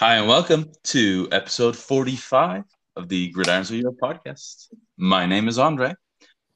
Hi, 0.00 0.14
and 0.14 0.28
welcome 0.28 0.70
to 0.84 1.26
episode 1.32 1.74
45 1.76 2.62
of 2.94 3.08
the 3.08 3.32
Gridirons 3.32 3.68
of 3.68 3.76
Europe 3.76 3.96
podcast. 4.00 4.68
My 4.96 5.26
name 5.26 5.48
is 5.48 5.58
Andre, 5.58 5.92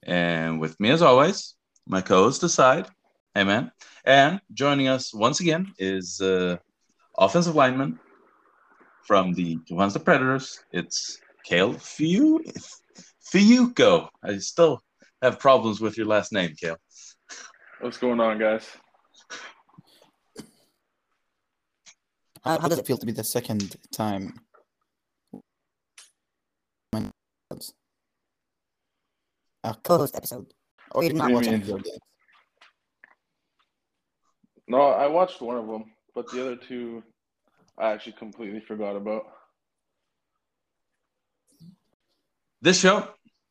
and 0.05 0.61
with 0.61 0.79
me, 0.79 0.91
as 0.91 1.03
always, 1.03 1.57
my 1.85 2.03
co 2.03 2.23
host 2.23 2.45
aside, 2.45 2.87
hey 3.35 3.43
man, 3.43 3.73
and 4.05 4.41
joining 4.55 4.87
us 4.87 5.12
once 5.12 5.41
again 5.41 5.75
is 5.77 6.20
uh, 6.20 6.57
offensive 7.19 7.57
lineman 7.57 7.98
from 9.09 9.34
the 9.34 9.59
Johannesburg 9.66 10.05
Predators. 10.05 10.61
It's 10.70 11.19
Kayle 11.45 11.73
Fiu- 11.73 12.45
Fiuco. 13.29 14.09
I 14.23 14.38
still 14.38 14.80
have 15.20 15.41
problems 15.41 15.80
with 15.80 15.97
your 15.97 16.06
last 16.06 16.33
name, 16.33 16.55
Kayle. 16.55 16.79
What's 17.80 17.98
going 17.98 18.20
on, 18.20 18.38
guys? 18.38 18.69
How, 22.45 22.60
how 22.60 22.69
does 22.69 22.78
it 22.78 22.87
feel 22.87 22.96
to 22.98 23.06
be 23.06 23.12
the 23.12 23.24
second 23.24 23.77
time? 23.92 24.34
A 29.64 29.74
co-host 29.84 30.16
episode, 30.16 30.52
oh, 30.92 30.98
or 30.98 31.02
you 31.05 31.10
did 31.10 31.19
not 31.19 31.28
do 31.28 31.34
watch 31.34 31.47
any 31.47 31.56
of 31.56 31.69
your 31.69 31.78
games? 31.78 31.98
No, 34.66 34.80
I 34.80 35.06
watched 35.06 35.41
one 35.41 35.56
of 35.56 35.69
them, 35.69 35.84
but 36.16 36.28
the 36.33 36.41
other 36.41 36.56
two 36.56 37.05
I 37.78 37.92
actually 37.92 38.14
completely 38.14 38.59
forgot 38.59 38.97
about. 38.97 39.22
This 42.61 42.80
show 42.80 43.09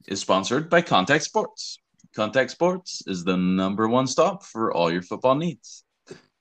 is 0.07 0.19
sponsored 0.19 0.69
by 0.69 0.81
Contact 0.81 1.23
Sports. 1.23 1.77
Contact 2.13 2.51
Sports 2.51 3.03
is 3.07 3.23
the 3.23 3.37
number 3.37 3.87
one 3.87 4.07
stop 4.07 4.43
for 4.43 4.73
all 4.73 4.91
your 4.91 5.01
football 5.01 5.35
needs. 5.35 5.85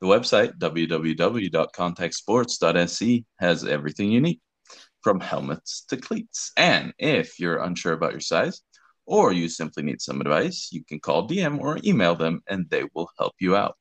The 0.01 0.07
website, 0.07 0.59
www.contactsports.se, 0.59 3.25
has 3.39 3.65
everything 3.65 4.11
you 4.11 4.21
need, 4.21 4.41
from 5.03 5.21
helmets 5.21 5.85
to 5.89 5.99
cleats. 5.99 6.53
And 6.57 6.95
if 6.99 7.39
you're 7.39 7.63
unsure 7.63 7.93
about 7.93 8.13
your 8.13 8.21
size, 8.21 8.63
or 9.05 9.33
you 9.33 9.49
simply 9.49 9.83
need 9.83 10.01
some 10.01 10.21
advice, 10.21 10.69
you 10.73 10.85
can 10.85 11.01
call 11.01 11.29
DM 11.29 11.59
or 11.59 11.79
email 11.85 12.15
them 12.15 12.43
and 12.49 12.71
they 12.71 12.85
will 12.95 13.11
help 13.19 13.35
you 13.41 13.57
out. 13.57 13.77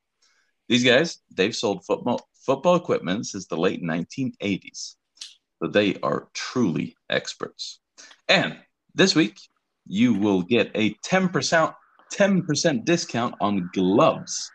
These 0.68 0.84
guys, 0.84 1.20
they've 1.32 1.56
sold 1.56 1.86
football 1.86 2.28
football 2.46 2.76
equipment 2.76 3.28
since 3.28 3.46
the 3.46 3.58
late 3.58 3.84
1980s. 3.84 4.96
So 5.62 5.70
they 5.70 5.98
are 6.02 6.30
truly 6.34 6.96
experts. 7.10 7.80
And 8.28 8.58
this 8.96 9.16
week, 9.16 9.40
you 9.86 10.14
will 10.14 10.42
get 10.42 10.72
a 10.74 10.96
10% 10.96 11.76
10% 12.12 12.86
discount 12.86 13.36
on 13.40 13.70
gloves 13.72 14.52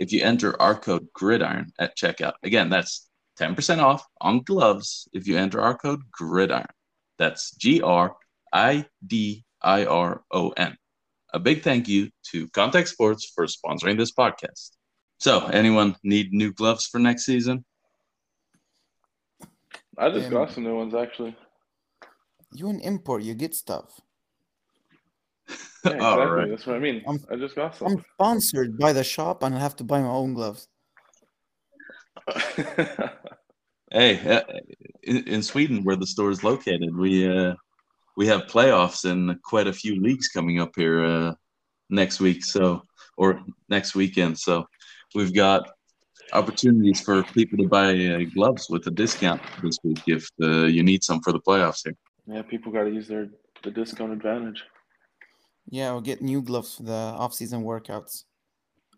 if 0.00 0.10
you 0.12 0.22
enter 0.22 0.60
our 0.60 0.74
code 0.74 1.06
gridiron 1.12 1.66
at 1.78 1.96
checkout. 1.96 2.32
Again, 2.42 2.70
that's 2.70 3.06
10% 3.38 3.78
off 3.82 4.04
on 4.20 4.42
gloves 4.42 5.06
if 5.12 5.28
you 5.28 5.36
enter 5.36 5.60
our 5.60 5.76
code 5.76 6.00
gridiron. 6.10 6.66
That's 7.18 7.54
G 7.56 7.82
R 7.82 8.16
I 8.52 8.86
D 9.06 9.44
I 9.60 9.84
R 9.84 10.22
O 10.32 10.50
N. 10.56 10.74
A 11.34 11.38
big 11.38 11.62
thank 11.62 11.86
you 11.86 12.08
to 12.32 12.48
Contact 12.48 12.88
Sports 12.88 13.30
for 13.34 13.44
sponsoring 13.46 13.98
this 13.98 14.10
podcast. 14.10 14.70
So, 15.18 15.46
anyone 15.46 15.94
need 16.02 16.32
new 16.32 16.50
gloves 16.52 16.86
for 16.86 16.98
next 16.98 17.26
season? 17.26 17.64
I 19.98 20.08
just 20.10 20.26
Um, 20.26 20.32
got 20.32 20.50
some 20.50 20.64
new 20.64 20.76
ones 20.76 20.94
actually. 20.94 21.36
You 22.52 22.68
an 22.70 22.80
import, 22.80 23.22
you 23.22 23.34
get 23.34 23.54
stuff. 23.54 24.00
Yeah, 25.84 25.92
exactly. 25.92 26.20
All 26.20 26.28
right. 26.28 26.50
That's 26.50 26.66
what 26.66 26.76
I 26.76 26.78
mean. 26.78 27.02
I'm- 27.06 27.24
I 27.30 27.36
just 27.36 27.56
got 27.56 27.74
some. 27.74 27.88
I'm 27.88 28.04
sponsored 28.14 28.76
by 28.78 28.92
the 28.92 29.02
shop, 29.02 29.42
and 29.42 29.54
I 29.54 29.58
have 29.58 29.76
to 29.76 29.84
buy 29.84 30.00
my 30.02 30.08
own 30.08 30.34
gloves. 30.34 30.68
Hey, 33.92 34.20
uh, 34.30 34.42
in, 35.02 35.26
in 35.26 35.42
Sweden, 35.42 35.82
where 35.82 35.96
the 35.96 36.06
store 36.06 36.30
is 36.30 36.44
located, 36.44 36.94
we 36.94 37.26
uh, 37.26 37.54
we 38.16 38.28
have 38.28 38.42
playoffs 38.42 39.04
in 39.04 39.36
quite 39.42 39.66
a 39.66 39.72
few 39.72 40.00
leagues 40.00 40.28
coming 40.28 40.60
up 40.60 40.70
here 40.76 41.04
uh, 41.04 41.34
next 41.88 42.20
week, 42.20 42.44
so 42.44 42.82
or 43.16 43.42
next 43.68 43.96
weekend. 43.96 44.38
So 44.38 44.64
we've 45.16 45.34
got 45.34 45.68
opportunities 46.32 47.00
for 47.00 47.24
people 47.24 47.58
to 47.58 47.66
buy 47.68 47.90
uh, 47.96 48.20
gloves 48.32 48.68
with 48.70 48.86
a 48.86 48.92
discount 48.92 49.42
this 49.60 49.76
week 49.82 49.98
if 50.06 50.28
uh, 50.40 50.66
you 50.66 50.84
need 50.84 51.02
some 51.02 51.20
for 51.22 51.32
the 51.32 51.40
playoffs 51.40 51.80
here. 51.84 51.96
yeah, 52.26 52.42
people 52.42 52.70
got 52.70 52.84
to 52.84 52.90
use 52.90 53.08
their 53.08 53.28
the 53.64 53.72
discount 53.72 54.12
advantage. 54.12 54.62
Yeah, 55.68 55.88
I'll 55.88 56.00
get 56.00 56.22
new 56.22 56.42
gloves 56.42 56.76
for 56.76 56.82
the 56.82 56.92
off-season 56.92 57.62
workouts. 57.62 58.24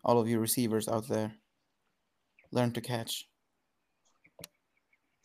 All 0.03 0.19
of 0.19 0.27
you 0.27 0.39
receivers 0.39 0.87
out 0.87 1.07
there, 1.07 1.33
learn 2.51 2.71
to 2.73 2.81
catch. 2.81 3.27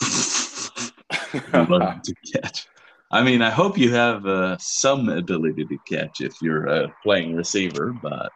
Love 1.52 2.02
to 2.02 2.14
catch. 2.32 2.68
I 3.10 3.22
mean, 3.22 3.40
I 3.42 3.50
hope 3.50 3.78
you 3.78 3.92
have 3.94 4.26
uh, 4.26 4.56
some 4.58 5.08
ability 5.08 5.64
to 5.64 5.78
catch 5.88 6.20
if 6.20 6.34
you're 6.42 6.68
uh, 6.68 6.88
playing 7.02 7.34
receiver, 7.34 7.94
but 8.02 8.30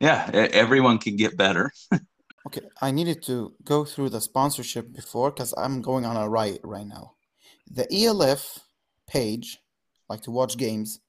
yeah, 0.00 0.28
everyone 0.32 0.98
can 0.98 1.16
get 1.16 1.36
better. 1.36 1.72
Okay, 2.46 2.62
I 2.80 2.92
needed 2.92 3.22
to 3.24 3.52
go 3.62 3.84
through 3.84 4.08
the 4.08 4.22
sponsorship 4.22 4.90
before 4.94 5.30
because 5.30 5.52
I'm 5.58 5.82
going 5.82 6.06
on 6.06 6.16
a 6.16 6.26
riot 6.26 6.62
right 6.64 6.86
now. 6.86 7.12
The 7.70 7.86
ELF 7.92 8.60
page, 9.06 9.58
like 10.08 10.22
to 10.22 10.30
watch 10.30 10.56
games, 10.56 11.00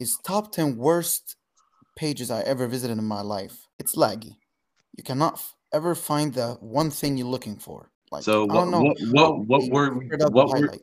is 0.00 0.16
top 0.24 0.50
10 0.50 0.76
worst 0.76 1.36
pages 1.94 2.30
I 2.30 2.40
ever 2.40 2.66
visited 2.66 2.98
in 2.98 3.04
my 3.04 3.20
life. 3.20 3.68
It's 3.78 3.94
laggy. 3.94 4.36
You 4.96 5.04
cannot 5.04 5.34
f- 5.34 5.54
ever 5.72 5.94
find 5.94 6.34
the 6.34 6.54
one 6.60 6.90
thing 6.90 7.16
you're 7.16 7.26
looking 7.28 7.56
for. 7.56 7.90
Like, 8.10 8.24
So 8.24 8.44
I 8.44 8.46
what 8.46 8.54
don't 8.54 8.70
know. 8.72 8.94
what 9.12 9.46
what, 9.46 9.46
what 9.46 9.70
were 9.70 10.00
figured 10.00 10.22
out 10.22 10.32
the 10.32 10.34
what 10.34 10.48
were 10.48 10.74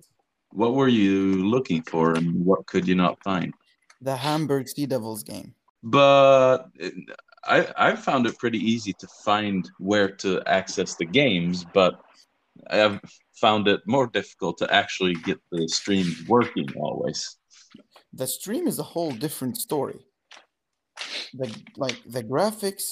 what 0.51 0.73
were 0.75 0.88
you 0.88 1.45
looking 1.45 1.81
for 1.83 2.13
and 2.13 2.45
what 2.45 2.66
could 2.67 2.88
you 2.88 2.95
not 2.95 3.22
find? 3.23 3.53
The 4.01 4.16
Hamburg 4.16 4.69
Sea 4.69 4.85
Devils 4.85 5.23
game. 5.23 5.53
But 5.83 6.69
uh, 6.81 6.89
I 7.44 7.67
I 7.75 7.95
found 7.95 8.27
it 8.27 8.38
pretty 8.38 8.59
easy 8.59 8.94
to 8.94 9.07
find 9.25 9.69
where 9.79 10.09
to 10.17 10.41
access 10.45 10.95
the 10.95 11.06
games, 11.06 11.66
but 11.66 12.00
I've 12.69 13.00
found 13.33 13.67
it 13.67 13.81
more 13.85 14.07
difficult 14.07 14.57
to 14.59 14.73
actually 14.73 15.13
get 15.25 15.39
the 15.51 15.67
stream 15.67 16.07
working 16.27 16.67
always. 16.77 17.37
The 18.17 18.25
stream 18.25 18.67
is 18.67 18.79
a 18.79 18.83
whole 18.83 19.11
different 19.11 19.57
story. 19.57 20.00
The 21.35 21.47
like 21.75 21.97
the 22.07 22.23
graphics 22.23 22.85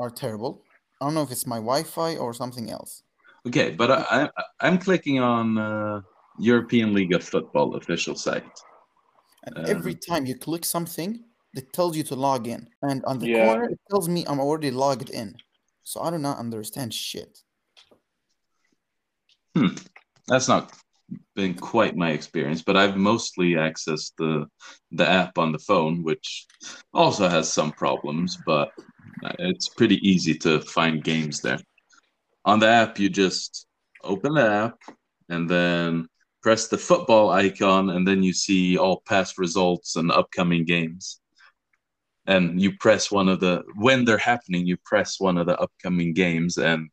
are 0.00 0.10
terrible. 0.10 0.64
I 1.00 1.04
don't 1.04 1.14
know 1.14 1.22
if 1.22 1.30
it's 1.30 1.46
my 1.46 1.58
Wi-Fi 1.58 2.16
or 2.16 2.34
something 2.34 2.68
else. 2.68 3.04
Okay, 3.46 3.70
but 3.70 3.90
I, 3.92 4.28
I 4.36 4.42
I'm 4.58 4.78
clicking 4.78 5.20
on 5.20 5.56
uh, 5.56 6.00
European 6.40 6.94
League 6.94 7.14
of 7.14 7.22
Football 7.22 7.76
official 7.76 8.16
site. 8.16 8.44
And 9.44 9.56
Um, 9.56 9.64
every 9.66 9.94
time 9.94 10.26
you 10.26 10.36
click 10.36 10.64
something, 10.64 11.10
it 11.54 11.72
tells 11.72 11.96
you 11.96 12.02
to 12.04 12.16
log 12.16 12.48
in. 12.48 12.66
And 12.82 13.04
on 13.04 13.20
the 13.20 13.28
Yeah. 13.28 13.44
corner, 13.44 13.66
it 13.70 13.80
tells 13.88 14.08
me 14.08 14.24
I'm 14.26 14.40
already 14.40 14.72
logged 14.72 15.10
in. 15.10 15.36
So 15.84 16.00
I 16.00 16.10
do 16.10 16.18
not 16.18 16.38
understand 16.38 16.92
shit. 16.92 17.42
Hmm, 19.56 19.76
That's 20.26 20.48
not 20.48 20.72
been 21.34 21.54
quite 21.54 21.96
my 21.96 22.10
experience, 22.10 22.62
but 22.62 22.76
I've 22.76 22.96
mostly 22.96 23.52
accessed 23.52 24.12
the 24.18 24.46
the 24.90 25.08
app 25.08 25.38
on 25.38 25.52
the 25.52 25.58
phone, 25.58 26.02
which 26.02 26.46
also 26.92 27.28
has 27.28 27.52
some 27.52 27.72
problems, 27.72 28.38
but 28.46 28.70
it's 29.38 29.68
pretty 29.68 29.96
easy 30.08 30.34
to 30.38 30.60
find 30.60 31.04
games 31.04 31.40
there. 31.40 31.58
On 32.44 32.58
the 32.58 32.68
app, 32.68 32.98
you 32.98 33.08
just 33.08 33.66
open 34.04 34.34
the 34.34 34.48
app 34.48 34.78
and 35.28 35.48
then 35.48 36.08
press 36.42 36.68
the 36.68 36.78
football 36.78 37.30
icon, 37.30 37.90
and 37.90 38.06
then 38.06 38.22
you 38.22 38.32
see 38.32 38.76
all 38.76 39.02
past 39.06 39.38
results 39.38 39.96
and 39.96 40.10
upcoming 40.10 40.64
games. 40.64 41.20
And 42.26 42.60
you 42.60 42.76
press 42.78 43.10
one 43.10 43.28
of 43.28 43.40
the 43.40 43.62
when 43.74 44.04
they're 44.04 44.18
happening, 44.18 44.66
you 44.66 44.76
press 44.84 45.18
one 45.18 45.38
of 45.38 45.46
the 45.46 45.58
upcoming 45.58 46.12
games, 46.14 46.58
and 46.58 46.88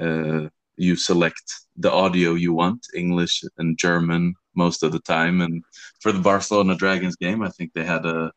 uh, 0.00 0.48
you 0.82 0.96
select 0.96 1.42
the 1.76 1.90
audio 1.90 2.34
you 2.34 2.52
want, 2.52 2.86
English 2.94 3.42
and 3.58 3.78
German 3.78 4.34
most 4.54 4.82
of 4.82 4.92
the 4.92 5.00
time. 5.00 5.40
And 5.40 5.62
for 6.00 6.12
the 6.12 6.20
Barcelona 6.20 6.74
Dragons 6.74 7.16
game, 7.16 7.42
I 7.42 7.50
think 7.50 7.72
they 7.72 7.84
had 7.84 8.04
a 8.04 8.32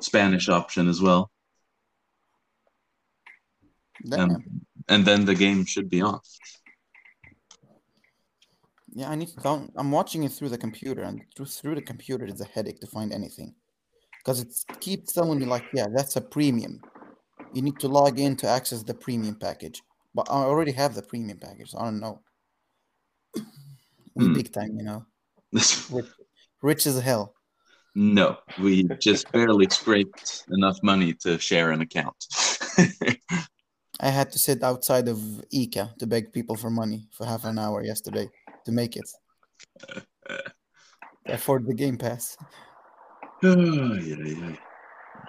Spanish 0.00 0.48
option 0.48 0.88
as 0.88 1.00
well. 1.00 1.30
Damn. 4.08 4.30
Um, 4.30 4.44
and 4.88 5.04
then 5.04 5.24
the 5.24 5.34
game 5.34 5.64
should 5.64 5.90
be 5.90 6.00
on. 6.00 6.20
yeah, 8.98 9.10
I 9.10 9.14
need 9.14 9.28
to 9.28 9.40
down. 9.40 9.70
I'm 9.76 9.92
watching 9.92 10.24
it 10.24 10.32
through 10.32 10.48
the 10.48 10.58
computer, 10.58 11.02
and 11.02 11.22
through, 11.36 11.46
through 11.46 11.76
the 11.76 11.82
computer, 11.82 12.24
it's 12.24 12.40
a 12.40 12.46
headache 12.46 12.80
to 12.80 12.86
find 12.86 13.12
anything. 13.12 13.54
Because 14.18 14.40
it 14.40 14.80
keeps 14.80 15.12
telling 15.12 15.38
me, 15.38 15.46
like, 15.46 15.64
yeah, 15.72 15.86
that's 15.94 16.16
a 16.16 16.20
premium. 16.20 16.80
You 17.54 17.62
need 17.62 17.78
to 17.78 17.88
log 17.88 18.18
in 18.18 18.34
to 18.36 18.48
access 18.48 18.82
the 18.82 18.94
premium 18.94 19.36
package. 19.36 19.82
But 20.18 20.32
I 20.32 20.42
already 20.42 20.72
have 20.72 20.96
the 20.96 21.02
premium 21.02 21.38
package, 21.38 21.70
so 21.70 21.78
I 21.78 21.84
don't 21.84 22.00
know. 22.00 22.22
We 24.16 24.24
Hmm. 24.26 24.32
big 24.32 24.52
time, 24.52 24.72
you 24.76 24.82
know. 24.82 25.06
Rich, 25.52 26.10
rich 26.60 26.86
as 26.88 26.98
hell. 27.00 27.36
no, 27.94 28.36
we 28.60 28.82
just 29.08 29.30
barely 29.30 29.68
scraped 29.70 30.42
enough 30.50 30.78
money 30.82 31.14
to 31.22 31.38
share 31.38 31.70
an 31.70 31.82
account. 31.82 32.16
I 34.00 34.10
had 34.10 34.32
to 34.32 34.40
sit 34.40 34.64
outside 34.64 35.06
of 35.06 35.18
ICA 35.54 35.96
to 35.98 36.06
beg 36.08 36.32
people 36.32 36.56
for 36.56 36.68
money 36.68 37.06
for 37.12 37.24
half 37.24 37.44
an 37.44 37.56
hour 37.56 37.84
yesterday 37.84 38.28
to 38.64 38.72
make 38.72 38.96
it. 38.96 39.08
Afford 41.26 41.64
the 41.64 41.74
Game 41.74 41.96
Pass. 41.96 42.36
yeah, 43.44 43.54
yeah. 43.54 44.56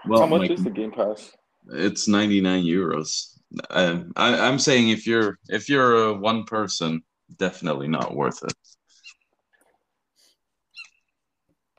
Well, 0.08 0.22
How 0.22 0.26
much 0.28 0.42
Mike, 0.42 0.52
is 0.58 0.64
the 0.64 0.72
Game 0.72 0.92
Pass? 0.92 1.32
It's 1.68 2.08
99 2.08 2.64
euros. 2.64 3.38
Um, 3.70 4.12
I, 4.16 4.48
I'm 4.48 4.60
saying 4.60 4.90
if 4.90 5.08
you're 5.08 5.38
if 5.50 5.70
you're 5.70 6.10
a 6.10 6.14
one 6.14 6.44
person, 6.44 7.02
definitely 7.38 7.88
not 7.88 8.16
worth 8.16 8.44
it. 8.44 8.54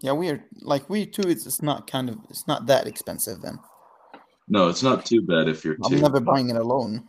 Yeah, 0.02 0.12
we 0.12 0.30
are 0.30 0.44
like 0.62 0.88
we 0.88 1.06
too. 1.06 1.28
It's, 1.28 1.46
it's 1.46 1.62
not 1.62 1.90
kind 1.90 2.08
of 2.08 2.18
it's 2.28 2.48
not 2.48 2.66
that 2.66 2.86
expensive 2.86 3.42
then. 3.42 3.58
No, 4.48 4.68
it's 4.68 4.82
not 4.82 5.06
too 5.06 5.22
bad 5.22 5.48
if 5.48 5.64
you're 5.64 5.76
I'm 5.84 5.90
two. 5.90 6.00
never 6.00 6.20
buying 6.20 6.50
it 6.50 6.56
alone. 6.56 7.08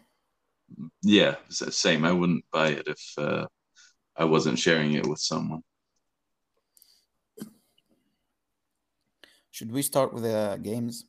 Yeah, 1.02 1.36
same. 1.50 2.06
I 2.06 2.12
wouldn't 2.12 2.46
buy 2.52 2.70
it 2.70 2.88
if 2.88 3.14
uh, 3.18 3.48
I 4.16 4.26
wasn't 4.26 4.60
sharing 4.60 4.94
it 4.94 5.08
with 5.08 5.20
someone. 5.20 5.64
Should 9.50 9.72
we 9.72 9.82
start 9.82 10.14
with 10.14 10.24
the 10.24 10.60
games? 10.62 11.06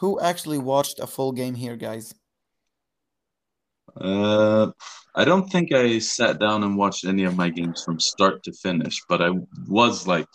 Who 0.00 0.18
actually 0.18 0.56
watched 0.58 0.98
a 0.98 1.06
full 1.06 1.32
game 1.32 1.54
here, 1.54 1.76
guys? 1.76 2.14
Uh, 4.00 4.70
I 5.14 5.24
don't 5.26 5.50
think 5.50 5.72
I 5.74 5.98
sat 5.98 6.38
down 6.38 6.64
and 6.64 6.78
watched 6.78 7.04
any 7.04 7.24
of 7.24 7.36
my 7.36 7.50
games 7.50 7.82
from 7.84 8.00
start 8.00 8.42
to 8.44 8.52
finish, 8.52 8.98
but 9.10 9.20
I 9.20 9.30
was 9.68 10.06
like 10.06 10.28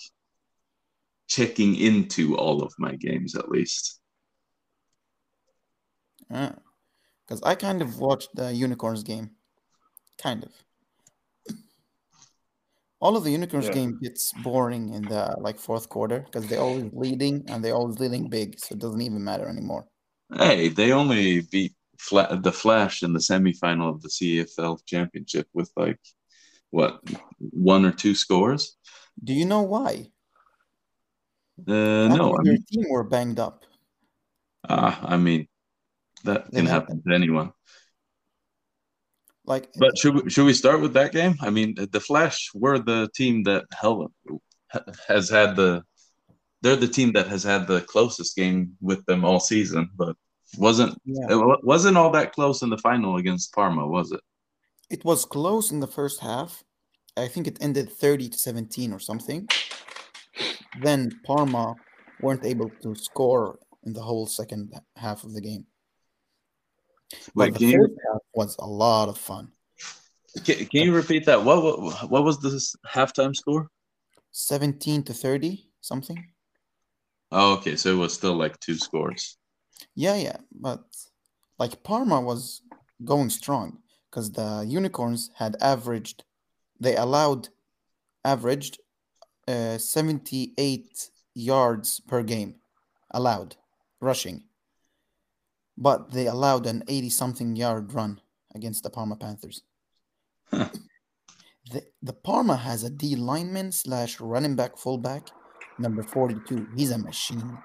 checking 1.28 1.76
into 1.76 2.38
all 2.38 2.62
of 2.62 2.74
my 2.78 2.96
games 2.96 3.36
at 3.36 3.50
least. 3.50 4.00
Because 6.30 7.42
I 7.44 7.56
kind 7.56 7.82
of 7.82 8.00
watched 8.00 8.36
the 8.36 8.54
Unicorns 8.54 9.04
game. 9.04 9.32
Kind 10.20 10.44
of. 10.44 10.52
All 13.06 13.16
of 13.16 13.24
the 13.24 13.34
Unicorns 13.40 13.68
Yeah. 13.68 13.78
game 13.78 13.92
gets 14.06 14.24
boring 14.48 14.86
in 14.98 15.04
the 15.14 15.24
like 15.48 15.60
fourth 15.68 15.86
quarter 15.94 16.20
because 16.26 16.46
they're 16.50 16.66
always 16.70 16.90
leading 17.04 17.36
and 17.50 17.58
they're 17.62 17.78
always 17.82 17.98
leading 18.04 18.24
big, 18.38 18.58
so 18.58 18.74
it 18.74 18.80
doesn't 18.80 19.04
even 19.10 19.24
matter 19.24 19.48
anymore. 19.56 19.84
Hey, 20.44 20.70
they 20.70 20.90
only 20.92 21.26
beat 21.54 21.74
Fla- 22.00 22.40
the 22.48 22.52
Flash 22.52 23.04
in 23.06 23.14
the 23.14 23.24
semifinal 23.30 23.88
of 23.94 24.02
the 24.02 24.10
CEFL 24.18 24.74
championship 24.92 25.48
with 25.54 25.70
like 25.84 26.00
what 26.72 26.92
one 27.74 27.86
or 27.86 27.94
two 28.04 28.16
scores. 28.16 28.64
Do 29.24 29.34
you 29.34 29.46
know 29.46 29.62
why? 29.62 29.92
Uh, 31.68 32.08
no, 32.20 32.36
I 32.40 32.42
mean, 32.44 32.64
team 32.72 32.86
were 32.90 33.04
banged 33.04 33.40
up. 33.40 33.66
ah, 34.68 35.00
I 35.14 35.18
mean 35.18 35.48
that 36.24 36.52
They 36.52 36.58
can 36.58 36.66
happen 36.66 37.04
to 37.04 37.14
anyone. 37.14 37.54
Like, 39.46 39.70
But 39.78 39.98
should 39.98 40.16
we, 40.16 40.30
should 40.30 40.46
we 40.46 40.54
start 40.54 40.82
with 40.82 40.94
that 40.94 41.12
game? 41.12 41.36
I 41.42 41.50
mean, 41.50 41.76
the 41.76 42.00
Flash 42.00 42.50
were 42.54 42.80
the 42.80 43.10
team 43.16 43.44
that 43.44 43.66
hell 43.80 44.12
has 45.08 45.30
had 45.30 45.56
the 45.56 45.84
they're 46.62 46.76
the 46.76 46.88
team 46.88 47.12
that 47.14 47.28
has 47.28 47.44
had 47.44 47.68
the 47.68 47.82
closest 47.82 48.36
game 48.36 48.76
with 48.82 49.06
them 49.06 49.24
all 49.24 49.40
season, 49.40 49.90
but 49.96 50.16
wasn't 50.58 50.98
yeah, 51.06 51.28
it 51.30 51.60
wasn't 51.64 51.98
all 51.98 52.10
that 52.12 52.34
close 52.34 52.64
in 52.64 52.70
the 52.70 52.78
final 52.80 53.18
against 53.18 53.54
Parma, 53.54 53.86
was 53.88 54.12
it? 54.12 54.22
it 54.90 55.04
was 55.04 55.26
close 55.26 55.72
in 55.72 55.80
the 55.80 55.88
first 55.88 56.22
half. 56.22 56.64
I 57.18 57.28
think 57.28 57.48
it 57.48 57.58
ended 57.62 57.90
30 57.92 58.30
to 58.30 58.38
17 58.38 58.92
or 58.92 59.00
something. 59.00 59.48
Then 60.82 61.20
Parma 61.26 61.76
weren't 62.22 62.46
able 62.46 62.70
to 62.84 62.96
score 62.96 63.60
in 63.84 63.94
the 63.94 64.02
whole 64.02 64.26
second 64.26 64.74
half 64.98 65.24
of 65.24 65.34
the 65.34 65.42
game. 65.42 65.66
But 67.36 67.56
can 67.56 67.68
the 67.68 67.68
you 67.68 67.98
half 68.12 68.22
was 68.34 68.56
a 68.60 68.66
lot 68.66 69.10
of 69.10 69.18
fun. 69.18 69.52
can, 70.44 70.66
can 70.66 70.82
you 70.84 70.94
repeat 70.94 71.26
that? 71.26 71.44
What, 71.44 71.82
what 71.82 72.10
what 72.10 72.24
was 72.24 72.40
the 72.40 72.60
halftime 72.88 73.36
score? 73.36 73.70
17 74.32 75.04
to 75.04 75.14
30, 75.14 75.66
something. 75.80 76.26
Oh, 77.32 77.54
okay, 77.54 77.78
so 77.78 77.94
it 77.94 77.98
was 77.98 78.14
still 78.14 78.36
like 78.36 78.60
two 78.60 78.76
scores. 78.76 79.38
Yeah, 79.96 80.16
yeah. 80.16 80.38
But 80.52 80.84
like 81.58 81.84
Parma 81.84 82.20
was 82.22 82.62
going 83.04 83.30
strong 83.30 83.80
because 84.10 84.32
the 84.32 84.66
Unicorns 84.68 85.32
had 85.36 85.56
averaged, 85.62 86.24
they 86.80 86.96
allowed, 86.96 87.50
averaged 88.24 88.80
uh, 89.48 89.78
78 89.78 91.10
yards 91.34 92.00
per 92.02 92.24
game 92.24 92.56
allowed 93.12 93.56
rushing. 94.02 94.44
But 95.78 96.12
they 96.12 96.28
allowed 96.28 96.66
an 96.68 96.84
80 96.88 97.10
something 97.10 97.56
yard 97.56 97.94
run 97.94 98.22
against 98.54 98.84
the 98.84 98.90
Parma 98.90 99.16
Panthers. 99.16 99.62
Huh. 100.52 100.70
The, 101.72 101.84
the 102.02 102.14
Parma 102.14 102.56
has 102.58 102.84
a 102.84 102.90
D 102.90 103.16
lineman 103.16 103.72
slash 103.72 104.20
running 104.20 104.56
back 104.56 104.78
fullback, 104.78 105.28
number 105.80 106.04
42. 106.04 106.68
He's 106.76 106.92
a 106.92 106.98
machine. 106.98 107.58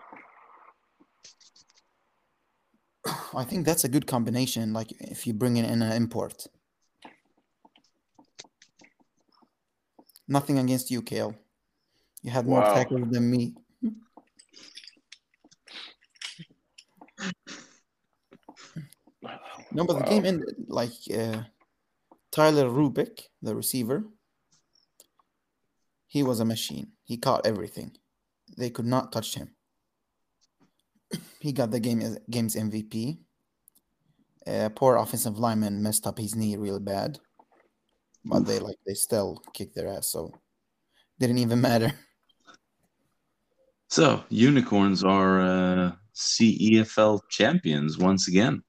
I 3.34 3.44
think 3.44 3.64
that's 3.64 3.84
a 3.84 3.88
good 3.88 4.06
combination. 4.06 4.72
Like 4.72 4.92
if 4.98 5.26
you 5.26 5.32
bring 5.34 5.56
in 5.56 5.64
an 5.64 5.82
import. 5.92 6.46
Nothing 10.26 10.58
against 10.58 10.90
you, 10.90 11.02
Kayle. 11.02 11.34
You 12.22 12.30
had 12.30 12.46
more 12.46 12.60
Wow. 12.60 12.74
tackles 12.74 13.08
than 13.10 13.30
me. 13.30 13.54
No, 19.72 19.84
but 19.84 19.98
the 19.98 20.04
game 20.04 20.24
ended 20.24 20.54
like 20.68 20.92
uh, 21.16 21.42
Tyler 22.32 22.68
Rubik, 22.68 23.22
the 23.42 23.54
receiver. 23.54 24.04
He 26.06 26.22
was 26.22 26.40
a 26.40 26.44
machine. 26.44 26.88
He 27.04 27.16
caught 27.16 27.46
everything. 27.46 27.92
They 28.56 28.70
could 28.70 28.86
not 28.86 29.12
touch 29.12 29.34
him. 29.34 29.54
He 31.40 31.52
got 31.52 31.70
the 31.70 31.80
game 31.80 32.16
game's 32.28 32.56
MVP. 32.56 33.18
Uh, 34.46 34.68
poor 34.70 34.96
offensive 34.96 35.38
lineman 35.38 35.82
messed 35.82 36.06
up 36.06 36.18
his 36.18 36.34
knee 36.34 36.56
real 36.56 36.80
bad, 36.80 37.18
but 38.24 38.46
they 38.46 38.58
like 38.58 38.76
they 38.86 38.94
still 38.94 39.42
kicked 39.54 39.74
their 39.74 39.88
ass, 39.88 40.08
so 40.08 40.32
didn't 41.18 41.38
even 41.38 41.60
matter. 41.70 41.92
So 43.88 44.24
unicorns 44.28 45.02
are 45.04 45.40
uh, 45.40 45.92
CEFL 46.14 47.20
champions 47.28 47.98
once 47.98 48.28
again. 48.28 48.62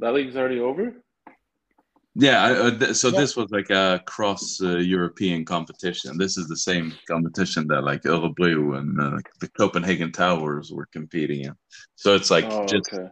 That 0.00 0.14
league's 0.14 0.36
already 0.36 0.60
over. 0.60 0.94
Yeah, 2.14 2.42
I, 2.42 2.52
uh, 2.52 2.70
th- 2.78 2.96
so 2.96 3.10
Yeah. 3.10 3.20
this 3.20 3.36
was 3.36 3.50
like 3.50 3.70
a 3.70 4.02
cross 4.06 4.60
uh, 4.60 4.78
European 4.78 5.44
competition. 5.44 6.18
This 6.18 6.36
is 6.36 6.48
the 6.48 6.56
same 6.56 6.92
competition 7.06 7.66
that 7.68 7.84
like 7.84 8.02
Örebro 8.02 8.78
and 8.78 9.00
uh, 9.00 9.18
the 9.40 9.48
Copenhagen 9.50 10.10
Towers 10.10 10.72
were 10.72 10.86
competing 10.92 11.44
in. 11.44 11.54
So 11.94 12.14
it's 12.16 12.30
like 12.30 12.50
oh, 12.50 12.64
just 12.66 12.90
okay. 12.92 13.08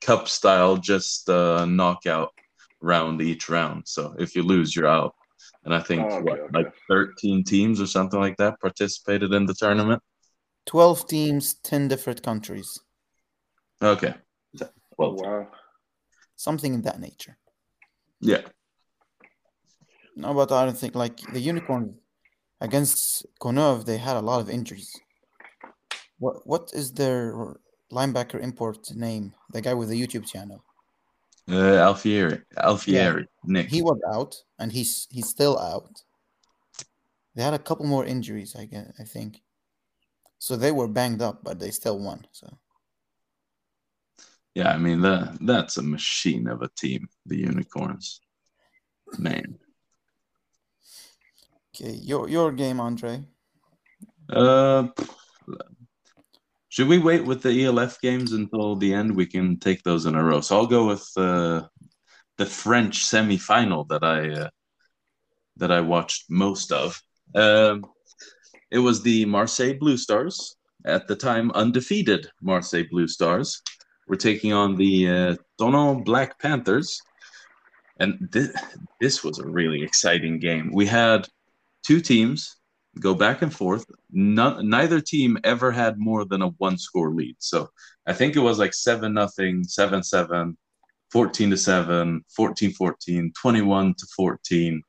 cup 0.00 0.28
style, 0.28 0.76
just 0.76 1.28
uh, 1.28 1.64
knockout 1.66 2.32
round 2.80 3.20
each 3.22 3.48
round. 3.48 3.86
So 3.86 4.14
if 4.18 4.34
you 4.34 4.42
lose, 4.42 4.74
you're 4.74 4.88
out. 4.88 5.14
And 5.64 5.72
I 5.74 5.80
think 5.80 6.02
Oh, 6.02 6.14
okay, 6.16 6.24
what, 6.24 6.40
okay. 6.40 6.58
like 6.64 6.74
13 6.88 7.44
teams 7.44 7.80
or 7.80 7.86
something 7.86 8.18
like 8.18 8.36
that 8.38 8.60
participated 8.60 9.32
in 9.32 9.46
the 9.46 9.54
tournament. 9.54 10.02
Twelve 10.66 11.06
teams, 11.06 11.54
ten 11.54 11.86
different 11.88 12.22
countries, 12.22 12.80
Okay. 13.80 14.14
Oh, 14.60 14.68
Well, 14.98 15.14
wow. 15.14 15.48
Something 16.42 16.74
in 16.74 16.82
that 16.82 17.00
nature. 17.00 17.36
yeah. 18.20 18.42
No, 20.14 20.34
but 20.34 20.52
I 20.52 20.66
don't 20.66 20.76
think 20.76 20.94
like 20.94 21.18
the 21.32 21.40
unicorn 21.40 21.94
against 22.60 23.26
Konov, 23.40 23.86
they 23.86 23.96
had 23.96 24.16
a 24.16 24.26
lot 24.30 24.40
of 24.42 24.50
injuries. 24.50 24.92
What 26.18 26.46
what 26.46 26.70
is 26.74 26.92
their 26.92 27.20
linebacker 27.90 28.40
import 28.48 28.78
name? 28.94 29.32
The 29.54 29.62
guy 29.62 29.74
with 29.74 29.88
the 29.88 30.00
YouTube 30.00 30.26
channel. 30.26 30.62
Uh, 31.48 31.78
Alfieri, 31.88 32.42
Alfieri, 32.58 33.26
Nick. 33.44 33.68
He 33.68 33.82
was 33.82 34.00
out, 34.14 34.36
and 34.58 34.70
he's 34.70 35.08
he's 35.10 35.28
still 35.28 35.58
out. 35.58 35.90
They 37.34 37.42
had 37.42 37.54
a 37.54 37.58
couple 37.58 37.86
more 37.86 38.04
injuries, 38.04 38.54
I 38.54 38.66
guess, 38.66 38.92
I 39.00 39.04
think. 39.04 39.40
So 40.38 40.56
they 40.56 40.72
were 40.72 40.88
banged 40.88 41.22
up, 41.22 41.42
but 41.42 41.58
they 41.58 41.70
still 41.70 41.98
won. 41.98 42.26
So 42.32 42.46
Yeah, 44.54 44.70
I 44.70 44.78
mean 44.78 45.00
that 45.00 45.38
that's 45.40 45.76
a 45.78 45.82
machine 45.82 46.46
of 46.48 46.62
a 46.62 46.68
team, 46.76 47.08
the 47.26 47.38
Unicorns. 47.38 48.20
Man. 49.18 49.58
okay, 51.74 51.92
your 51.92 52.28
your 52.28 52.52
game, 52.52 52.80
Andre. 52.80 53.24
Uh 54.28 54.88
should 56.72 56.88
we 56.88 56.98
wait 56.98 57.26
with 57.26 57.42
the 57.42 57.64
ELF 57.66 58.00
games 58.00 58.32
until 58.32 58.76
the 58.76 58.94
end? 58.94 59.14
We 59.14 59.26
can 59.26 59.58
take 59.58 59.82
those 59.82 60.06
in 60.06 60.14
a 60.14 60.24
row. 60.24 60.40
So 60.40 60.56
I'll 60.56 60.66
go 60.66 60.86
with 60.86 61.06
uh, 61.18 61.64
the 62.38 62.46
French 62.46 63.04
semifinal 63.04 63.86
that 63.88 64.02
I 64.02 64.30
uh, 64.30 64.48
that 65.58 65.70
I 65.70 65.82
watched 65.82 66.30
most 66.30 66.72
of. 66.72 66.98
Um, 67.34 67.84
it 68.70 68.78
was 68.78 69.02
the 69.02 69.26
Marseille 69.26 69.74
Blue 69.78 69.98
Stars, 69.98 70.56
at 70.86 71.06
the 71.06 71.14
time 71.14 71.50
undefeated 71.50 72.28
Marseille 72.40 72.86
Blue 72.90 73.06
Stars, 73.06 73.60
were 74.12 74.16
taking 74.16 74.52
on 74.52 74.76
the 74.76 75.08
uh, 75.08 75.94
Black 76.04 76.38
Panthers. 76.38 77.00
And 77.98 78.28
th- 78.30 78.50
this 79.00 79.24
was 79.24 79.38
a 79.38 79.46
really 79.46 79.82
exciting 79.82 80.38
game. 80.38 80.70
We 80.70 80.84
had 80.84 81.26
two 81.82 81.98
teams 81.98 82.58
go 83.00 83.14
back 83.14 83.40
and 83.40 83.50
forth. 83.50 83.86
No- 84.10 84.60
neither 84.60 85.00
team 85.00 85.38
ever 85.44 85.72
had 85.72 85.98
more 85.98 86.26
than 86.26 86.42
a 86.42 86.48
one 86.58 86.76
score 86.76 87.10
lead. 87.10 87.36
So 87.38 87.70
I 88.06 88.12
think 88.12 88.36
it 88.36 88.40
was 88.40 88.58
like 88.58 88.74
7 88.74 89.14
nothing, 89.14 89.64
7 89.64 90.02
7, 90.02 90.58
14 91.10 91.50
to 91.50 91.56
7, 91.56 92.22
14 92.36 92.72
14, 92.72 93.32
21 93.40 93.94
to 93.94 94.06
14, 94.14 94.82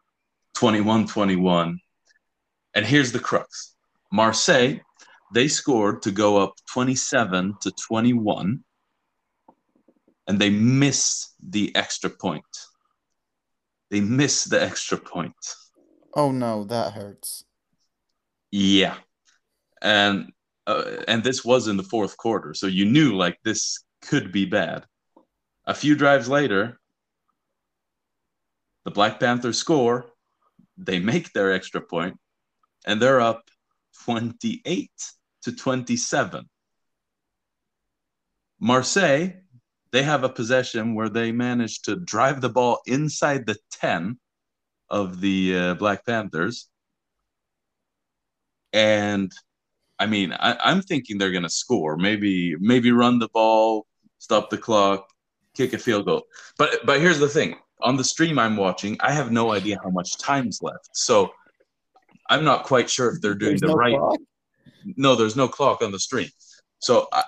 21 0.54 1.08
21. 1.08 1.80
And 2.76 2.86
here's 2.86 3.14
the 3.14 3.20
crux 3.20 3.78
Marseille, 4.12 4.80
they 5.34 5.48
scored 5.48 6.02
to 6.02 6.12
go 6.12 6.36
up 6.44 6.56
27 6.74 7.56
to 7.62 7.72
21, 7.88 8.66
and 10.28 10.40
they 10.40 10.50
missed 10.50 11.34
the 11.42 11.76
extra 11.76 12.10
point. 12.10 12.46
They 13.92 14.02
missed 14.02 14.50
the 14.50 14.62
extra 14.62 14.98
point. 14.98 15.36
Oh 16.16 16.32
no, 16.32 16.64
that 16.66 16.94
hurts. 16.94 17.44
Yeah. 18.52 18.96
And 19.82 20.32
uh, 20.66 20.84
and 21.08 21.24
this 21.24 21.44
was 21.44 21.68
in 21.68 21.76
the 21.76 21.84
fourth 21.84 22.16
quarter, 22.16 22.54
so 22.54 22.68
you 22.68 22.86
knew 22.86 23.16
like 23.16 23.38
this 23.44 23.84
could 24.02 24.32
be 24.32 24.46
bad. 24.46 24.86
A 25.66 25.74
few 25.74 25.96
drives 25.96 26.30
later, 26.30 26.80
the 28.86 28.92
Black 28.92 29.20
Panthers 29.20 29.58
score, 29.58 30.06
they 30.78 31.00
make 31.00 31.34
their 31.34 31.52
extra 31.52 31.82
point, 31.82 32.18
and 32.86 33.02
they're 33.02 33.22
up 33.22 33.44
28 34.06 34.92
to 35.44 35.52
27. 35.56 36.50
Marseille, 38.60 39.34
they 39.94 40.02
have 40.02 40.24
a 40.24 40.30
possession 40.30 40.96
where 40.96 41.08
they 41.08 41.32
manage 41.32 41.84
to 41.84 41.96
drive 41.96 42.42
the 42.42 42.50
ball 42.50 42.82
inside 42.88 43.46
the 43.46 43.56
10 43.74 44.18
of 44.90 45.22
the 45.22 45.56
uh, 45.56 45.74
Black 45.76 46.04
Panthers. 46.04 46.68
And 48.74 49.32
I 50.00 50.08
mean, 50.08 50.34
I, 50.34 50.72
am 50.72 50.82
thinking 50.82 51.20
they're 51.20 51.32
going 51.32 51.44
to 51.44 51.50
score. 51.50 51.96
Maybe, 51.96 52.56
maybe 52.60 52.92
run 52.92 53.20
the 53.20 53.30
ball, 53.30 53.86
stop 54.18 54.50
the 54.50 54.58
clock, 54.58 55.08
kick 55.56 55.74
a 55.74 55.78
field 55.78 56.08
goal. 56.08 56.24
But, 56.58 56.84
but 56.86 57.00
here's 57.00 57.20
the 57.20 57.30
thing: 57.30 57.56
on 57.80 57.96
the 57.96 58.04
stream 58.04 58.40
I'm 58.40 58.58
watching, 58.58 58.98
I 59.00 59.12
have 59.12 59.32
no 59.32 59.52
idea 59.52 59.78
how 59.84 59.92
much 59.92 60.18
time's 60.18 60.60
left. 60.64 60.90
So 60.94 61.32
I'm 62.32 62.44
not 62.44 62.64
quite 62.64 62.90
sure 62.90 63.14
if 63.14 63.22
they're 63.22 63.36
doing 63.36 63.52
There's 63.52 63.62
the 63.62 63.68
no 63.68 63.76
right. 63.76 63.96
clock? 63.96 64.20
No, 64.98 65.16
there's 65.16 65.36
no 65.36 65.48
clock 65.48 65.84
on 65.84 65.92
the 65.92 66.00
stream. 66.00 66.30
So, 66.80 67.08
I, 67.14 67.24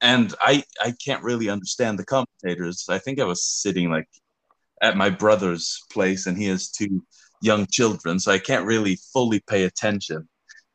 and 0.00 0.34
I 0.40 0.64
I 0.82 0.94
can't 1.04 1.22
really 1.22 1.48
understand 1.48 1.98
the 1.98 2.04
commentators. 2.04 2.86
I 2.88 2.98
think 2.98 3.20
I 3.20 3.24
was 3.24 3.44
sitting 3.44 3.90
like 3.90 4.08
at 4.82 4.96
my 4.96 5.10
brother's 5.10 5.80
place, 5.92 6.26
and 6.26 6.36
he 6.36 6.46
has 6.46 6.70
two 6.70 7.02
young 7.42 7.66
children, 7.70 8.18
so 8.18 8.32
I 8.32 8.38
can't 8.38 8.66
really 8.66 8.98
fully 9.12 9.40
pay 9.40 9.64
attention. 9.64 10.28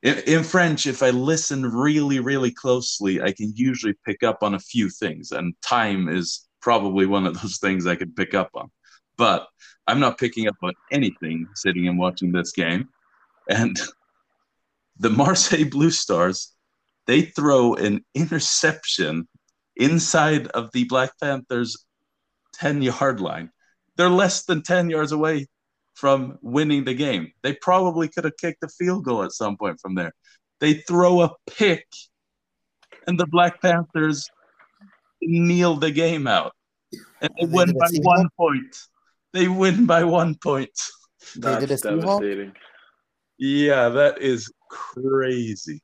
In, 0.03 0.19
in 0.27 0.43
French, 0.43 0.85
if 0.85 1.01
I 1.01 1.09
listen 1.09 1.65
really, 1.65 2.19
really 2.19 2.51
closely, 2.51 3.21
I 3.21 3.31
can 3.31 3.53
usually 3.55 3.95
pick 4.05 4.23
up 4.23 4.43
on 4.43 4.55
a 4.55 4.59
few 4.59 4.89
things, 4.89 5.31
and 5.31 5.55
time 5.61 6.09
is 6.09 6.47
probably 6.61 7.05
one 7.05 7.27
of 7.27 7.39
those 7.41 7.57
things 7.59 7.87
I 7.87 7.95
can 7.95 8.11
pick 8.11 8.33
up 8.33 8.49
on. 8.55 8.69
But 9.17 9.47
I'm 9.87 9.99
not 9.99 10.17
picking 10.17 10.47
up 10.47 10.55
on 10.63 10.73
anything 10.91 11.47
sitting 11.55 11.87
and 11.87 11.97
watching 11.97 12.31
this 12.31 12.51
game. 12.51 12.89
And 13.49 13.79
the 14.99 15.09
Marseille 15.09 15.69
Blue 15.69 15.91
Stars, 15.91 16.54
they 17.07 17.21
throw 17.21 17.75
an 17.75 18.03
interception 18.13 19.27
inside 19.75 20.47
of 20.47 20.71
the 20.73 20.85
Black 20.85 21.11
Panthers' 21.21 21.85
10 22.53 22.81
yard 22.81 23.19
line. 23.19 23.51
They're 23.97 24.09
less 24.09 24.43
than 24.43 24.61
10 24.63 24.89
yards 24.89 25.11
away 25.11 25.47
from 25.93 26.37
winning 26.41 26.83
the 26.83 26.93
game. 26.93 27.31
They 27.43 27.53
probably 27.53 28.07
could 28.09 28.25
have 28.25 28.37
kicked 28.37 28.63
a 28.63 28.67
field 28.67 29.05
goal 29.05 29.23
at 29.23 29.31
some 29.31 29.57
point 29.57 29.79
from 29.79 29.95
there. 29.95 30.13
They 30.59 30.75
throw 30.75 31.21
a 31.21 31.31
pick, 31.47 31.85
and 33.07 33.19
the 33.19 33.27
Black 33.27 33.61
Panthers 33.61 34.29
kneel 35.21 35.75
the 35.75 35.91
game 35.91 36.27
out. 36.27 36.53
And 37.21 37.29
they 37.39 37.45
They 37.45 37.53
win 37.53 37.73
by 37.77 37.87
Seahawk? 37.87 38.03
one 38.03 38.29
point. 38.37 38.77
They 39.33 39.47
win 39.47 39.85
by 39.85 40.03
one 40.03 40.35
point. 40.35 40.71
They 41.35 41.59
did 41.59 41.69
That's 41.69 41.85
a 41.85 41.91
devastating. 41.91 42.53
Yeah, 43.37 43.89
that 43.89 44.21
is 44.21 44.51
crazy. 44.69 45.81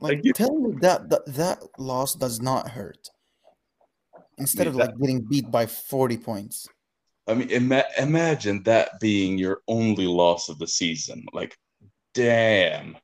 Like, 0.00 0.16
Like 0.16 0.24
you- 0.24 0.32
tell 0.32 0.54
me 0.54 0.76
that, 0.80 1.10
that 1.10 1.26
that 1.26 1.62
loss 1.78 2.14
does 2.14 2.40
not 2.40 2.70
hurt. 2.70 3.10
Instead 4.38 4.66
of 4.66 4.74
that- 4.74 4.90
like 4.92 4.98
getting 4.98 5.20
beat 5.20 5.50
by 5.50 5.66
40 5.66 6.16
points. 6.16 6.66
I 7.26 7.34
mean, 7.34 7.50
ima- 7.50 7.84
imagine 7.98 8.62
that 8.64 8.98
being 9.00 9.38
your 9.38 9.60
only 9.68 10.06
loss 10.06 10.48
of 10.48 10.58
the 10.58 10.66
season. 10.66 11.26
Like, 11.32 11.56
damn. 12.14 12.96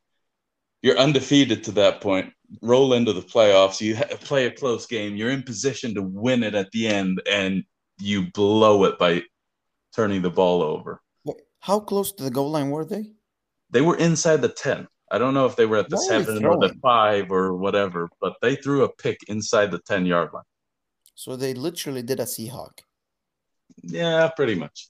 You're 0.82 0.98
undefeated 0.98 1.62
to 1.64 1.72
that 1.72 2.00
point. 2.00 2.32
Roll 2.62 2.94
into 2.94 3.12
the 3.12 3.20
playoffs. 3.22 3.80
You 3.80 3.96
ha- 3.96 4.16
play 4.20 4.46
a 4.46 4.50
close 4.50 4.86
game. 4.86 5.16
You're 5.16 5.30
in 5.30 5.42
position 5.42 5.94
to 5.94 6.02
win 6.02 6.42
it 6.42 6.54
at 6.54 6.70
the 6.72 6.86
end, 6.88 7.20
and 7.30 7.64
you 8.00 8.30
blow 8.32 8.84
it 8.84 8.98
by 8.98 9.22
turning 9.94 10.22
the 10.22 10.30
ball 10.30 10.62
over. 10.62 11.02
How 11.60 11.80
close 11.80 12.12
to 12.12 12.22
the 12.22 12.30
goal 12.30 12.50
line 12.50 12.70
were 12.70 12.84
they? 12.84 13.12
They 13.70 13.80
were 13.80 13.96
inside 13.96 14.42
the 14.42 14.48
10. 14.48 14.86
I 15.10 15.18
don't 15.18 15.34
know 15.34 15.46
if 15.46 15.56
they 15.56 15.66
were 15.66 15.78
at 15.78 15.88
the 15.88 15.96
Why 15.96 16.06
seven 16.08 16.44
or 16.44 16.58
the 16.58 16.74
five 16.82 17.30
or 17.30 17.54
whatever, 17.54 18.08
but 18.20 18.34
they 18.42 18.56
threw 18.56 18.84
a 18.84 18.92
pick 18.92 19.18
inside 19.28 19.70
the 19.70 19.78
10 19.78 20.06
yard 20.06 20.30
line. 20.32 20.42
So 21.14 21.36
they 21.36 21.54
literally 21.54 22.02
did 22.02 22.20
a 22.20 22.24
Seahawk. 22.24 22.80
Yeah, 23.82 24.28
pretty 24.34 24.54
much. 24.54 24.88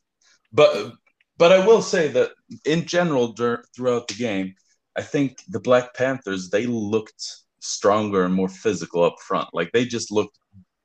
But 0.52 0.92
but 1.38 1.52
I 1.52 1.66
will 1.66 1.82
say 1.82 2.08
that 2.08 2.30
in 2.64 2.86
general 2.86 3.32
dur- 3.32 3.64
throughout 3.74 4.08
the 4.08 4.14
game, 4.14 4.54
I 4.96 5.02
think 5.02 5.42
the 5.48 5.60
Black 5.60 5.94
Panthers 5.94 6.48
they 6.48 6.66
looked 6.66 7.22
stronger 7.60 8.24
and 8.24 8.34
more 8.34 8.48
physical 8.48 9.04
up 9.04 9.16
front. 9.20 9.48
Like 9.52 9.70
they 9.72 9.84
just 9.84 10.10
looked 10.10 10.38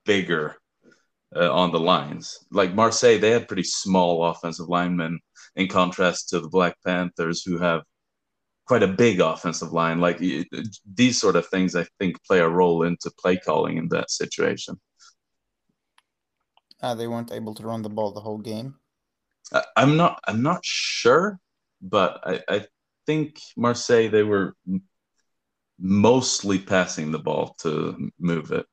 bigger 0.06 0.58
uh, 1.36 1.52
on 1.52 1.72
the 1.72 1.80
lines. 1.80 2.38
Like 2.52 2.76
Marseille, 2.76 3.20
they 3.20 3.32
had 3.32 3.48
pretty 3.48 3.64
small 3.64 4.26
offensive 4.26 4.68
linemen 4.68 5.20
in 5.56 5.68
contrast 5.68 6.30
to 6.30 6.40
the 6.40 6.50
Black 6.50 6.76
Panthers, 6.86 7.44
who 7.44 7.58
have 7.58 7.84
quite 8.72 8.84
a 8.84 8.88
big 8.88 9.20
offensive 9.20 9.74
line. 9.74 10.00
Like 10.00 10.22
y- 10.22 10.46
these 10.96 11.20
sort 11.20 11.36
of 11.36 11.46
things, 11.48 11.76
I 11.76 11.86
think 12.00 12.24
play 12.24 12.40
a 12.40 12.48
role 12.48 12.84
into 12.84 13.12
play 13.20 13.36
calling 13.36 13.76
in 13.76 13.90
that 13.90 14.10
situation. 14.10 14.80
Uh, 16.82 16.96
they 16.96 17.06
weren't 17.06 17.34
able 17.34 17.54
to 17.54 17.64
run 17.64 17.82
the 17.82 17.90
ball 17.90 18.14
the 18.14 18.22
whole 18.22 18.38
game. 18.38 18.76
I- 19.52 19.66
I'm 19.76 19.98
not. 19.98 20.22
I'm 20.26 20.42
not 20.42 20.64
sure, 20.64 21.38
but 21.82 22.22
I, 22.26 22.40
I 22.48 22.66
think 23.06 23.42
Marseille 23.58 24.08
they 24.10 24.24
were 24.24 24.56
mostly 25.78 26.58
passing 26.58 27.12
the 27.12 27.20
ball 27.20 27.58
to 27.64 28.10
move 28.20 28.54
it. 28.54 28.66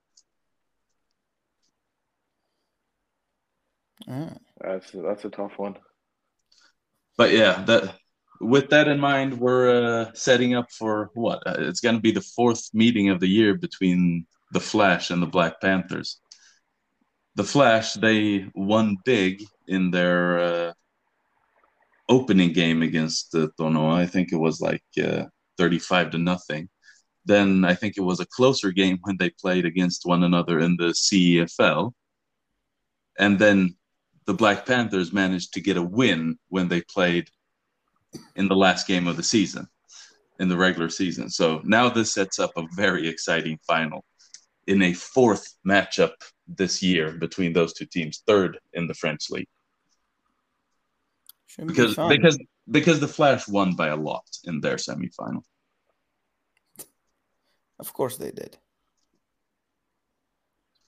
Ah, 4.07 4.31
That's 4.61 4.93
that's 4.93 5.25
a 5.25 5.31
tough 5.31 5.59
one. 5.59 5.75
But 7.17 7.33
yeah, 7.33 7.64
that 7.64 7.99
with 8.40 8.71
that 8.71 8.88
in 8.88 9.00
mind, 9.00 9.38
we're 9.38 9.71
uh, 9.71 10.11
setting 10.14 10.54
up 10.54 10.71
for 10.71 11.11
what? 11.14 11.42
Uh, 11.47 11.57
it's 11.59 11.80
going 11.80 11.95
to 11.97 12.00
be 12.00 12.11
the 12.11 12.21
fourth 12.21 12.68
meeting 12.73 13.11
of 13.11 13.21
the 13.21 13.28
year 13.28 13.54
between 13.54 14.26
the 14.52 14.61
Flash 14.61 15.11
and 15.11 15.23
the 15.23 15.26
Black 15.26 15.61
Panthers. 15.61 16.21
The 17.35 17.45
Flash 17.45 17.95
they 17.95 18.47
won 18.54 18.97
big 19.04 19.45
in 19.66 19.90
their 19.90 20.38
uh, 20.38 20.73
opening 22.09 22.52
game 22.52 22.83
against 22.83 23.35
uh, 23.35 23.49
Thonon. 23.59 23.95
I 23.95 24.07
think 24.07 24.33
it 24.33 24.37
was 24.37 24.61
like 24.61 24.83
uh, 25.02 25.25
thirty-five 25.57 26.11
to 26.11 26.18
nothing. 26.18 26.68
Then 27.25 27.64
I 27.64 27.75
think 27.75 27.97
it 27.97 28.02
was 28.02 28.21
a 28.21 28.26
closer 28.26 28.73
game 28.73 28.99
when 29.02 29.16
they 29.18 29.30
played 29.30 29.66
against 29.66 30.07
one 30.07 30.25
another 30.25 30.61
in 30.61 30.76
the 30.76 30.95
CEFL. 30.95 31.92
And 33.18 33.38
then 33.38 33.76
the 34.26 34.35
Black 34.35 34.64
Panthers 34.64 35.12
managed 35.12 35.52
to 35.54 35.61
get 35.61 35.76
a 35.76 35.83
win 35.83 36.38
when 36.49 36.68
they 36.68 36.83
played 36.83 37.28
in 38.37 38.49
the 38.49 38.57
last 38.57 38.87
game 38.87 39.07
of 39.09 39.17
the 39.17 39.23
season, 39.23 39.67
in 40.41 40.49
the 40.49 40.57
regular 40.57 40.88
season. 40.88 41.29
So 41.31 41.61
now 41.65 41.88
this 41.88 42.12
sets 42.12 42.38
up 42.38 42.53
a 42.57 42.67
very 42.75 43.09
exciting 43.09 43.59
final 43.67 44.05
in 44.67 44.83
a 44.83 44.93
fourth 44.93 45.55
matchup 45.67 46.12
this 46.47 46.83
year 46.83 47.12
between 47.12 47.53
those 47.53 47.73
two 47.73 47.87
teams, 47.87 48.23
third 48.27 48.59
in 48.75 48.87
the 48.87 48.95
French 48.95 49.31
league. 49.31 49.49
should 51.47 51.67
be 51.67 51.73
Because 51.73 51.95
fun. 51.95 52.09
because 52.09 52.38
because 52.71 53.00
the 53.00 53.09
Flash 53.09 53.49
won 53.49 53.75
by 53.75 53.88
a 53.88 53.97
lot 53.97 54.27
in 54.45 54.61
their 54.61 54.77
semifinal. 54.77 55.43
Of 57.79 57.93
course 57.93 58.17
they 58.17 58.31
did. 58.31 58.59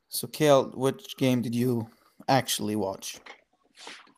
So, 0.09 0.27
Kayle, 0.27 0.73
which 0.75 1.17
game 1.17 1.41
did 1.41 1.55
you 1.55 1.89
actually 2.29 2.75
watch? 2.75 3.19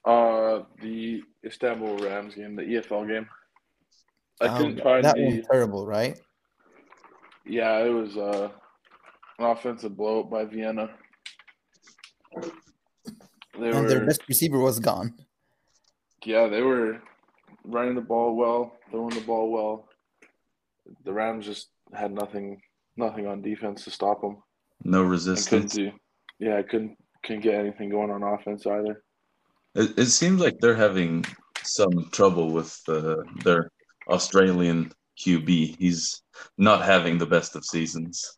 Uh, 0.04 0.62
the 0.80 1.23
Istanbul 1.44 1.99
Rams 1.99 2.35
game, 2.35 2.56
the 2.56 2.62
EFL 2.62 3.06
game. 3.09 3.28
I 4.40 4.47
Um, 4.47 4.56
couldn't 4.56 4.82
find 4.82 5.04
that 5.04 5.14
the. 5.16 5.37
was 5.38 5.47
terrible, 5.50 5.87
right? 5.87 6.18
Yeah, 7.47 7.78
it 7.85 7.90
was 7.90 8.16
uh, 8.16 8.50
an 9.38 9.44
offensive 9.44 9.97
blowout 9.97 10.30
by 10.30 10.44
Vienna. 10.44 10.90
They 13.59 13.68
and 13.71 13.82
were, 13.82 13.88
their 13.88 14.06
best 14.06 14.23
receiver 14.28 14.59
was 14.59 14.80
gone. 14.80 15.14
yeah, 16.25 16.47
they 16.49 16.62
were 16.62 17.00
running 17.64 17.94
the 17.94 18.00
ball 18.00 18.35
well, 18.35 18.76
throwing 18.90 19.14
the 19.14 19.21
ball 19.21 19.50
well. 19.50 19.88
The 21.04 21.12
Rams 21.12 21.47
just 21.47 21.68
had 21.94 22.12
nothing, 22.12 22.61
nothing 22.97 23.26
on 23.26 23.42
defense 23.42 23.85
to 23.85 23.90
stop 23.90 24.21
them. 24.23 24.42
No 24.85 25.02
And 25.02 25.11
couldn't 25.11 25.11
resistance. 25.11 25.75
do, 25.75 25.92
yeah, 26.38 26.61
couldn't 26.62 26.97
couldn't 27.25 27.42
get 27.42 27.54
anything 27.54 27.88
going 27.90 28.11
on 28.11 28.23
offense 28.25 28.66
either. 28.66 29.04
It, 29.75 29.99
it 29.99 30.07
seems 30.07 30.41
like 30.41 30.59
they're 30.59 30.75
having 30.75 31.25
some 31.62 32.09
trouble 32.12 32.50
with 32.50 32.79
uh, 32.88 33.17
their 33.45 33.71
Australian 34.09 34.93
QB. 35.19 35.76
He's 35.79 36.23
not 36.59 36.85
having 36.85 37.19
the 37.19 37.26
best 37.26 37.57
of 37.57 37.64
seasons. 37.64 38.37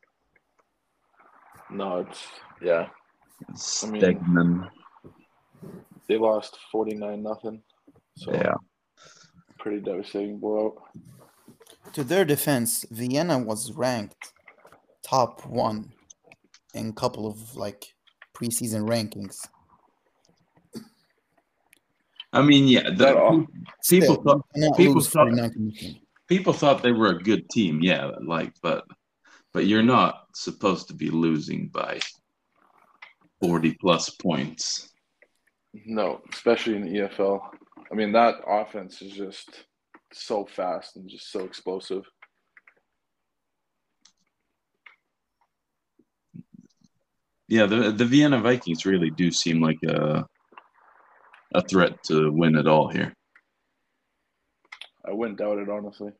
No, 1.70 1.98
it's 2.00 2.22
yeah. 2.62 2.88
I 3.82 3.86
mean- 3.90 4.02
Stegman. 4.02 4.70
They 6.06 6.18
lost 6.18 6.58
forty 6.70 6.94
nine 6.94 7.22
nothing. 7.22 7.62
So 8.16 8.32
Yeah. 8.32 8.54
pretty 9.58 9.80
devastating 9.80 10.38
blowout. 10.38 10.76
To 11.94 12.04
their 12.04 12.24
defense, 12.24 12.84
Vienna 12.90 13.38
was 13.38 13.72
ranked 13.72 14.32
top 15.02 15.46
one 15.46 15.92
in 16.74 16.90
a 16.90 16.92
couple 16.92 17.26
of 17.26 17.56
like 17.56 17.94
preseason 18.34 18.86
rankings. 18.86 19.48
I 22.34 22.42
mean, 22.42 22.66
yeah, 22.68 22.82
the, 22.90 22.96
That 22.96 23.16
all- 23.16 23.46
people 23.88 24.16
thought 24.22 24.42
people 24.76 25.00
thought- 25.00 25.28
49 25.30 25.50
to 25.52 25.60
nothing. 25.62 26.00
people 26.28 26.52
thought 26.52 26.82
they 26.82 26.92
were 26.92 27.10
a 27.16 27.22
good 27.22 27.48
team. 27.50 27.80
Yeah, 27.82 28.10
like, 28.26 28.52
but 28.62 28.84
but 29.52 29.66
you're 29.66 29.82
not 29.82 30.26
supposed 30.34 30.88
to 30.88 30.94
be 30.94 31.10
losing 31.10 31.68
by 31.68 32.00
forty 33.40 33.74
plus 33.80 34.10
points. 34.10 34.92
No, 35.86 36.20
especially 36.32 36.76
in 36.76 36.82
the 36.82 36.98
EFL. 37.00 37.40
I 37.90 37.94
mean, 37.94 38.12
that 38.12 38.36
offense 38.46 39.00
is 39.02 39.12
just 39.12 39.64
so 40.12 40.44
fast 40.46 40.96
and 40.96 41.08
just 41.08 41.30
so 41.30 41.40
explosive. 41.44 42.04
Yeah, 47.48 47.66
the 47.66 47.92
the 47.92 48.04
Vienna 48.04 48.40
Vikings 48.40 48.86
really 48.86 49.10
do 49.10 49.30
seem 49.30 49.60
like 49.60 49.78
a 49.86 50.24
a 51.54 51.62
threat 51.62 52.02
to 52.04 52.30
win 52.32 52.56
it 52.56 52.66
all 52.66 52.88
here. 52.88 53.14
I 55.06 55.12
wouldn't 55.12 55.38
doubt 55.38 55.58
it, 55.58 55.68
honestly. 55.68 56.10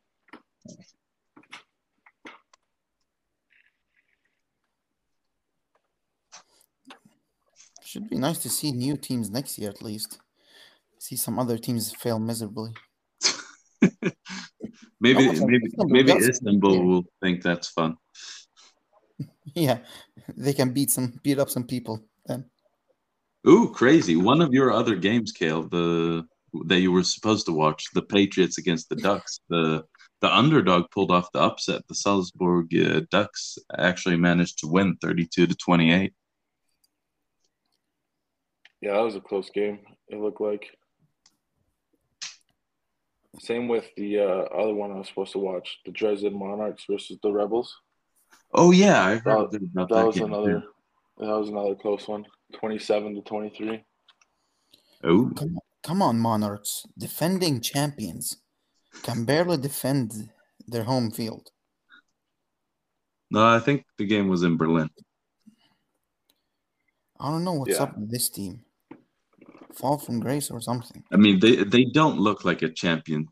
Should 7.83 8.09
be 8.09 8.17
nice 8.17 8.39
to 8.39 8.49
see 8.49 8.71
new 8.71 8.97
teams 8.97 9.29
next 9.29 9.57
year 9.57 9.69
at 9.69 9.81
least. 9.81 10.19
See 10.99 11.15
some 11.15 11.39
other 11.39 11.57
teams 11.57 11.93
fail 11.93 12.19
miserably. 12.19 12.71
Maybe 14.99 15.27
Almost 15.27 15.45
maybe 15.45 15.65
Istanbul 15.67 15.93
maybe 15.93 16.11
Istanbul 16.13 16.75
yeah. 16.75 16.83
will 16.83 17.03
think 17.21 17.43
that's 17.43 17.69
fun. 17.69 17.95
Yeah, 19.53 19.77
they 20.35 20.53
can 20.53 20.73
beat 20.73 20.89
some 20.89 21.19
beat 21.23 21.39
up 21.39 21.49
some 21.49 21.65
people 21.65 22.03
then. 22.25 22.49
Ooh, 23.47 23.69
crazy! 23.69 24.15
One 24.15 24.41
of 24.41 24.53
your 24.53 24.71
other 24.71 24.95
games, 24.95 25.31
Kayle, 25.31 25.67
the 25.67 26.25
that 26.65 26.79
you 26.79 26.91
were 26.91 27.03
supposed 27.03 27.45
to 27.47 27.51
watch, 27.51 27.85
the 27.93 28.01
Patriots 28.01 28.57
against 28.57 28.89
the 28.89 28.95
Ducks. 28.95 29.39
The 29.49 29.83
the 30.21 30.33
underdog 30.35 30.89
pulled 30.91 31.11
off 31.11 31.31
the 31.31 31.39
upset. 31.41 31.87
The 31.87 31.95
Salzburg 31.95 32.75
uh, 32.75 33.01
Ducks 33.11 33.57
actually 33.77 34.17
managed 34.17 34.59
to 34.59 34.67
win, 34.67 34.97
thirty-two 35.01 35.47
to 35.47 35.55
twenty-eight. 35.55 36.13
Yeah, 38.81 38.93
that 38.93 39.01
was 39.03 39.15
a 39.15 39.21
close 39.21 39.49
game. 39.49 39.79
It 40.09 40.19
looked 40.19 40.41
like. 40.41 40.65
Same 43.41 43.67
with 43.67 43.85
the 43.97 44.19
uh, 44.19 44.23
other 44.23 44.73
one 44.73 44.91
I 44.93 44.95
was 44.95 45.09
supposed 45.09 45.33
to 45.33 45.39
watch, 45.39 45.79
the 45.85 45.91
Dresden 45.91 46.39
Monarchs 46.39 46.85
versus 46.89 47.19
the 47.21 47.31
Rebels. 47.31 47.75
Oh 48.53 48.71
yeah, 48.71 49.03
I 49.03 49.15
heard 49.17 49.51
That- 49.51 49.69
That 49.73 49.89
that, 49.89 50.05
was 50.05 50.15
game, 50.15 50.25
another. 50.31 50.63
That 51.17 51.37
was 51.37 51.49
another 51.49 51.75
close 51.75 52.07
one. 52.07 52.25
Twenty-seven 52.59 53.15
to 53.15 53.21
twenty-three. 53.21 53.83
Oh, 55.03 55.29
Come 55.35 55.55
on, 55.55 55.59
come 55.83 56.01
on, 56.01 56.19
Monarchs, 56.19 56.85
defending 56.97 57.61
champions, 57.61 58.37
can 59.03 59.25
barely 59.25 59.57
defend 59.57 60.29
their 60.67 60.83
home 60.83 61.11
field. 61.11 61.49
no, 63.29 63.45
I 63.45 63.59
think 63.59 63.85
the 63.97 64.05
game 64.05 64.27
was 64.29 64.43
in 64.43 64.57
Berlin. 64.57 64.89
I 67.19 67.29
don't 67.29 67.43
know 67.43 67.53
what's 67.53 67.75
Yeah. 67.77 67.83
up 67.83 67.97
with 67.97 68.09
this 68.11 68.29
team. 68.29 68.63
Fall 69.73 69.97
from 69.97 70.19
grace 70.21 70.49
or 70.49 70.61
something. 70.61 71.03
I 71.11 71.17
mean, 71.17 71.39
they 71.39 71.63
they 71.63 71.85
don't 71.85 72.17
look 72.19 72.45
like 72.45 72.61
a 72.61 72.69
champion 72.69 73.27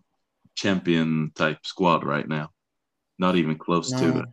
champion 0.55 1.31
type 1.36 1.59
squad 1.65 2.03
right 2.03 2.27
now. 2.27 2.49
Not 3.17 3.36
even 3.38 3.57
close 3.57 3.89
to 3.91 4.19
it. 4.19 4.25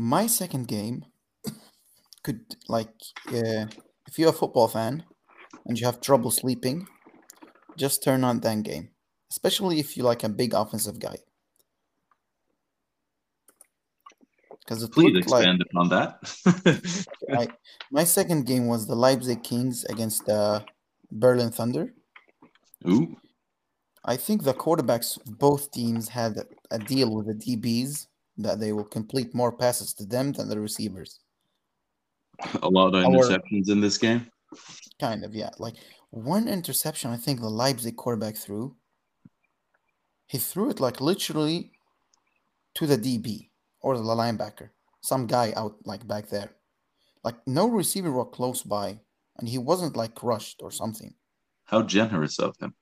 My 0.00 0.28
second 0.28 0.68
game 0.68 1.04
could 2.22 2.54
like 2.68 2.94
uh, 3.34 3.66
if 4.06 4.16
you're 4.16 4.30
a 4.30 4.32
football 4.32 4.68
fan 4.68 5.02
and 5.66 5.76
you 5.76 5.86
have 5.86 6.00
trouble 6.00 6.30
sleeping, 6.30 6.86
just 7.76 8.04
turn 8.04 8.22
on 8.22 8.38
that 8.38 8.62
game. 8.62 8.90
Especially 9.28 9.80
if 9.80 9.96
you 9.96 10.04
like 10.04 10.22
a 10.22 10.28
big 10.28 10.54
offensive 10.54 11.00
guy. 11.00 11.16
Because 14.60 14.88
Please 14.90 15.14
looked 15.14 15.30
like 15.30 15.40
expand 15.42 15.62
upon 15.62 15.88
that. 15.88 17.04
I, 17.36 17.48
my 17.90 18.04
second 18.04 18.46
game 18.46 18.68
was 18.68 18.86
the 18.86 18.94
Leipzig 18.94 19.42
Kings 19.42 19.84
against 19.86 20.26
the 20.26 20.64
Berlin 21.10 21.50
Thunder. 21.50 21.92
Ooh, 22.86 23.16
I 24.04 24.16
think 24.16 24.44
the 24.44 24.54
quarterbacks 24.54 25.16
of 25.16 25.38
both 25.40 25.72
teams 25.72 26.08
had 26.10 26.36
a 26.70 26.78
deal 26.78 27.12
with 27.12 27.26
the 27.26 27.34
DBs 27.34 28.06
that 28.38 28.60
they 28.60 28.72
will 28.72 28.84
complete 28.84 29.34
more 29.34 29.52
passes 29.52 29.92
to 29.94 30.04
them 30.06 30.32
than 30.32 30.48
the 30.48 30.58
receivers. 30.60 31.20
a 32.62 32.68
lot 32.68 32.94
of 32.94 33.04
Our- 33.04 33.10
interceptions 33.10 33.68
in 33.68 33.80
this 33.80 33.98
game. 33.98 34.30
Kind 35.00 35.24
of, 35.24 35.34
yeah. 35.34 35.50
Like 35.58 35.74
one 36.10 36.48
interception, 36.48 37.10
I 37.10 37.16
think 37.16 37.40
the 37.40 37.50
Leipzig 37.50 37.96
quarterback 37.96 38.36
threw. 38.36 38.76
He 40.26 40.38
threw 40.38 40.70
it 40.70 40.80
like 40.80 41.00
literally 41.00 41.72
to 42.74 42.86
the 42.86 42.96
DB 42.96 43.50
or 43.80 43.96
the 43.96 44.02
linebacker, 44.04 44.70
some 45.00 45.26
guy 45.26 45.52
out 45.56 45.76
like 45.84 46.06
back 46.06 46.28
there. 46.28 46.50
Like 47.24 47.36
no 47.46 47.66
receiver 47.68 48.12
was 48.12 48.28
close 48.32 48.62
by, 48.62 49.00
and 49.38 49.48
he 49.48 49.58
wasn't 49.58 49.96
like 49.96 50.14
crushed 50.14 50.60
or 50.62 50.70
something. 50.70 51.14
How 51.64 51.82
generous 51.82 52.38
of 52.38 52.56
him. 52.58 52.74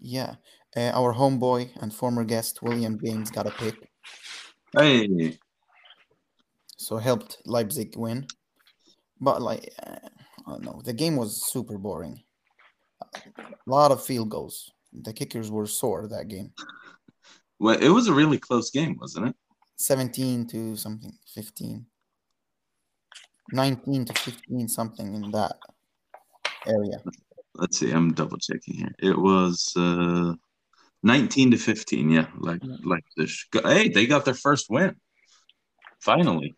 Yeah, 0.00 0.36
uh, 0.76 0.90
our 0.94 1.14
homeboy 1.14 1.70
and 1.80 1.92
former 1.92 2.24
guest 2.24 2.62
William 2.62 2.98
James 3.04 3.30
got 3.30 3.46
a 3.46 3.50
pick, 3.50 3.74
Hey, 4.78 5.38
so 6.76 6.98
helped 6.98 7.38
Leipzig 7.46 7.96
win. 7.96 8.26
But 9.20 9.40
like, 9.40 9.72
uh, 9.86 9.96
I 10.46 10.50
don't 10.50 10.64
know, 10.64 10.82
the 10.84 10.92
game 10.92 11.16
was 11.16 11.50
super 11.50 11.78
boring. 11.78 12.22
A 13.14 13.20
lot 13.66 13.90
of 13.90 14.04
field 14.04 14.28
goals. 14.28 14.70
The 14.92 15.12
kickers 15.12 15.50
were 15.50 15.66
sore 15.66 16.06
that 16.08 16.28
game. 16.28 16.52
well, 17.58 17.78
it 17.78 17.88
was 17.88 18.08
a 18.08 18.12
really 18.12 18.38
close 18.38 18.70
game, 18.70 18.96
wasn't 19.00 19.28
it? 19.28 19.36
17 19.76 20.46
to 20.48 20.74
something 20.76 21.12
15 21.34 21.84
19 23.52 24.04
to 24.06 24.12
15 24.14 24.68
something 24.68 25.14
in 25.14 25.30
that 25.32 25.56
area 26.66 26.98
Let's 27.58 27.78
see. 27.78 27.90
I'm 27.90 28.12
double 28.12 28.36
checking 28.36 28.74
here. 28.74 28.94
It 28.98 29.16
was 29.16 29.72
uh, 29.76 30.34
19 31.02 31.52
to 31.52 31.56
15. 31.56 32.10
Yeah, 32.10 32.26
like 32.38 32.60
mm. 32.60 32.84
like 32.84 33.04
this. 33.16 33.46
Hey, 33.52 33.88
they 33.88 34.06
got 34.06 34.24
their 34.24 34.34
first 34.34 34.66
win. 34.70 34.96
Finally. 36.00 36.54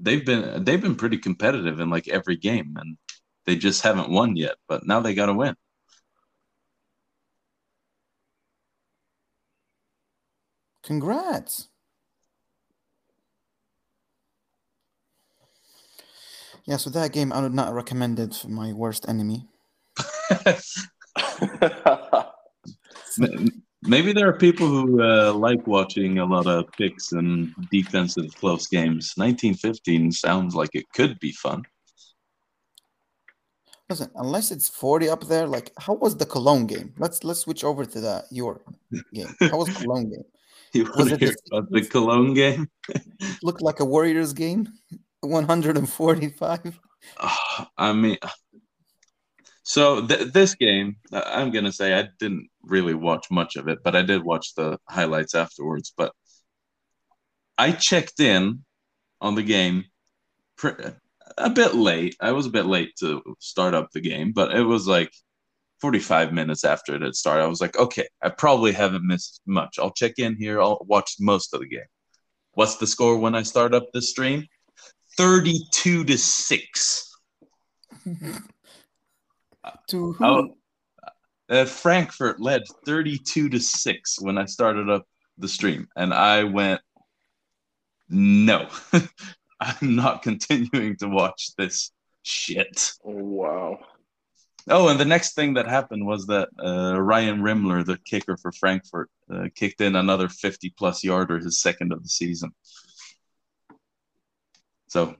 They've 0.00 0.24
been 0.24 0.64
they've 0.64 0.80
been 0.80 0.96
pretty 0.96 1.18
competitive 1.18 1.80
in 1.80 1.88
like 1.88 2.08
every 2.08 2.36
game, 2.36 2.76
and 2.78 2.96
they 3.46 3.56
just 3.56 3.82
haven't 3.82 4.10
won 4.10 4.36
yet. 4.36 4.56
But 4.68 4.86
now 4.86 5.00
they 5.00 5.14
got 5.14 5.26
to 5.26 5.34
win. 5.34 5.56
congrats 10.84 11.70
yeah 16.66 16.76
so 16.76 16.90
that 16.90 17.10
game 17.10 17.32
i 17.32 17.40
would 17.40 17.54
not 17.54 17.72
recommend 17.72 18.18
it 18.20 18.34
for 18.34 18.48
my 18.48 18.70
worst 18.70 19.08
enemy 19.08 19.36
M- 19.36 19.53
Maybe 23.86 24.14
there 24.14 24.28
are 24.28 24.38
people 24.38 24.66
who 24.66 25.02
uh, 25.02 25.34
like 25.34 25.66
watching 25.66 26.18
a 26.18 26.24
lot 26.24 26.46
of 26.46 26.72
picks 26.72 27.12
and 27.12 27.54
defensive 27.70 28.34
close 28.36 28.66
games. 28.66 29.12
1915 29.16 30.10
sounds 30.12 30.54
like 30.54 30.70
it 30.72 30.86
could 30.94 31.20
be 31.20 31.32
fun. 31.32 31.64
Listen, 33.90 34.10
unless 34.16 34.50
it's 34.50 34.68
40 34.68 35.10
up 35.10 35.24
there, 35.24 35.46
like 35.46 35.70
how 35.78 35.92
was 35.92 36.16
the 36.16 36.24
Cologne 36.24 36.66
game? 36.66 36.94
Let's 36.98 37.22
let's 37.22 37.40
switch 37.40 37.62
over 37.62 37.84
to 37.84 38.00
the 38.00 38.24
your 38.30 38.62
game. 39.12 39.28
How 39.40 39.58
was 39.58 39.76
Cologne 39.76 40.10
game? 40.10 40.24
You 40.72 40.86
Was 40.86 40.96
want 40.96 41.08
to 41.10 41.14
it 41.14 41.20
the 41.20 41.26
hear 41.26 41.34
about 41.52 41.70
the 41.70 41.82
Cologne 41.82 42.34
game? 42.34 42.68
Looked 43.44 43.62
like 43.62 43.78
a 43.78 43.84
Warriors 43.84 44.32
game. 44.32 44.66
145. 45.20 46.80
Ah, 47.20 47.70
I 47.78 47.92
mean, 47.92 48.18
so 49.64 50.06
th- 50.06 50.32
this 50.32 50.54
game, 50.54 50.96
I'm 51.12 51.50
gonna 51.50 51.72
say 51.72 51.94
I 51.98 52.08
didn't 52.18 52.48
really 52.62 52.94
watch 52.94 53.26
much 53.30 53.56
of 53.56 53.66
it, 53.66 53.78
but 53.82 53.96
I 53.96 54.02
did 54.02 54.22
watch 54.22 54.54
the 54.54 54.78
highlights 54.88 55.34
afterwards. 55.34 55.92
But 55.96 56.12
I 57.56 57.72
checked 57.72 58.20
in 58.20 58.64
on 59.22 59.34
the 59.34 59.42
game 59.42 59.84
a 61.38 61.50
bit 61.50 61.74
late. 61.74 62.14
I 62.20 62.32
was 62.32 62.46
a 62.46 62.50
bit 62.50 62.66
late 62.66 62.92
to 63.00 63.22
start 63.40 63.74
up 63.74 63.90
the 63.92 64.00
game, 64.00 64.32
but 64.32 64.54
it 64.54 64.62
was 64.62 64.86
like 64.86 65.10
45 65.80 66.34
minutes 66.34 66.64
after 66.64 66.94
it 66.94 67.02
had 67.02 67.14
started. 67.14 67.44
I 67.44 67.48
was 67.48 67.62
like, 67.62 67.78
okay, 67.78 68.06
I 68.22 68.28
probably 68.28 68.72
haven't 68.72 69.06
missed 69.06 69.40
much. 69.46 69.78
I'll 69.78 69.92
check 69.92 70.18
in 70.18 70.36
here. 70.36 70.60
I'll 70.60 70.84
watch 70.86 71.16
most 71.20 71.54
of 71.54 71.60
the 71.60 71.68
game. 71.68 71.80
What's 72.52 72.76
the 72.76 72.86
score 72.86 73.18
when 73.18 73.34
I 73.34 73.42
start 73.42 73.72
up 73.74 73.86
the 73.92 74.02
stream? 74.02 74.46
32 75.16 76.04
to 76.04 76.18
6. 76.18 77.16
to 79.88 80.12
who? 80.12 80.24
Oh, 80.24 80.56
uh, 81.48 81.64
Frankfurt 81.64 82.40
led 82.40 82.62
32 82.86 83.48
to 83.50 83.60
6 83.60 84.20
when 84.20 84.38
I 84.38 84.46
started 84.46 84.88
up 84.88 85.06
the 85.38 85.48
stream. 85.48 85.88
And 85.96 86.14
I 86.14 86.44
went, 86.44 86.80
no, 88.08 88.68
I'm 89.60 89.96
not 89.96 90.22
continuing 90.22 90.96
to 90.96 91.08
watch 91.08 91.50
this 91.56 91.92
shit. 92.22 92.92
Oh, 93.04 93.12
wow. 93.12 93.78
Oh, 94.68 94.88
and 94.88 94.98
the 94.98 95.04
next 95.04 95.34
thing 95.34 95.54
that 95.54 95.68
happened 95.68 96.06
was 96.06 96.26
that 96.26 96.48
uh, 96.58 96.98
Ryan 97.00 97.40
Rimler, 97.40 97.84
the 97.84 97.98
kicker 97.98 98.38
for 98.38 98.50
Frankfurt, 98.52 99.10
uh, 99.30 99.48
kicked 99.54 99.82
in 99.82 99.94
another 99.96 100.28
50 100.28 100.74
plus 100.78 101.04
yarder, 101.04 101.38
his 101.38 101.60
second 101.60 101.92
of 101.92 102.02
the 102.02 102.08
season. 102.08 102.50
So 104.88 105.16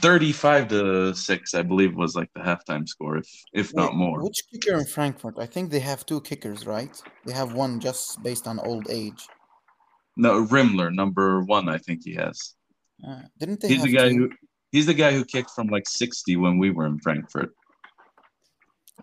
35 0.00 0.68
to 0.68 1.14
6, 1.14 1.54
I 1.54 1.62
believe, 1.62 1.94
was 1.94 2.14
like 2.16 2.30
the 2.34 2.40
halftime 2.40 2.88
score, 2.88 3.18
if 3.18 3.28
if 3.52 3.74
not 3.74 3.94
more. 3.94 4.22
Which 4.22 4.42
kicker 4.50 4.78
in 4.78 4.84
Frankfurt? 4.86 5.34
I 5.38 5.46
think 5.46 5.70
they 5.70 5.80
have 5.80 6.04
two 6.06 6.20
kickers, 6.22 6.66
right? 6.66 6.94
They 7.26 7.32
have 7.32 7.52
one 7.54 7.80
just 7.80 8.22
based 8.22 8.46
on 8.46 8.58
old 8.60 8.88
age. 8.90 9.28
No, 10.16 10.44
Rimler, 10.46 10.92
number 10.94 11.42
one, 11.42 11.68
I 11.68 11.78
think 11.78 12.00
he 12.04 12.14
has. 12.14 12.54
Uh, 13.06 13.22
didn't 13.38 13.60
they 13.60 13.68
He's 13.68 13.78
have 13.78 13.86
the 13.86 13.96
guy 13.96 14.08
two? 14.10 14.16
who 14.18 14.30
he's 14.72 14.86
the 14.86 14.94
guy 14.94 15.12
who 15.12 15.24
kicked 15.24 15.50
from 15.50 15.68
like 15.68 15.88
60 15.88 16.36
when 16.36 16.58
we 16.58 16.70
were 16.70 16.86
in 16.86 16.98
Frankfurt. 17.00 17.54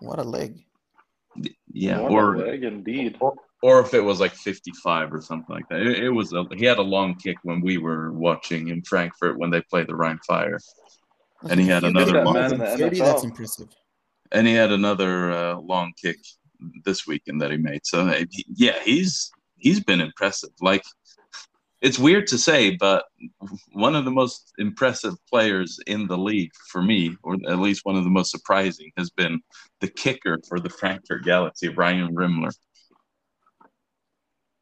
What 0.00 0.18
a 0.18 0.22
leg. 0.24 0.64
Yeah, 1.72 2.00
What 2.00 2.12
a 2.12 2.14
or 2.14 2.38
leg, 2.38 2.62
indeed. 2.64 3.16
or, 3.20 3.34
or 3.62 3.80
if 3.80 3.94
it 3.94 4.00
was 4.00 4.20
like 4.20 4.34
55 4.34 5.12
or 5.12 5.20
something 5.20 5.54
like 5.54 5.68
that. 5.68 5.80
It, 5.80 6.04
it 6.04 6.10
was 6.10 6.32
a, 6.32 6.44
he 6.54 6.64
had 6.64 6.78
a 6.78 6.82
long 6.82 7.16
kick 7.16 7.38
when 7.42 7.60
we 7.60 7.78
were 7.78 8.12
watching 8.12 8.68
in 8.68 8.82
Frankfurt 8.82 9.38
when 9.38 9.50
they 9.50 9.60
played 9.62 9.88
the 9.88 9.96
Rhein 9.96 10.18
Fire. 10.26 10.58
And 11.48 11.60
he 11.60 11.66
had 11.66 11.84
if 11.84 11.90
another 11.90 12.12
get 12.12 12.24
one. 12.24 12.34
more 12.34 12.34
Man 12.34 12.50
than 12.50 12.60
in 12.60 12.70
the 12.70 12.78
30, 12.78 12.98
that's 12.98 13.24
impressive. 13.24 13.68
and 14.32 14.46
he 14.46 14.54
had 14.54 14.72
another 14.72 15.30
uh, 15.32 15.56
long 15.56 15.92
kick 16.00 16.18
this 16.84 17.06
weekend 17.06 17.40
that 17.40 17.50
he 17.50 17.56
made. 17.56 17.80
So 17.84 18.08
uh, 18.08 18.24
yeah, 18.48 18.78
he's 18.84 19.30
he's 19.56 19.80
been 19.80 20.00
impressive. 20.00 20.50
Like 20.60 20.82
it's 21.80 21.98
weird 21.98 22.26
to 22.28 22.38
say, 22.38 22.76
but 22.76 23.04
one 23.72 23.94
of 23.94 24.04
the 24.04 24.10
most 24.10 24.52
impressive 24.58 25.14
players 25.30 25.78
in 25.86 26.08
the 26.08 26.18
league 26.18 26.50
for 26.70 26.82
me, 26.82 27.16
or 27.22 27.36
at 27.48 27.60
least 27.60 27.84
one 27.84 27.96
of 27.96 28.02
the 28.02 28.10
most 28.10 28.32
surprising, 28.32 28.90
has 28.96 29.10
been 29.10 29.40
the 29.80 29.88
kicker 29.88 30.40
for 30.48 30.58
the 30.58 30.70
Frankfurt 30.70 31.24
Galaxy, 31.24 31.68
Ryan 31.68 32.14
Rimler. 32.14 32.52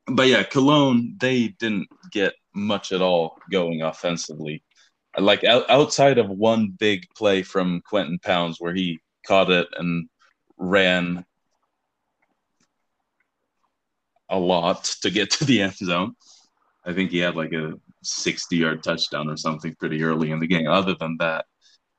But 0.07 0.29
yeah, 0.29 0.43
Cologne 0.45 1.17
they 1.19 1.49
didn't 1.49 1.89
get 2.13 2.35
much 2.55 2.93
at 2.93 3.03
all 3.03 3.39
going 3.51 3.83
offensively. 3.83 4.63
Like 5.19 5.45
out, 5.45 5.69
outside 5.71 6.19
of 6.19 6.29
one 6.29 6.75
big 6.79 7.07
play 7.17 7.43
from 7.43 7.83
Quentin 7.89 8.19
Pounds 8.19 8.57
where 8.61 8.75
he 8.75 9.01
caught 9.27 9.51
it 9.51 9.67
and 9.77 10.09
ran 10.59 11.25
a 14.29 14.39
lot 14.39 14.85
to 15.03 15.11
get 15.11 15.31
to 15.33 15.45
the 15.45 15.63
end 15.63 15.77
zone. 15.77 16.15
I 16.85 16.93
think 16.93 17.11
he 17.11 17.19
had 17.19 17.37
like 17.37 17.53
a 17.53 17.75
60 18.03 18.57
yard 18.57 18.83
touchdown 18.83 19.29
or 19.29 19.37
something 19.37 19.75
pretty 19.75 20.03
early 20.03 20.31
in 20.31 20.39
the 20.39 20.47
game. 20.47 20.69
Other 20.69 20.95
than 20.95 21.17
that, 21.19 21.47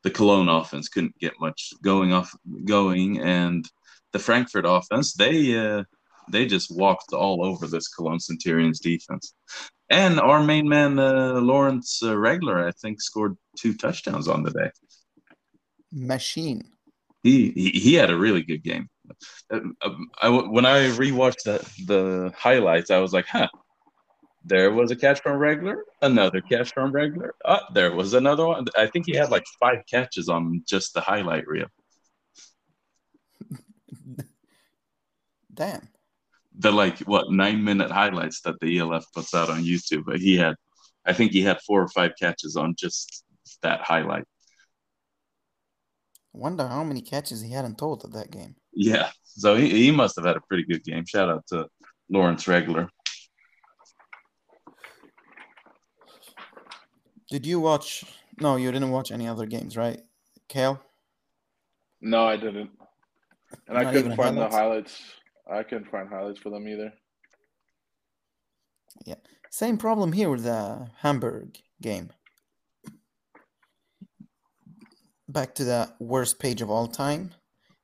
the 0.04 0.12
Cologne 0.12 0.48
offense 0.48 0.88
couldn't 0.88 1.18
get 1.20 1.40
much 1.40 1.74
going 1.84 2.14
off 2.14 2.34
going 2.66 3.20
and 3.20 3.68
the 4.14 4.20
Frankfurt 4.20 4.66
offense, 4.68 5.14
they 5.14 5.58
uh, 5.58 5.84
they 6.30 6.46
just 6.46 6.76
walked 6.76 7.14
all 7.14 7.44
over 7.44 7.68
this 7.68 7.88
Cologne 7.88 8.20
Centurions 8.20 8.80
defense. 8.80 9.34
And 9.90 10.20
our 10.20 10.44
main 10.44 10.68
man 10.68 11.00
uh, 11.00 11.40
Lawrence 11.42 12.02
uh, 12.04 12.18
Regler, 12.18 12.68
I 12.68 12.72
think, 12.72 13.02
scored 13.02 13.38
two 13.58 13.74
touchdowns 13.74 14.28
on 14.28 14.44
the 14.44 14.52
day 14.52 14.70
Machine. 15.92 16.64
he 17.24 17.52
he, 17.52 17.70
he 17.70 17.94
had 17.94 18.10
a 18.10 18.18
really 18.18 18.44
good 18.44 18.64
game. 18.64 18.90
Uh, 19.52 19.60
um, 19.82 20.10
I, 20.22 20.30
when 20.30 20.66
I 20.66 20.90
rewatched 20.90 21.44
the 21.44 21.66
the 21.86 22.34
highlights, 22.36 22.92
I 22.92 23.00
was 23.00 23.14
like, 23.14 23.28
huh. 23.28 23.48
There 24.46 24.72
was 24.72 24.92
a 24.92 24.96
catch 24.96 25.20
from 25.22 25.38
Regler, 25.40 25.84
another 26.02 26.40
catch 26.40 26.74
from 26.74 26.94
Regler. 26.94 27.36
Uh, 27.44 27.60
there 27.74 27.94
was 27.94 28.14
another 28.14 28.46
one. 28.48 28.66
I 28.78 28.88
think 28.88 29.06
he 29.06 29.14
had 29.14 29.30
like 29.30 29.44
five 29.60 29.80
catches 29.90 30.30
on 30.30 30.64
just 30.66 30.94
the 30.94 31.02
highlight 31.02 31.46
reel. 31.46 31.68
Damn. 35.54 35.90
The 36.60 36.72
like 36.72 37.00
what 37.00 37.32
nine 37.32 37.64
minute 37.64 37.92
highlights 37.92 38.42
that 38.42 38.60
the 38.60 38.80
ELF 38.80 39.06
puts 39.14 39.34
out 39.34 39.50
on 39.50 39.64
YouTube. 39.64 40.06
But 40.06 40.20
he 40.20 40.38
had, 40.38 40.56
I 41.06 41.14
think 41.14 41.32
he 41.32 41.42
had 41.42 41.60
four 41.62 41.82
or 41.82 41.88
five 41.90 42.14
catches 42.20 42.56
on 42.56 42.76
just 42.78 43.24
that 43.62 43.82
highlight. 43.82 44.26
Wonder 46.34 46.68
how 46.68 46.84
many 46.84 47.02
catches 47.02 47.42
he 47.42 47.52
had 47.52 47.66
in 47.66 47.76
total 47.76 48.08
of 48.08 48.14
that 48.14 48.32
game. 48.32 48.56
Yeah, 48.74 49.10
so 49.24 49.56
he, 49.56 49.70
he 49.70 49.92
must 49.92 50.16
have 50.18 50.26
had 50.26 50.38
a 50.38 50.42
pretty 50.42 50.64
good 50.64 50.84
game. 50.84 51.06
Shout 51.06 51.30
out 51.30 51.46
to 51.48 51.68
Lawrence 52.10 52.48
Regler. 52.48 52.90
Did 57.30 57.46
you 57.46 57.60
watch? 57.60 58.06
No, 58.40 58.56
you 58.56 58.72
didn't 58.72 58.92
watch 58.92 59.12
any 59.12 59.28
other 59.28 59.46
games, 59.46 59.76
right, 59.76 60.00
Kayle? 60.48 60.80
No, 62.02 62.26
I 62.26 62.38
didn't. 62.38 62.70
And 63.68 63.78
I 63.78 63.92
couldn't 63.92 64.16
find 64.16 64.38
highlights? 64.38 64.54
the 64.54 64.58
highlights. 64.58 65.02
I 65.50 65.64
couldn't 65.64 65.90
find 65.90 66.10
highlights 66.10 66.40
for 66.40 66.50
them 66.50 66.68
either. 66.68 66.94
Yeah, 69.06 69.16
same 69.50 69.78
problem 69.78 70.12
here 70.12 70.30
with 70.30 70.44
the 70.44 70.90
Hamburg 71.00 71.58
game. 71.82 72.12
Back 75.30 75.56
to 75.56 75.64
the 75.64 75.94
worst 76.00 76.40
page 76.40 76.62
of 76.62 76.70
all 76.70 76.88
time. 76.88 77.34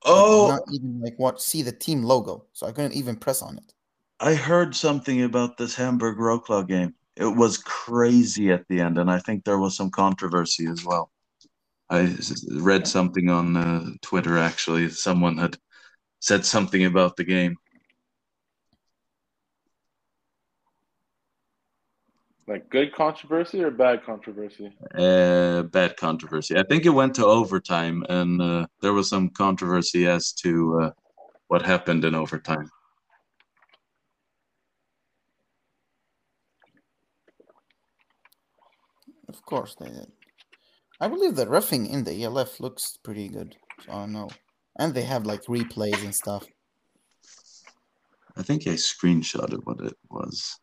I 0.06 0.10
could 0.10 0.16
Oh, 0.16 0.48
not 0.48 0.64
even 0.74 1.02
like 1.02 1.18
watch 1.20 1.40
see 1.40 1.62
the 1.62 1.72
team 1.72 2.04
logo, 2.04 2.46
so 2.54 2.68
I 2.68 2.72
couldn't 2.72 2.94
even 2.94 3.16
press 3.16 3.42
on 3.42 3.58
it. 3.58 3.74
I 4.20 4.36
heard 4.36 4.76
something 4.76 5.22
about 5.24 5.58
this 5.58 5.76
Hamburg 5.76 6.18
Wroclaw 6.18 6.68
game. 6.68 6.96
It 7.16 7.36
was 7.36 7.58
crazy 7.58 8.52
at 8.52 8.68
the 8.68 8.82
end, 8.82 8.98
and 8.98 9.10
I 9.12 9.20
think 9.20 9.44
there 9.44 9.60
was 9.60 9.76
some 9.76 9.92
controversy 9.92 10.66
as 10.68 10.84
well. 10.84 11.12
I 11.90 12.16
read 12.52 12.88
something 12.88 13.30
on 13.30 13.56
uh, 13.56 13.86
Twitter 14.02 14.38
actually. 14.38 14.90
Someone 14.90 15.38
had 15.38 15.58
said 16.24 16.46
something 16.46 16.86
about 16.86 17.18
the 17.18 17.24
game. 17.26 17.58
Like 22.48 22.70
good 22.70 22.94
controversy 22.94 23.62
or 23.62 23.72
bad 23.72 24.06
controversy? 24.06 24.72
Uh, 24.98 25.64
bad 25.64 25.98
controversy. 25.98 26.58
I 26.58 26.64
think 26.64 26.86
it 26.86 26.92
went 26.92 27.16
to 27.16 27.26
overtime, 27.26 28.06
and 28.08 28.42
uh, 28.42 28.68
there 28.82 28.94
was 28.94 29.10
some 29.10 29.30
controversy 29.32 30.08
as 30.08 30.32
to 30.44 30.80
uh, 30.82 30.92
what 31.50 31.62
happened 31.62 32.06
in 32.06 32.16
overtime. 32.16 32.70
Of 39.28 39.44
course 39.46 39.76
they 39.76 39.88
did. 39.90 40.12
I 41.02 41.10
believe 41.10 41.36
the 41.36 41.48
roughing 41.48 41.86
in 41.86 42.06
the 42.06 42.24
ELF 42.24 42.62
looks 42.62 42.98
pretty 43.04 43.28
good. 43.28 43.58
So 43.86 43.92
I 43.92 43.96
don't 44.02 44.14
know. 44.14 44.30
And 44.78 44.94
they 44.94 45.04
have 45.04 45.26
like 45.26 45.44
replays 45.44 46.04
and 46.04 46.16
stuff. 46.16 46.46
I 48.36 48.42
think 48.42 48.66
I 48.66 48.72
screenshotted 48.72 49.60
what 49.64 49.80
it 49.82 49.96
was. 50.10 50.60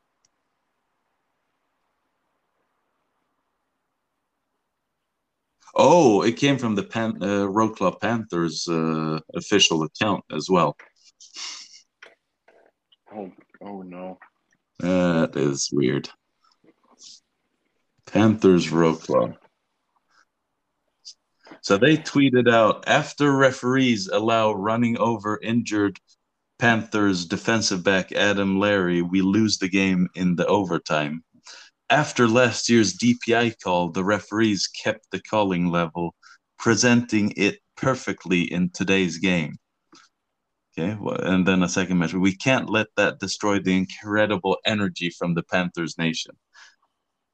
Oh, 5.74 6.22
it 6.22 6.32
came 6.32 6.58
from 6.58 6.74
the 6.74 6.82
Pan- 6.82 7.22
uh, 7.22 7.46
Wroclaw 7.46 8.00
Panthers 8.00 8.66
uh, 8.68 9.20
official 9.36 9.84
account 9.84 10.24
as 10.32 10.48
well. 10.50 10.76
Oh, 13.14 13.30
oh 13.62 13.82
no. 13.82 14.18
That 14.80 15.36
is 15.36 15.70
weird. 15.72 16.08
Panthers 18.06 18.68
Wroclaw. 18.68 19.36
So 21.62 21.76
they 21.76 21.96
tweeted 21.96 22.50
out 22.50 22.84
after 22.86 23.36
referees 23.36 24.08
allow 24.08 24.52
running 24.52 24.96
over 24.98 25.38
injured 25.42 25.98
Panthers 26.58 27.24
defensive 27.24 27.82
back 27.82 28.12
Adam 28.12 28.58
Larry, 28.58 29.02
we 29.02 29.22
lose 29.22 29.58
the 29.58 29.68
game 29.68 30.08
in 30.14 30.36
the 30.36 30.46
overtime. 30.46 31.24
After 31.88 32.28
last 32.28 32.68
year's 32.68 32.96
DPI 32.96 33.54
call, 33.62 33.90
the 33.90 34.04
referees 34.04 34.68
kept 34.68 35.10
the 35.10 35.20
calling 35.22 35.68
level, 35.70 36.14
presenting 36.58 37.32
it 37.36 37.60
perfectly 37.76 38.42
in 38.42 38.70
today's 38.70 39.18
game. 39.18 39.56
Okay, 40.78 40.96
and 41.24 41.46
then 41.46 41.62
a 41.62 41.68
second 41.68 41.98
measure. 41.98 42.20
We 42.20 42.36
can't 42.36 42.70
let 42.70 42.86
that 42.96 43.18
destroy 43.18 43.58
the 43.58 43.76
incredible 43.76 44.58
energy 44.64 45.10
from 45.10 45.34
the 45.34 45.42
Panthers 45.42 45.98
nation. 45.98 46.36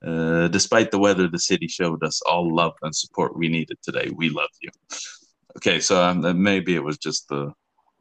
Uh, 0.05 0.49
despite 0.49 0.91
the 0.91 0.99
weather, 0.99 1.29
the 1.29 1.39
city 1.39 1.69
showed 1.69 2.03
us 2.05 2.21
all 2.23 2.55
love 2.55 2.75
and 2.83 2.95
support 2.95 3.37
we 3.37 3.49
needed 3.49 3.79
today. 3.83 4.11
We 4.15 4.29
love 4.29 4.51
you. 4.61 4.71
Okay, 5.57 5.81
so 5.81 6.03
um, 6.03 6.43
maybe 6.43 6.75
it 6.75 6.85
was 6.85 6.99
just 6.99 7.29
the 7.29 7.53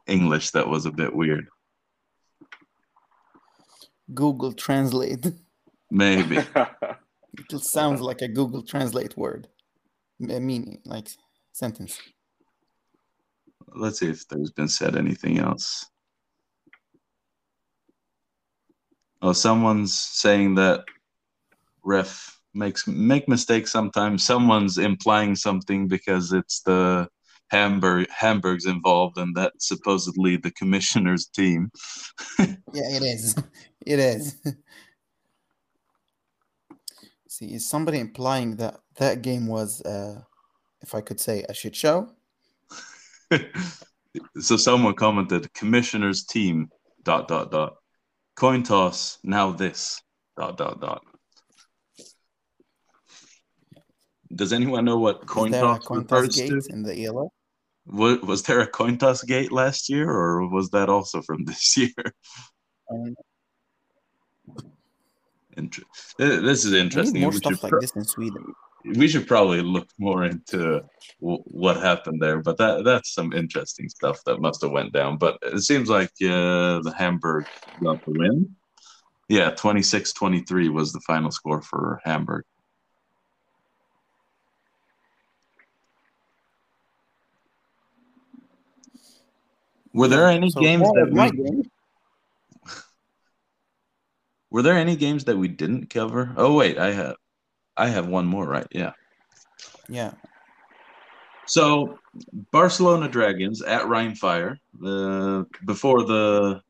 English 0.06 0.50
that 0.50 0.68
was 0.68 0.86
a 0.86 0.92
bit 0.92 1.14
weird. 1.14 1.48
Google 4.12 4.52
Translate. 4.52 5.26
Maybe. 5.90 6.36
it 7.50 7.60
sounds 7.60 8.00
like 8.00 8.22
a 8.22 8.28
Google 8.28 8.62
Translate 8.62 9.16
word. 9.16 9.48
Meaning, 10.18 10.80
like 10.84 11.08
sentence. 11.52 11.98
Let's 13.74 13.98
see 13.98 14.08
if 14.08 14.26
there's 14.28 14.52
been 14.52 14.68
said 14.68 14.96
anything 14.96 15.38
else. 15.38 15.86
Oh, 19.22 19.32
someone's 19.32 19.98
saying 19.98 20.54
that 20.56 20.84
ref 21.86 22.38
makes 22.52 22.86
make 22.86 23.28
mistakes 23.28 23.70
sometimes. 23.70 24.26
Someone's 24.26 24.78
implying 24.78 25.36
something 25.36 25.88
because 25.88 26.32
it's 26.32 26.60
the 26.62 27.08
Hamburg 27.48 28.08
Hamburg's 28.10 28.66
involved, 28.66 29.18
and 29.18 29.34
that's 29.34 29.68
supposedly 29.68 30.36
the 30.36 30.50
commissioner's 30.50 31.26
team. 31.26 31.70
yeah, 32.38 32.56
it 32.74 33.02
is. 33.02 33.34
It 33.86 34.00
is. 34.00 34.34
See, 37.28 37.54
is 37.54 37.68
somebody 37.70 38.00
implying 38.00 38.56
that 38.56 38.80
that 38.96 39.22
game 39.22 39.46
was, 39.46 39.80
uh, 39.82 40.22
if 40.80 40.92
I 40.92 41.00
could 41.00 41.20
say, 41.20 41.44
a 41.48 41.54
shit 41.54 41.76
show? 41.76 42.10
so 44.40 44.56
someone 44.56 44.94
commented, 44.94 45.54
"Commissioner's 45.54 46.24
team." 46.24 46.68
Dot 47.04 47.28
dot 47.28 47.52
dot. 47.52 47.76
Coin 48.34 48.64
toss. 48.64 49.18
Now 49.22 49.52
this. 49.52 50.02
Dot 50.36 50.56
dot 50.56 50.80
dot. 50.80 51.04
Does 54.34 54.52
anyone 54.52 54.84
know 54.84 54.98
what 54.98 55.26
coin 55.26 55.52
toss 55.52 55.84
coin 55.84 56.00
refers 56.00 56.34
to? 56.36 56.60
In 56.70 56.82
the 56.82 57.04
ELF? 57.04 57.28
Was, 57.86 58.20
was 58.22 58.42
there 58.42 58.60
a 58.60 58.66
coin 58.66 58.98
toss 58.98 59.22
gate 59.22 59.52
last 59.52 59.88
year, 59.88 60.10
or 60.10 60.48
was 60.48 60.70
that 60.70 60.88
also 60.88 61.22
from 61.22 61.44
this 61.44 61.76
year? 61.76 61.92
Um, 62.90 63.14
Inter- 65.56 65.82
this 66.18 66.64
is 66.66 66.72
interesting. 66.74 67.22
more 67.22 67.32
stuff 67.32 67.62
like 67.62 67.70
pro- 67.70 67.80
this 67.80 67.96
in 67.96 68.04
Sweden. 68.04 68.44
We 68.94 69.08
should 69.08 69.26
probably 69.26 69.62
look 69.62 69.88
more 69.98 70.24
into 70.24 70.82
w- 71.20 71.42
what 71.46 71.78
happened 71.78 72.20
there, 72.20 72.42
but 72.42 72.58
that 72.58 72.84
that's 72.84 73.14
some 73.14 73.32
interesting 73.32 73.88
stuff 73.88 74.20
that 74.26 74.40
must 74.40 74.60
have 74.62 74.70
went 74.70 74.92
down. 74.92 75.16
But 75.16 75.38
it 75.42 75.60
seems 75.62 75.88
like 75.88 76.10
uh, 76.22 76.80
the 76.82 76.94
Hamburg 76.96 77.46
got 77.82 78.04
the 78.04 78.12
win. 78.12 78.54
Yeah, 79.28 79.50
26-23 79.52 80.70
was 80.72 80.92
the 80.92 81.00
final 81.00 81.30
score 81.32 81.62
for 81.62 82.00
Hamburg. 82.04 82.44
Were 89.96 90.08
there 90.08 90.28
any 90.28 90.50
so 90.50 90.60
games 90.60 90.86
that 90.92 91.08
we 91.10 91.30
game. 91.30 91.62
Were 94.50 94.60
there 94.60 94.74
any 94.74 94.94
games 94.94 95.24
that 95.24 95.38
we 95.38 95.48
didn't 95.48 95.88
cover? 95.88 96.34
Oh 96.36 96.54
wait, 96.54 96.76
I 96.76 96.92
have 96.92 97.16
I 97.78 97.88
have 97.88 98.06
one 98.06 98.26
more, 98.26 98.46
right? 98.46 98.66
Yeah. 98.70 98.92
Yeah. 99.88 100.12
So 101.46 101.98
Barcelona 102.52 103.08
Dragons 103.08 103.62
at 103.62 103.82
Rheinfire. 103.82 104.58
Uh, 104.84 105.44
before 105.64 106.04
the 106.04 106.60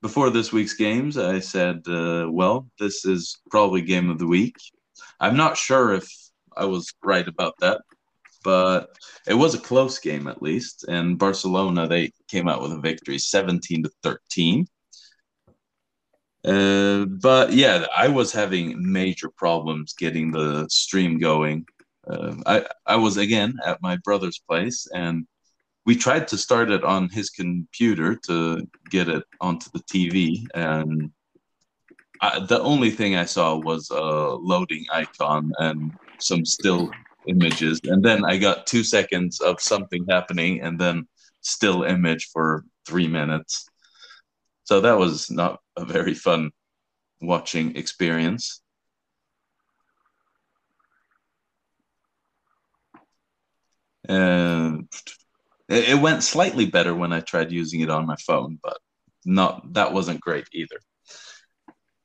before 0.00 0.30
this 0.30 0.52
week's 0.52 0.74
games, 0.74 1.18
I 1.18 1.40
said, 1.40 1.82
uh, 1.86 2.28
well, 2.30 2.66
this 2.78 3.04
is 3.04 3.36
probably 3.50 3.82
game 3.82 4.08
of 4.08 4.18
the 4.18 4.26
week. 4.26 4.56
I'm 5.20 5.36
not 5.36 5.58
sure 5.58 5.92
if 5.92 6.08
I 6.56 6.64
was 6.64 6.94
right 7.04 7.28
about 7.28 7.56
that 7.60 7.82
but 8.42 8.88
it 9.26 9.34
was 9.34 9.54
a 9.54 9.60
close 9.60 9.98
game 9.98 10.26
at 10.26 10.42
least. 10.42 10.84
And 10.88 11.18
Barcelona 11.18 11.86
they 11.86 12.12
came 12.28 12.48
out 12.48 12.62
with 12.62 12.72
a 12.72 12.80
victory, 12.80 13.18
seventeen 13.18 13.82
to 13.82 13.90
thirteen. 14.02 14.66
Uh, 16.44 17.04
but 17.04 17.52
yeah, 17.52 17.86
I 17.94 18.08
was 18.08 18.32
having 18.32 18.92
major 18.92 19.28
problems 19.28 19.92
getting 19.92 20.30
the 20.30 20.66
stream 20.68 21.18
going. 21.18 21.66
Uh, 22.08 22.34
I 22.46 22.66
I 22.86 22.96
was 22.96 23.16
again 23.18 23.54
at 23.64 23.82
my 23.82 23.96
brother's 24.04 24.40
place, 24.48 24.86
and 24.94 25.26
we 25.86 25.96
tried 25.96 26.28
to 26.28 26.38
start 26.38 26.70
it 26.70 26.84
on 26.84 27.08
his 27.10 27.30
computer 27.30 28.16
to 28.26 28.66
get 28.90 29.08
it 29.08 29.24
onto 29.40 29.70
the 29.72 29.80
TV, 29.80 30.46
and 30.54 31.10
I, 32.20 32.40
the 32.40 32.60
only 32.60 32.90
thing 32.90 33.16
I 33.16 33.24
saw 33.24 33.56
was 33.56 33.90
a 33.90 34.00
loading 34.00 34.84
icon 34.92 35.52
and 35.58 35.92
some 36.18 36.44
still 36.44 36.90
images. 37.30 37.80
And 37.84 38.02
then 38.04 38.24
i 38.24 38.36
got 38.36 38.66
two 38.66 38.84
seconds 38.84 39.40
of 39.40 39.60
something 39.60 40.04
happening 40.08 40.60
and 40.60 40.78
then 40.78 41.06
still 41.40 41.84
image 41.84 42.28
for 42.32 42.64
three 42.86 43.08
minutes. 43.08 43.66
So 44.64 44.80
that 44.82 44.98
was 44.98 45.30
not 45.30 45.60
a 45.76 45.84
very 45.84 46.14
fun 46.14 46.50
watching 47.20 47.76
experience. 47.76 48.60
And 54.08 54.88
it 55.68 56.00
went 56.00 56.24
slightly 56.24 56.66
better 56.66 56.94
when 56.94 57.12
i 57.12 57.20
tried 57.20 57.52
using 57.52 57.80
it 57.80 57.90
on 57.90 58.04
my 58.04 58.16
phone 58.26 58.58
but 58.60 58.78
not 59.24 59.72
that 59.74 59.92
wasn't 59.92 60.20
great 60.20 60.46
either. 60.52 60.78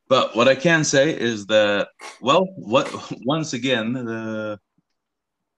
But 0.08 0.36
what 0.36 0.48
I 0.48 0.56
can 0.56 0.84
say 0.84 1.18
is 1.18 1.48
that, 1.48 1.88
well, 2.22 2.46
what 2.58 2.88
once 3.26 3.54
again, 3.54 3.94
the 3.94 4.60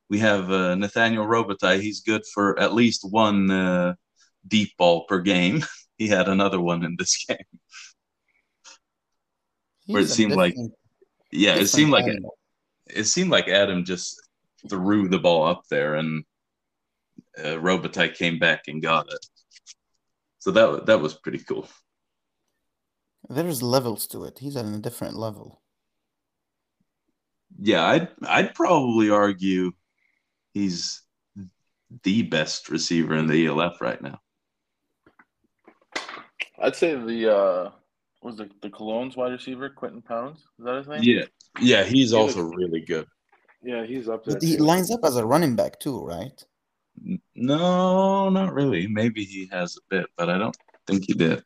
we 0.10 0.20
have 0.20 0.50
uh, 0.52 0.76
Nathaniel 0.76 1.26
Robitaille. 1.26 1.82
He's 1.82 2.02
good 2.02 2.24
for 2.34 2.60
at 2.60 2.74
least 2.74 3.10
one 3.10 3.52
uh, 3.52 3.96
deep 4.48 4.72
ball 4.78 5.06
per 5.06 5.22
game. 5.22 5.64
he 5.98 6.08
had 6.08 6.28
another 6.28 6.60
one 6.60 6.84
in 6.84 6.96
this 6.98 7.26
game. 7.28 7.38
He's 9.86 9.94
Where 9.94 10.04
it 10.04 10.10
seemed 10.10 10.36
like, 10.36 10.56
yeah, 11.32 11.56
it 11.56 11.68
seemed 11.68 11.92
like 11.92 12.08
it, 12.08 12.22
it, 12.88 13.06
seemed 13.06 13.32
like 13.32 13.48
Adam 13.48 13.86
just 13.86 14.22
threw 14.70 15.08
the 15.08 15.20
ball 15.20 15.46
up 15.46 15.64
there, 15.70 15.96
and 15.96 16.24
uh, 17.38 17.58
Robitaille 17.60 18.14
came 18.14 18.38
back 18.38 18.64
and 18.68 18.82
got 18.82 19.12
it. 19.12 19.26
So 20.40 20.52
that 20.52 20.86
that 20.88 21.02
was 21.02 21.14
pretty 21.14 21.40
cool. 21.40 21.68
There's 23.30 23.64
levels 23.64 24.08
to 24.08 24.24
it. 24.26 24.40
He's 24.40 24.56
on 24.56 24.74
a 24.74 24.80
different 24.80 25.16
level. 25.16 25.62
Yeah, 27.60 27.86
I'd 27.86 28.10
I'd 28.26 28.56
probably 28.56 29.10
argue 29.10 29.72
he's 30.58 31.02
the 32.04 32.24
best 32.24 32.70
receiver 32.70 33.16
in 33.16 33.28
the 33.28 33.48
ELF 33.48 33.80
right 33.82 34.02
now. 34.02 34.20
I'd 36.60 36.76
say 36.76 36.96
the 36.96 37.36
uh 37.36 37.72
was 38.22 38.38
the 38.38 38.50
the 38.62 38.70
Cologne's 38.70 39.16
wide 39.16 39.32
receiver 39.32 39.70
Quinton 39.70 40.02
Pounds. 40.02 40.40
Is 40.40 40.66
that 40.66 40.76
his 40.76 40.88
name? 40.88 41.02
Yeah, 41.04 41.26
yeah, 41.62 41.84
he's 41.84 42.12
he 42.12 42.18
also 42.18 42.42
really 42.42 42.82
good. 42.82 43.06
Yeah, 43.62 43.86
he's 43.86 44.10
up 44.10 44.26
there. 44.26 44.40
he 44.42 44.58
lines 44.58 44.92
up 44.92 45.02
as 45.04 45.18
a 45.18 45.26
running 45.26 45.56
back 45.56 45.80
too, 45.80 46.04
right? 46.04 46.44
No, 47.36 48.30
not 48.30 48.54
really. 48.54 48.88
Maybe 48.88 49.24
he 49.24 49.48
has 49.52 49.78
a 49.78 49.96
bit, 49.96 50.08
but 50.18 50.30
I 50.30 50.38
don't 50.38 50.58
think 50.88 51.04
he 51.06 51.14
did. 51.14 51.44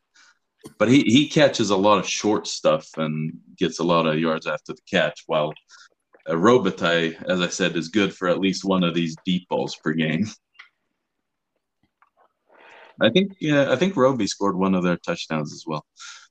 But 0.78 0.88
he, 0.90 1.02
he 1.02 1.28
catches 1.28 1.72
a 1.72 1.76
lot 1.76 1.98
of 1.98 2.08
short 2.08 2.48
stuff 2.48 2.88
and 2.96 3.34
gets 3.58 3.80
a 3.80 3.84
lot 3.84 4.06
of 4.06 4.20
yards 4.20 4.48
after 4.48 4.74
the 4.74 4.82
catch, 4.90 5.24
while 5.26 5.54
uh, 6.30 6.34
Robitaille, 6.34 7.22
as 7.24 7.42
I 7.42 7.48
said, 7.48 7.76
is 7.76 7.90
good 7.90 8.14
for 8.14 8.28
at 8.28 8.40
least 8.40 8.66
one 8.66 8.84
of 8.84 8.94
these 8.94 9.16
deep 9.26 9.48
balls 9.50 9.76
per 9.76 9.94
game. 9.94 10.26
I 13.02 13.10
think 13.10 13.34
yeah, 13.40 13.72
I 13.72 13.76
think 13.76 13.96
Roby 13.96 14.28
scored 14.28 14.56
one 14.56 14.76
of 14.76 14.84
their 14.84 14.98
touchdowns 14.98 15.54
as 15.54 15.64
well. 15.66 15.86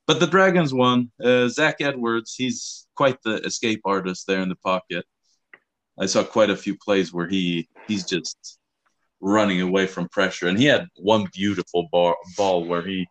But 0.06 0.20
the 0.20 0.26
Dragons 0.26 0.72
won. 0.72 1.10
Uh, 1.22 1.48
Zach 1.48 1.76
Edwards, 1.80 2.34
he's 2.34 2.86
quite 2.94 3.18
the 3.22 3.36
escape 3.44 3.80
artist 3.84 4.26
there 4.26 4.40
in 4.40 4.48
the 4.48 4.56
pocket. 4.56 5.04
I 5.98 6.06
saw 6.06 6.22
quite 6.22 6.50
a 6.50 6.56
few 6.56 6.76
plays 6.76 7.12
where 7.12 7.28
he 7.28 7.68
he's 7.88 8.04
just 8.04 8.58
running 9.20 9.60
away 9.60 9.86
from 9.86 10.08
pressure, 10.08 10.48
and 10.48 10.58
he 10.58 10.66
had 10.66 10.86
one 10.96 11.26
beautiful 11.32 11.88
ball, 11.90 12.14
ball 12.36 12.64
where 12.64 12.82
he 12.86 13.06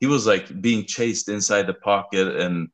he 0.00 0.06
was 0.06 0.26
like 0.26 0.60
being 0.60 0.84
chased 0.84 1.28
inside 1.28 1.66
the 1.66 1.74
pocket 1.74 2.28
and 2.36 2.68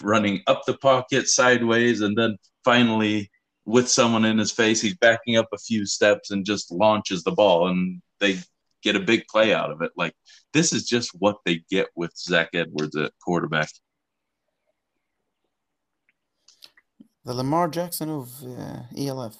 running 0.00 0.42
up 0.46 0.62
the 0.66 0.76
pocket 0.78 1.28
sideways, 1.28 2.00
and 2.00 2.16
then 2.16 2.36
finally 2.64 3.30
with 3.64 3.88
someone 3.88 4.24
in 4.24 4.38
his 4.38 4.52
face. 4.52 4.80
He's 4.80 4.96
backing 4.96 5.36
up 5.36 5.48
a 5.52 5.58
few 5.58 5.86
steps 5.86 6.30
and 6.30 6.44
just 6.44 6.70
launches 6.70 7.22
the 7.22 7.32
ball, 7.32 7.68
and 7.68 8.02
they 8.20 8.38
get 8.82 8.96
a 8.96 9.00
big 9.00 9.26
play 9.28 9.54
out 9.54 9.70
of 9.70 9.82
it. 9.82 9.92
Like 9.96 10.14
this 10.52 10.72
is 10.72 10.84
just 10.84 11.10
what 11.18 11.36
they 11.44 11.64
get 11.70 11.88
with 11.94 12.16
Zach 12.16 12.50
Edwards 12.54 12.96
at 12.96 13.12
quarterback. 13.22 13.70
The 17.24 17.34
Lamar 17.34 17.68
Jackson 17.68 18.10
of 18.10 18.30
uh, 18.44 18.82
ELF. 18.96 19.36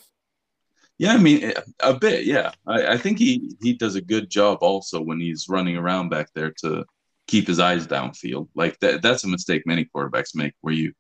Yeah, 0.96 1.12
I 1.12 1.18
mean 1.18 1.52
a 1.80 1.92
bit. 1.92 2.24
Yeah, 2.24 2.52
I, 2.66 2.94
I 2.94 2.96
think 2.96 3.18
he 3.18 3.56
he 3.60 3.74
does 3.74 3.96
a 3.96 4.00
good 4.00 4.30
job 4.30 4.58
also 4.62 5.00
when 5.00 5.20
he's 5.20 5.48
running 5.48 5.76
around 5.76 6.08
back 6.08 6.28
there 6.34 6.52
to 6.60 6.84
keep 7.26 7.46
his 7.46 7.58
eyes 7.58 7.86
downfield. 7.86 8.48
Like 8.54 8.78
that 8.80 9.02
that's 9.02 9.24
a 9.24 9.28
mistake 9.28 9.62
many 9.66 9.88
quarterbacks 9.94 10.34
make 10.34 10.54
where 10.60 10.74
you 10.74 10.92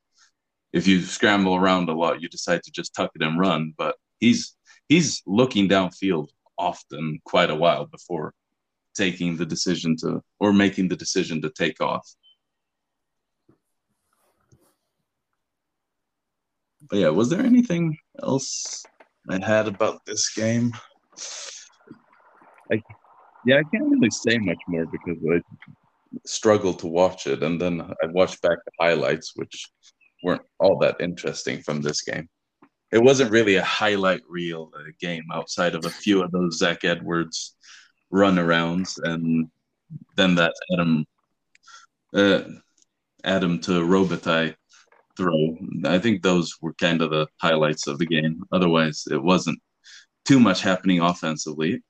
if 0.72 0.86
you 0.88 1.00
scramble 1.02 1.54
around 1.54 1.88
a 1.88 1.92
lot, 1.92 2.20
you 2.20 2.28
decide 2.28 2.62
to 2.64 2.72
just 2.72 2.94
tuck 2.94 3.10
it 3.14 3.22
and 3.22 3.38
run. 3.38 3.74
But 3.76 3.96
he's 4.18 4.56
he's 4.88 5.22
looking 5.26 5.68
downfield 5.68 6.28
often 6.58 7.20
quite 7.24 7.50
a 7.50 7.54
while 7.54 7.86
before 7.86 8.34
taking 8.94 9.36
the 9.36 9.46
decision 9.46 9.96
to 9.98 10.22
or 10.40 10.52
making 10.52 10.88
the 10.88 10.96
decision 10.96 11.42
to 11.42 11.50
take 11.50 11.80
off. 11.80 12.08
But 16.90 16.98
yeah, 16.98 17.08
was 17.08 17.30
there 17.30 17.40
anything 17.40 17.96
else 18.22 18.84
I 19.28 19.44
had 19.44 19.68
about 19.68 20.04
this 20.04 20.32
game? 20.34 20.72
I, 22.70 22.82
yeah, 23.46 23.56
I 23.56 23.62
can't 23.72 23.88
really 23.88 24.10
say 24.10 24.38
much 24.38 24.58
more 24.68 24.86
because 24.86 25.16
I 25.32 25.40
struggled 26.26 26.78
to 26.80 26.86
watch 26.86 27.26
it, 27.26 27.42
and 27.42 27.60
then 27.60 27.80
I 27.80 28.06
watched 28.06 28.42
back 28.42 28.58
the 28.64 28.72
highlights, 28.80 29.32
which 29.34 29.68
weren't 30.22 30.42
all 30.58 30.78
that 30.78 30.96
interesting 31.00 31.62
from 31.62 31.82
this 31.82 32.02
game. 32.02 32.28
It 32.92 33.02
wasn't 33.02 33.32
really 33.32 33.56
a 33.56 33.64
highlight 33.64 34.22
reel 34.28 34.70
uh, 34.76 34.90
game 35.00 35.24
outside 35.32 35.74
of 35.74 35.84
a 35.84 35.90
few 35.90 36.22
of 36.22 36.30
those 36.30 36.58
Zach 36.58 36.84
Edwards 36.84 37.56
runarounds, 38.12 38.98
and 39.02 39.48
then 40.16 40.34
that 40.36 40.54
Adam 40.72 41.04
uh, 42.14 42.42
Adam 43.24 43.58
to 43.60 43.72
Robitaille 43.72 44.54
throw. 45.16 45.56
I 45.84 45.98
think 45.98 46.22
those 46.22 46.54
were 46.60 46.74
kind 46.74 47.02
of 47.02 47.10
the 47.10 47.26
highlights 47.40 47.86
of 47.86 47.98
the 47.98 48.06
game. 48.06 48.42
Otherwise, 48.52 49.04
it 49.10 49.22
wasn't 49.22 49.58
too 50.24 50.40
much 50.40 50.62
happening 50.62 51.00
offensively. 51.00 51.82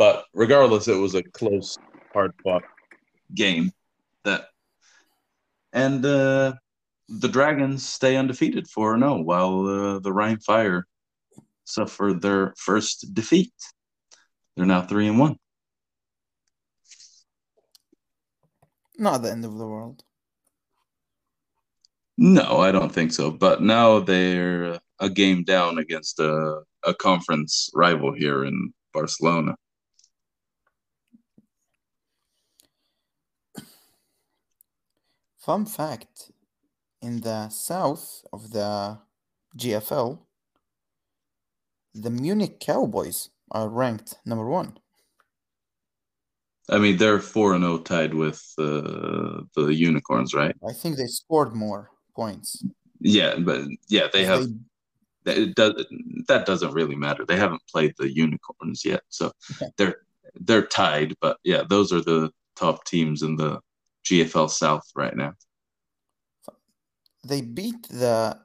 But 0.00 0.24
regardless, 0.32 0.88
it 0.88 0.96
was 0.96 1.14
a 1.14 1.22
close, 1.22 1.76
hard 2.14 2.32
fought 2.42 2.62
game 3.34 3.70
that 4.24 4.46
and 5.74 6.02
uh, 6.06 6.54
the 7.10 7.28
Dragons 7.28 7.86
stay 7.86 8.16
undefeated 8.16 8.66
4 8.66 8.98
0 8.98 9.20
while 9.20 9.66
uh, 9.66 9.98
the 9.98 10.10
Rhein 10.10 10.38
Fire 10.38 10.86
suffer 11.64 12.14
their 12.18 12.54
first 12.56 13.12
defeat. 13.12 13.52
They're 14.56 14.64
now 14.64 14.80
3 14.80 15.08
and 15.08 15.18
1. 15.18 15.36
Not 18.96 19.20
the 19.20 19.30
end 19.30 19.44
of 19.44 19.58
the 19.58 19.66
world. 19.66 20.02
No, 22.16 22.60
I 22.60 22.72
don't 22.72 22.90
think 22.90 23.12
so. 23.12 23.30
But 23.30 23.60
now 23.60 24.00
they're 24.00 24.80
a 24.98 25.10
game 25.10 25.44
down 25.44 25.76
against 25.76 26.20
a, 26.20 26.62
a 26.86 26.94
conference 26.94 27.68
rival 27.74 28.14
here 28.14 28.46
in 28.46 28.72
Barcelona. 28.94 29.56
Fun 35.50 35.66
fact 35.66 36.30
in 37.02 37.22
the 37.22 37.48
south 37.48 38.24
of 38.32 38.52
the 38.52 38.98
GFL, 39.58 40.20
the 41.92 42.08
Munich 42.08 42.60
Cowboys 42.60 43.30
are 43.50 43.68
ranked 43.68 44.14
number 44.24 44.46
one. 44.46 44.78
I 46.68 46.78
mean, 46.78 46.98
they're 46.98 47.18
4 47.18 47.58
0 47.58 47.78
tied 47.78 48.14
with 48.14 48.40
uh, 48.58 49.42
the 49.56 49.74
Unicorns, 49.74 50.34
right? 50.34 50.54
I 50.68 50.72
think 50.72 50.96
they 50.96 51.08
scored 51.08 51.52
more 51.52 51.90
points. 52.14 52.64
Yeah, 53.00 53.34
but 53.40 53.62
yeah, 53.88 54.06
they 54.12 54.24
have. 54.24 54.46
They, 55.24 55.34
it 55.34 55.56
does, 55.56 55.84
that 56.28 56.46
doesn't 56.46 56.74
really 56.74 56.94
matter. 56.94 57.24
They 57.26 57.36
haven't 57.36 57.66
played 57.68 57.94
the 57.98 58.14
Unicorns 58.14 58.84
yet, 58.84 59.02
so 59.08 59.32
okay. 59.56 59.72
they're 59.76 59.96
they're 60.42 60.66
tied. 60.66 61.16
But 61.20 61.38
yeah, 61.42 61.64
those 61.68 61.92
are 61.92 62.02
the 62.02 62.30
top 62.54 62.84
teams 62.84 63.22
in 63.22 63.34
the 63.34 63.58
GFL 64.04 64.50
South 64.50 64.84
right 64.94 65.16
now. 65.16 65.32
They 67.26 67.42
beat 67.42 67.88
the 67.88 68.38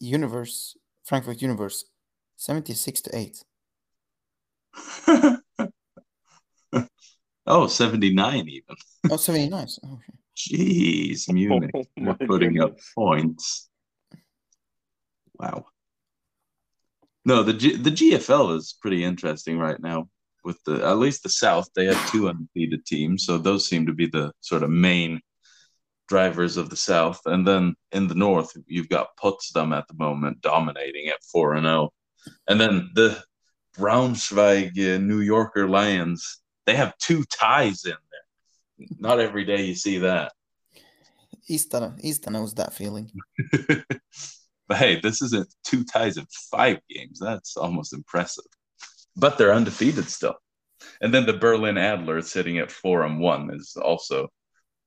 Universe 0.00 0.76
Frankfurt 1.04 1.40
Universe 1.40 1.84
76 2.36 3.00
to 3.02 3.16
8. 3.16 3.44
oh, 7.46 7.66
79 7.66 8.48
even. 8.48 8.76
oh, 9.10 9.16
79. 9.16 9.66
Okay. 9.84 10.02
Jeez, 10.36 11.26
oh 11.28 11.32
Munich. 11.32 11.70
Oh, 11.74 11.84
They're 11.96 12.14
putting 12.14 12.54
goodness. 12.54 12.64
up 12.64 12.76
points. 12.94 13.68
Wow. 15.34 15.66
No, 17.24 17.42
the 17.42 17.52
G- 17.54 17.76
the 17.76 17.90
GFL 17.90 18.56
is 18.56 18.76
pretty 18.80 19.04
interesting 19.04 19.58
right 19.58 19.80
now. 19.80 20.08
With 20.48 20.64
the 20.64 20.82
at 20.82 20.96
least 20.96 21.24
the 21.24 21.28
South, 21.28 21.68
they 21.74 21.84
have 21.84 22.10
two 22.10 22.26
undefeated 22.26 22.86
teams, 22.86 23.26
so 23.26 23.36
those 23.36 23.68
seem 23.68 23.84
to 23.84 23.92
be 23.92 24.06
the 24.06 24.32
sort 24.40 24.62
of 24.62 24.70
main 24.70 25.20
drivers 26.08 26.56
of 26.56 26.70
the 26.70 26.76
South. 26.76 27.20
And 27.26 27.46
then 27.46 27.74
in 27.92 28.08
the 28.08 28.14
North, 28.14 28.50
you've 28.66 28.88
got 28.88 29.14
Potsdam 29.20 29.74
at 29.74 29.86
the 29.88 29.94
moment 30.06 30.40
dominating 30.40 31.08
at 31.08 31.22
four 31.30 31.52
and 31.52 31.66
zero, 31.66 31.90
oh. 31.90 32.32
and 32.48 32.58
then 32.58 32.90
the 32.94 33.22
Braunschweig 33.76 34.70
uh, 34.78 34.98
New 34.98 35.20
Yorker 35.20 35.68
Lions. 35.68 36.40
They 36.64 36.76
have 36.76 36.96
two 36.96 37.24
ties 37.24 37.84
in 37.84 37.92
there. 38.10 38.88
Not 38.98 39.20
every 39.20 39.44
day 39.44 39.64
you 39.64 39.74
see 39.74 39.98
that. 39.98 40.32
Ystad, 41.50 42.02
Ystad 42.02 42.32
knows 42.32 42.54
that 42.54 42.72
feeling. 42.72 43.10
but 44.68 44.76
hey, 44.76 45.00
this 45.00 45.20
isn't 45.20 45.52
two 45.64 45.84
ties 45.84 46.16
in 46.16 46.26
five 46.50 46.78
games. 46.88 47.18
That's 47.18 47.56
almost 47.56 47.92
impressive. 47.92 48.44
But 49.18 49.36
they're 49.36 49.52
undefeated 49.52 50.08
still. 50.08 50.36
And 51.00 51.12
then 51.12 51.26
the 51.26 51.32
Berlin 51.32 51.76
Adler 51.76 52.22
sitting 52.22 52.58
at 52.58 52.70
four 52.70 53.02
and 53.02 53.20
one 53.20 53.50
is 53.52 53.76
also 53.76 54.28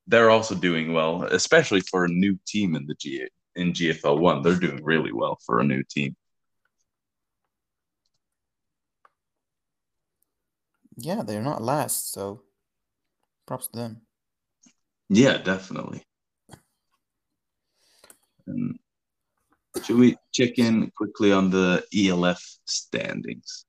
they're 0.08 0.30
also 0.30 0.56
doing 0.56 0.94
well, 0.94 1.24
especially 1.24 1.82
for 1.82 2.06
a 2.06 2.10
new 2.10 2.38
team 2.48 2.76
in 2.76 2.88
the 2.88 2.96
G 2.96 3.28
in 3.56 3.74
GFL 3.74 4.20
one. 4.20 4.42
They're 4.42 4.56
doing 4.56 4.84
really 4.84 5.12
well 5.12 5.38
for 5.46 5.60
a 5.60 5.64
new 5.64 5.84
team. 5.84 6.16
Yeah, 10.98 11.24
they're 11.24 11.42
not 11.42 11.62
last, 11.62 12.12
so 12.12 12.44
props 13.46 13.68
to 13.68 13.80
them. 13.80 14.02
Yeah, 15.10 15.38
definitely. 15.38 16.04
And 18.48 18.78
should 19.84 19.98
we 19.98 20.16
check 20.32 20.58
in 20.58 20.92
quickly 20.96 21.32
on 21.32 21.50
the 21.50 21.84
ELF 21.96 22.42
standings? 22.66 23.66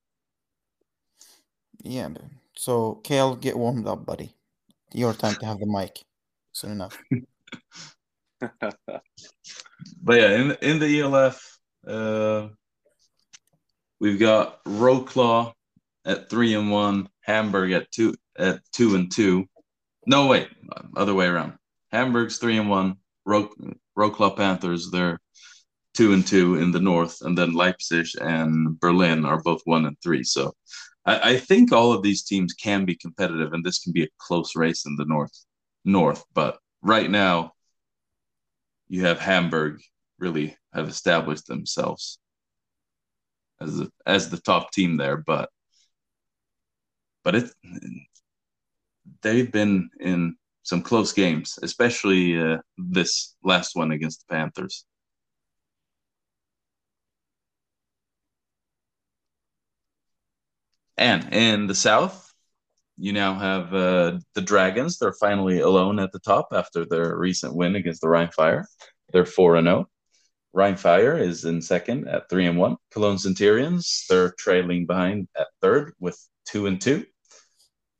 Yeah. 1.83 2.09
So, 2.57 3.01
Kayle, 3.03 3.37
get 3.37 3.59
warmed 3.59 3.87
up, 3.87 4.07
buddy. 4.07 4.35
Your 4.93 5.15
time 5.15 5.35
to 5.37 5.47
have 5.47 5.59
the 5.59 5.67
mic 5.67 6.05
soon 6.53 6.73
enough. 6.73 6.99
but 8.41 9.01
yeah, 10.09 10.37
in 10.37 10.57
in 10.63 10.79
the 10.79 11.01
ELF, 11.01 11.59
uh, 11.87 12.49
we've 14.01 14.21
got 14.21 14.63
Wroclaw 14.65 15.53
at 16.05 16.29
three 16.29 16.55
and 16.55 16.71
one, 16.71 17.09
Hamburg 17.23 17.73
at 17.73 17.91
two 17.91 18.15
at 18.39 18.61
two 18.73 18.95
and 18.95 19.11
two. 19.11 19.47
No, 20.07 20.27
wait, 20.27 20.49
other 20.97 21.15
way 21.15 21.27
around. 21.27 21.55
Hamburg's 21.91 22.39
three 22.39 22.59
and 22.59 22.69
one. 22.69 22.97
Ro- 23.25 23.55
Wroclaw 23.97 24.37
Panthers 24.37 24.91
they're 24.91 25.21
two 25.95 26.13
and 26.13 26.27
two 26.27 26.57
in 26.57 26.71
the 26.73 26.81
north, 26.81 27.19
and 27.23 27.37
then 27.37 27.55
Leipzig 27.55 28.07
and 28.21 28.79
Berlin 28.81 29.25
are 29.25 29.41
both 29.43 29.61
one 29.65 29.87
and 29.87 29.97
three. 30.03 30.25
So 30.25 30.53
I, 31.05 31.33
I 31.33 31.37
think 31.37 31.73
all 31.73 31.93
of 31.93 32.03
these 32.03 32.23
teams 32.23 32.53
can 32.55 32.85
be 32.85 32.95
competitive, 32.95 33.53
and 33.53 33.65
this 33.65 33.79
can 33.79 33.93
be 33.93 34.05
a 34.05 34.09
close 34.19 34.57
race 34.57 34.87
in 34.87 34.97
the 34.97 35.05
north 35.05 35.45
north. 35.85 36.25
But 36.35 36.59
right 36.83 37.11
now, 37.11 37.53
you 38.89 39.05
have 39.05 39.19
Hamburg 39.19 39.81
really 40.19 40.57
have 40.73 40.89
established 40.89 41.47
themselves 41.47 42.19
as 43.61 43.81
a, 43.81 43.91
as 44.07 44.31
the 44.31 44.39
top 44.39 44.73
team 44.73 44.97
there. 44.97 45.17
But 45.17 45.49
but 47.25 47.35
it 47.35 47.51
they've 49.23 49.51
been 49.51 49.91
in 50.01 50.37
some 50.63 50.83
close 50.83 51.13
games, 51.13 51.59
especially 51.63 52.41
uh, 52.41 52.59
this 52.79 53.35
last 53.43 53.75
one 53.75 53.93
against 53.93 54.25
the 54.27 54.35
Panthers. 54.35 54.85
And 61.03 61.35
in 61.35 61.67
the 61.67 61.75
South, 61.75 62.33
you 62.97 63.13
now 63.13 63.35
have 63.35 63.75
uh, 63.75 64.21
the 64.37 64.41
Dragons. 64.41 64.99
They're 64.99 65.13
finally 65.13 65.59
alone 65.59 65.99
at 65.99 66.13
the 66.13 66.21
top 66.21 66.51
after 66.53 66.85
their 66.85 67.17
recent 67.17 67.57
win 67.57 67.75
against 67.75 68.03
the 68.03 68.09
Rhein 68.09 68.31
Fire. 68.31 68.69
They're 69.13 69.27
4 69.27 69.57
and 69.57 69.67
0. 69.67 69.89
Rhein 70.53 70.77
Fire 70.77 71.19
is 71.19 71.45
in 71.45 71.61
second 71.61 72.07
at 72.07 72.31
three 72.31 72.47
and 72.47 72.57
one. 72.57 72.77
Cologne 72.93 73.19
Centurions 73.19 74.05
they're 74.09 74.33
trailing 74.39 74.87
behind 74.87 75.27
at 75.37 75.49
third 75.61 75.93
with 75.99 76.17
two 76.45 76.67
and 76.67 76.81
two, 76.81 77.05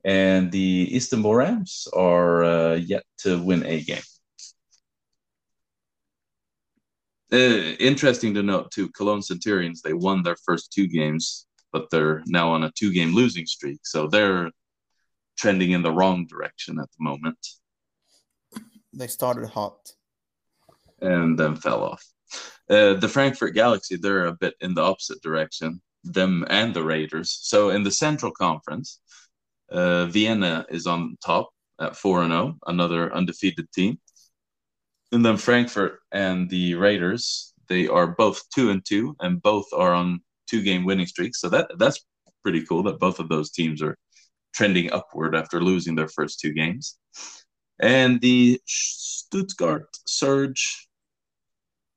and 0.05 0.49
the 0.49 0.95
Istanbul 0.95 1.35
Rams 1.35 1.89
are 1.91 2.43
uh, 2.45 2.75
yet 2.75 3.03
to 3.23 3.43
win 3.43 3.65
a 3.65 3.81
game. 3.81 4.07
Uh, 7.33 7.75
interesting 7.81 8.33
to 8.35 8.43
note 8.43 8.71
too, 8.71 8.87
Cologne 8.91 9.23
Centurions 9.23 9.81
they 9.81 9.93
won 9.93 10.23
their 10.23 10.37
first 10.45 10.71
two 10.71 10.87
games, 10.87 11.47
but 11.73 11.89
they're 11.89 12.23
now 12.27 12.51
on 12.51 12.63
a 12.63 12.71
two-game 12.71 13.13
losing 13.13 13.45
streak, 13.45 13.79
so 13.83 14.07
they're 14.07 14.51
trending 15.37 15.71
in 15.71 15.81
the 15.81 15.91
wrong 15.91 16.25
direction 16.27 16.79
at 16.79 16.87
the 16.91 17.03
moment. 17.03 17.37
They 18.93 19.07
started 19.07 19.49
hot. 19.49 19.91
and 21.01 21.37
then 21.37 21.55
fell 21.55 21.83
off. 21.83 22.05
Uh, 22.69 22.93
the 22.93 23.09
Frankfurt 23.09 23.53
Galaxy, 23.55 23.97
they're 23.97 24.27
a 24.27 24.33
bit 24.33 24.53
in 24.61 24.73
the 24.73 24.81
opposite 24.81 25.21
direction, 25.21 25.81
them 26.03 26.45
and 26.49 26.73
the 26.73 26.83
Raiders. 26.83 27.37
So 27.41 27.69
in 27.71 27.83
the 27.83 27.91
Central 27.91 28.31
Conference, 28.31 29.01
uh, 29.69 30.05
Vienna 30.05 30.65
is 30.69 30.87
on 30.87 31.17
top 31.25 31.49
at 31.81 31.95
4 31.95 32.25
0, 32.27 32.57
another 32.67 33.13
undefeated 33.13 33.71
team. 33.71 33.99
And 35.11 35.25
then 35.25 35.37
Frankfurt 35.37 35.99
and 36.11 36.49
the 36.49 36.75
Raiders, 36.75 37.53
they 37.67 37.87
are 37.87 38.07
both 38.07 38.43
2 38.55 38.69
and 38.69 38.83
2, 38.85 39.17
and 39.19 39.41
both 39.41 39.65
are 39.73 39.93
on 39.93 40.21
two 40.47 40.61
game 40.61 40.85
winning 40.85 41.05
streaks. 41.05 41.39
So 41.41 41.49
that 41.49 41.71
that's 41.77 42.05
pretty 42.43 42.65
cool 42.65 42.83
that 42.83 42.99
both 42.99 43.19
of 43.19 43.29
those 43.29 43.51
teams 43.51 43.81
are 43.81 43.97
trending 44.53 44.91
upward 44.91 45.35
after 45.35 45.61
losing 45.61 45.95
their 45.95 46.07
first 46.07 46.39
two 46.39 46.53
games. 46.53 46.97
And 47.79 48.21
the 48.21 48.61
Stuttgart 48.65 49.89
Surge 50.05 50.87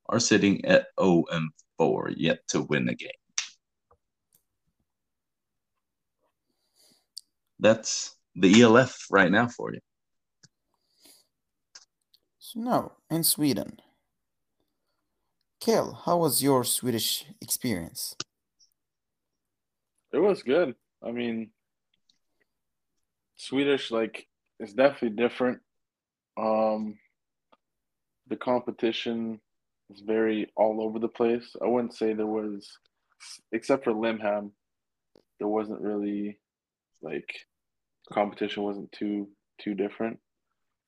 are 0.09 0.19
sitting 0.19 0.65
at 0.65 0.87
0 0.99 1.25
and 1.31 1.49
4, 1.77 2.11
yet 2.15 2.39
to 2.49 2.61
win 2.61 2.89
a 2.89 2.95
game. 2.95 3.09
That's 7.59 8.15
the 8.35 8.61
ELF 8.61 9.07
right 9.11 9.31
now 9.31 9.47
for 9.47 9.73
you. 9.73 9.79
So 12.39 12.59
now 12.59 12.91
in 13.09 13.23
Sweden. 13.23 13.79
Kel, 15.59 16.01
how 16.05 16.17
was 16.17 16.43
your 16.43 16.63
Swedish 16.63 17.25
experience? 17.41 18.15
It 20.17 20.21
was 20.21 20.41
good. 20.41 20.73
I 21.07 21.11
mean, 21.11 21.51
Swedish 23.35 23.91
like 23.91 24.25
is 24.59 24.73
definitely 24.73 25.11
different. 25.15 25.59
Um, 26.35 26.97
the 28.27 28.35
competition 28.35 29.39
is 29.91 29.99
very 29.99 30.51
all 30.55 30.81
over 30.81 30.97
the 30.97 31.07
place. 31.07 31.55
I 31.63 31.67
wouldn't 31.67 31.93
say 31.93 32.13
there 32.13 32.25
was, 32.25 32.67
except 33.51 33.83
for 33.83 33.93
Limhamn, 33.93 34.49
there 35.37 35.47
wasn't 35.47 35.81
really 35.81 36.39
like 37.03 37.31
competition 38.11 38.63
wasn't 38.63 38.91
too 38.91 39.29
too 39.61 39.75
different. 39.75 40.17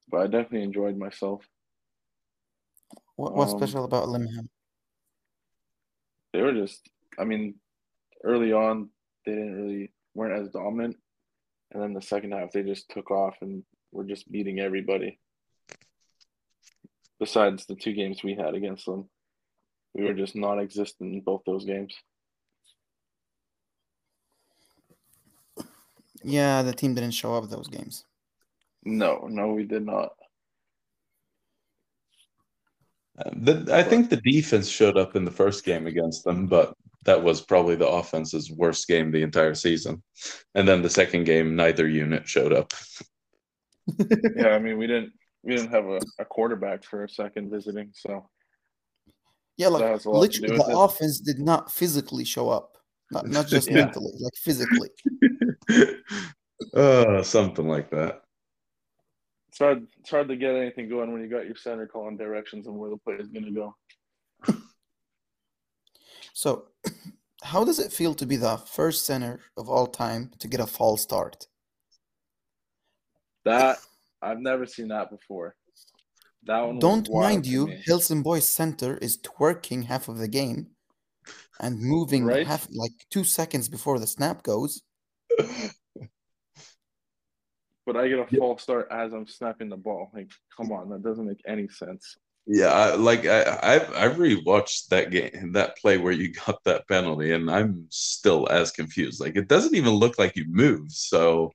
But 0.10 0.22
I 0.22 0.24
definitely 0.26 0.64
enjoyed 0.64 0.98
myself. 0.98 1.48
What, 3.16 3.36
what's 3.36 3.54
Um, 3.54 3.60
special 3.60 3.86
about 3.86 4.08
Limhamn? 4.08 4.50
They 6.34 6.42
were 6.42 6.54
just, 6.54 6.90
I 7.20 7.26
mean, 7.26 7.60
early 8.24 8.54
on 8.54 8.90
they 9.26 9.34
didn't 9.34 9.62
really 9.62 9.92
weren't 10.14 10.42
as 10.42 10.50
dominant, 10.50 10.98
and 11.72 11.82
then 11.82 11.94
the 11.94 12.02
second 12.02 12.34
half 12.34 12.52
they 12.52 12.64
just 12.64 12.90
took 12.90 13.12
off 13.12 13.36
and 13.42 13.64
were 13.92 14.04
just 14.04 14.32
beating 14.32 14.60
everybody. 14.60 15.20
Besides 17.20 17.66
the 17.66 17.76
two 17.76 17.94
games 17.94 18.24
we 18.24 18.36
had 18.36 18.56
against 18.56 18.86
them, 18.86 19.10
we 19.94 20.06
were 20.06 20.14
just 20.14 20.36
non-existent 20.36 21.14
in 21.14 21.22
both 21.22 21.42
those 21.46 21.66
games. 21.66 21.94
Yeah, 26.24 26.62
the 26.64 26.74
team 26.74 26.96
didn't 26.96 27.12
show 27.12 27.36
up 27.36 27.50
those 27.50 27.68
games. 27.68 28.06
No, 28.84 29.28
no, 29.30 29.54
we 29.54 29.66
did 29.66 29.86
not. 29.86 30.14
Uh, 33.18 33.32
the, 33.36 33.76
I 33.76 33.84
think 33.84 34.10
the 34.10 34.18
defense 34.18 34.70
showed 34.70 34.98
up 34.98 35.16
in 35.16 35.26
the 35.26 35.32
first 35.32 35.66
game 35.66 35.88
against 35.88 36.24
them, 36.24 36.48
but 36.48 36.74
that 37.04 37.24
was 37.24 37.42
probably 37.42 37.76
the 37.76 37.88
offense's 37.88 38.52
worst 38.52 38.88
game 38.88 39.12
the 39.12 39.22
entire 39.24 39.56
season. 39.56 40.04
And 40.56 40.68
then 40.68 40.82
the 40.82 40.90
second 40.90 41.24
game, 41.26 41.56
neither 41.56 41.88
unit 41.88 42.28
showed 42.28 42.54
up. 42.54 42.74
Yeah, 44.36 44.50
I 44.50 44.60
mean 44.60 44.78
we 44.78 44.86
didn't 44.86 45.14
we 45.44 45.56
didn't 45.56 45.72
have 45.72 45.86
a, 45.86 46.00
a 46.20 46.26
quarterback 46.26 46.84
for 46.84 47.04
a 47.06 47.10
second 47.10 47.50
visiting, 47.50 47.90
so 47.96 48.30
Yeah, 49.58 49.70
like 49.70 49.84
has 49.84 50.06
a 50.06 50.10
lot 50.12 50.32
to 50.32 50.42
literally, 50.42 50.58
the 50.58 50.64
it. 50.64 50.76
offense 50.78 51.20
did 51.20 51.40
not 51.40 51.72
physically 51.72 52.24
show 52.24 52.50
up. 52.50 52.78
Not 53.12 53.28
not 53.28 53.48
just 53.48 53.68
Yeah. 53.72 53.78
mentally, 53.86 54.14
like 54.20 54.34
physically. 54.36 54.90
uh, 56.76 57.24
something 57.36 57.68
like 57.68 57.90
that. 57.90 58.22
it's 59.50 59.58
hard 59.58 59.88
it's 60.00 60.10
hard 60.12 60.28
to 60.28 60.36
get 60.36 60.54
anything 60.56 60.88
going 60.88 61.12
when 61.12 61.22
you 61.24 61.28
got 61.30 61.48
your 61.48 61.56
center 61.56 61.88
calling 61.88 62.16
directions 62.18 62.68
on 62.68 62.78
where 62.78 62.92
the 62.92 62.98
play 62.98 63.16
is 63.16 63.30
gonna 63.30 63.52
go. 63.52 63.76
So, 66.34 66.69
how 67.44 67.64
does 67.64 67.80
it 67.80 67.92
feel 67.92 68.14
to 68.16 68.26
be 68.26 68.36
the 68.36 68.58
first 68.58 69.06
center 69.06 69.40
of 69.58 69.70
all 69.70 69.88
time 69.88 70.32
to 70.40 70.48
get 70.48 70.60
a 70.60 70.68
false 70.68 71.02
start? 71.02 71.48
That 73.46 73.78
I've 74.22 74.40
never 74.40 74.66
seen 74.66 74.90
that 74.90 75.10
before. 75.10 75.56
That 76.44 76.62
one 76.62 76.80
Don't 76.80 77.10
mind 77.12 77.46
you, 77.46 77.68
me. 77.68 77.82
Helsingborg 77.86 78.42
center 78.42 78.98
is 78.98 79.18
twerking 79.18 79.86
half 79.86 80.08
of 80.08 80.18
the 80.18 80.28
game 80.28 80.68
and 81.60 81.80
moving 81.80 82.26
Right? 82.26 82.48
half 82.48 82.68
like 82.72 82.92
two 83.10 83.24
seconds 83.24 83.68
before 83.68 84.00
the 84.00 84.08
snap 84.08 84.44
goes. 84.44 84.82
But 87.86 87.98
I 87.98 88.08
get 88.08 88.20
a 88.20 88.38
false 88.38 88.62
start 88.62 88.88
as 88.92 89.14
I'm 89.14 89.26
snapping 89.26 89.68
the 89.70 89.76
ball. 89.76 90.12
Like, 90.14 90.30
come 90.56 90.72
on, 90.72 90.90
that 90.90 91.02
doesn't 91.02 91.26
make 91.26 91.42
any 91.48 91.68
sense. 91.70 92.18
Yeah, 92.46 92.68
I, 92.70 92.96
like 92.96 93.26
I, 93.26 93.60
I've 93.62 93.94
I've 93.94 94.18
rewatched 94.18 94.88
that 94.90 95.12
game, 95.12 95.52
that 95.54 95.78
play 95.78 95.98
where 95.98 96.12
you 96.14 96.34
got 96.46 96.64
that 96.66 96.88
penalty, 96.88 97.32
and 97.34 97.50
I'm 97.50 97.86
still 97.90 98.48
as 98.50 98.72
confused. 98.72 99.22
Like 99.22 99.36
it 99.36 99.48
doesn't 99.48 99.76
even 99.76 99.92
look 99.94 100.18
like 100.18 100.36
you 100.36 100.46
moved. 100.48 100.92
So, 100.92 101.52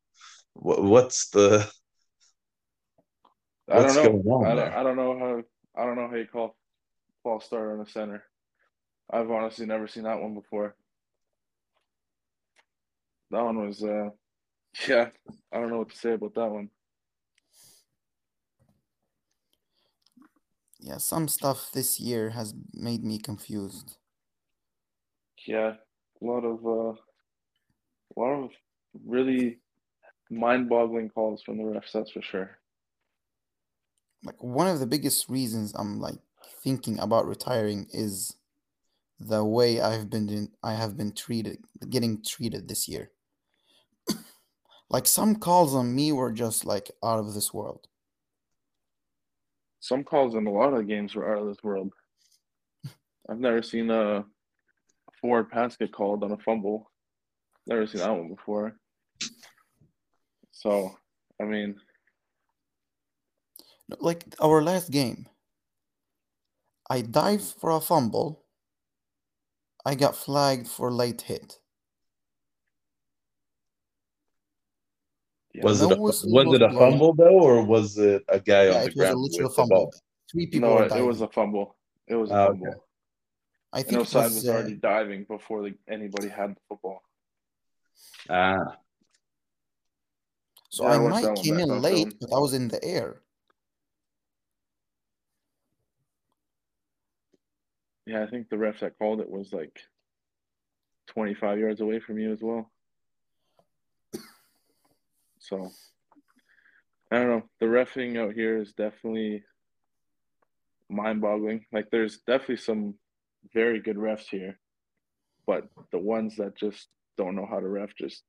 wh- 0.55 0.81
what's 0.83 1.31
the 1.31 1.71
I 3.71 3.81
what's 3.81 3.83
don't 3.83 3.97
know. 3.97 4.15
going 4.15 4.25
on 4.27 4.49
I 4.49 4.55
don't? 4.55 4.73
I 4.73 4.83
don't 4.83 4.97
know 4.97 5.19
how 5.19 5.43
I 5.83 5.85
don't 5.87 5.97
know 5.97 6.09
how 6.09 6.17
you 6.17 6.27
call 6.27 6.57
false 7.23 7.47
start 7.47 7.73
on 7.73 7.79
the 7.81 7.87
center. 7.91 8.25
I've 9.11 9.31
honestly 9.31 9.67
never 9.67 9.89
seen 9.89 10.05
that 10.05 10.21
one 10.21 10.35
before. 10.35 10.77
That 13.31 13.43
one 13.45 13.67
was 13.67 13.83
uh 13.85 14.11
yeah, 14.89 15.11
I 15.53 15.61
don't 15.61 15.71
know 15.71 15.79
what 15.79 15.91
to 15.91 15.97
say 15.99 16.13
about 16.15 16.35
that 16.35 16.51
one. 16.51 16.71
Yeah, 20.85 20.99
some 20.99 21.29
stuff 21.29 21.73
this 21.73 21.99
year 21.99 22.29
has 22.29 22.55
made 22.75 23.03
me 23.03 23.19
confused. 23.19 23.97
Yeah, 25.47 25.77
a 26.21 26.25
lot 26.25 26.45
of 26.45 26.67
uh 26.67 26.93
a 28.15 28.21
lot 28.21 28.45
of 28.45 28.51
really 29.07 29.61
mind-boggling 30.31 31.09
calls 31.09 31.43
from 31.43 31.57
the 31.57 31.65
refs, 31.65 31.93
that's 31.93 32.11
for 32.11 32.21
sure. 32.21 32.59
Like 34.25 34.45
one 34.45 34.67
of 34.67 34.79
the 34.79 34.87
biggest 34.87 35.31
reasons 35.31 35.73
I'm 35.75 36.01
like 36.01 36.19
thinking 36.63 36.99
about 36.99 37.27
retiring 37.27 37.87
is 37.91 38.37
the 39.19 39.43
way 39.43 39.81
I've 39.81 40.11
been 40.11 40.29
in, 40.29 40.49
I 40.63 40.75
have 40.75 40.99
been 40.99 41.13
treated, 41.13 41.65
getting 41.89 42.23
treated 42.23 42.69
this 42.69 42.89
year. 42.89 43.11
like 44.91 45.07
some 45.07 45.37
calls 45.37 45.75
on 45.75 45.95
me 45.95 46.13
were 46.13 46.31
just 46.31 46.67
like 46.67 46.91
out 47.03 47.21
of 47.21 47.33
this 47.33 47.55
world. 47.55 47.89
Some 49.85 50.03
calls 50.03 50.35
in 50.35 50.47
a 50.47 50.51
lot 50.51 50.73
of 50.73 50.79
the 50.79 50.85
games 50.85 51.15
were 51.15 51.31
out 51.31 51.43
of 51.43 51.47
this 51.47 51.63
world. 51.63 51.93
I've 53.29 53.39
never 53.39 53.63
seen 53.63 53.91
a 53.91 54.25
forward 55.21 55.51
pass 55.51 55.77
get 55.77 55.93
called 55.93 56.25
on 56.25 56.33
a 56.33 56.39
fumble. 56.39 56.91
Never 57.67 57.87
seen 57.87 58.01
that 58.01 58.17
one 58.17 58.29
before. 58.31 58.79
So, 60.53 60.97
I 61.39 61.45
mean, 61.45 61.77
Like 64.01 64.25
our 64.41 64.63
last 64.63 64.91
game, 64.91 65.29
I 66.89 67.03
dived 67.03 67.45
for 67.61 67.71
a 67.71 67.81
fumble. 67.83 68.47
I 69.85 69.97
got 69.97 70.17
flagged 70.17 70.67
for 70.67 70.91
late 70.91 71.21
hit. 71.21 71.59
Yeah, 75.55 75.63
Was 75.63 75.81
no 75.81 75.91
it 75.91 75.99
a, 75.99 76.01
whistle 76.01 76.31
was 76.33 76.47
was 76.47 76.55
it 76.57 76.63
a 76.63 76.69
blown. 76.69 76.91
fumble 76.91 77.15
though, 77.15 77.41
or 77.41 77.65
was 77.65 77.97
it 77.97 78.25
a 78.29 78.41
guy 78.41 78.67
Yeah, 78.67 78.79
on 78.79 78.85
the 78.85 78.91
it 78.91 78.97
was 78.97 79.11
a 79.11 79.15
literal 79.15 79.49
with 79.49 79.57
the 79.57 79.63
fumble. 79.63 79.95
Three 80.31 80.47
people 80.47 80.69
no, 80.69 80.75
were 80.77 80.85
it, 80.85 80.93
it 80.93 81.03
was 81.03 81.21
a 81.21 81.29
fumble. 81.29 81.77
It 82.09 82.17
was 82.17 82.31
a 82.31 82.35
okay. 82.35 82.59
fumble. 82.59 82.85
I 83.73 83.83
think 83.83 83.95
it 83.95 83.99
Oside 84.01 84.25
was. 84.25 84.35
was 84.35 84.49
uh, 84.49 84.53
already 84.53 84.75
diving 84.75 85.25
before 85.25 85.63
the, 85.63 85.75
anybody 85.89 86.29
had 86.29 86.51
the 86.51 86.61
football. 86.69 87.03
Ah, 88.29 88.77
so 90.71 90.85
Yeah, 90.85 90.91
I 90.91 90.95
I 90.97 91.09
might 91.09 91.23
that 91.23 91.37
came 91.37 91.59
in 91.61 91.81
late, 91.81 92.09
film. 92.09 92.19
but 92.21 92.33
I 92.35 92.39
was 92.41 92.53
in 92.53 92.67
the 92.69 92.83
air. 92.85 93.21
Yeah, 98.07 98.23
I 98.23 98.27
think 98.27 98.49
the 98.51 98.59
ref 98.59 98.81
that 98.81 98.99
called 98.99 99.21
it 99.21 99.31
was 99.31 99.53
like 99.53 99.79
25 101.09 101.59
yards 101.59 101.81
away 101.81 102.01
from 102.01 102.19
you 102.19 102.33
as 102.33 102.43
well. 102.43 102.71
So 105.49 105.71
I 107.11 107.19
don't 107.19 107.29
know. 107.29 107.43
The 107.61 107.67
refing 107.67 108.19
out 108.19 108.35
here 108.35 108.59
is 108.59 108.73
definitely 108.73 109.45
mind-boggling. 110.89 111.67
Like 111.73 111.91
there's 111.91 112.19
definitely 112.27 112.57
some 112.57 112.95
very 113.53 113.81
good 113.81 113.97
refs 113.97 114.29
here, 114.31 114.59
but 115.47 115.69
the 115.93 115.99
ones 115.99 116.37
that 116.37 116.57
just 116.57 116.89
don't 117.19 117.37
know 117.37 117.47
how 117.49 117.61
to 117.61 117.69
ref 117.69 117.95
just 117.97 118.23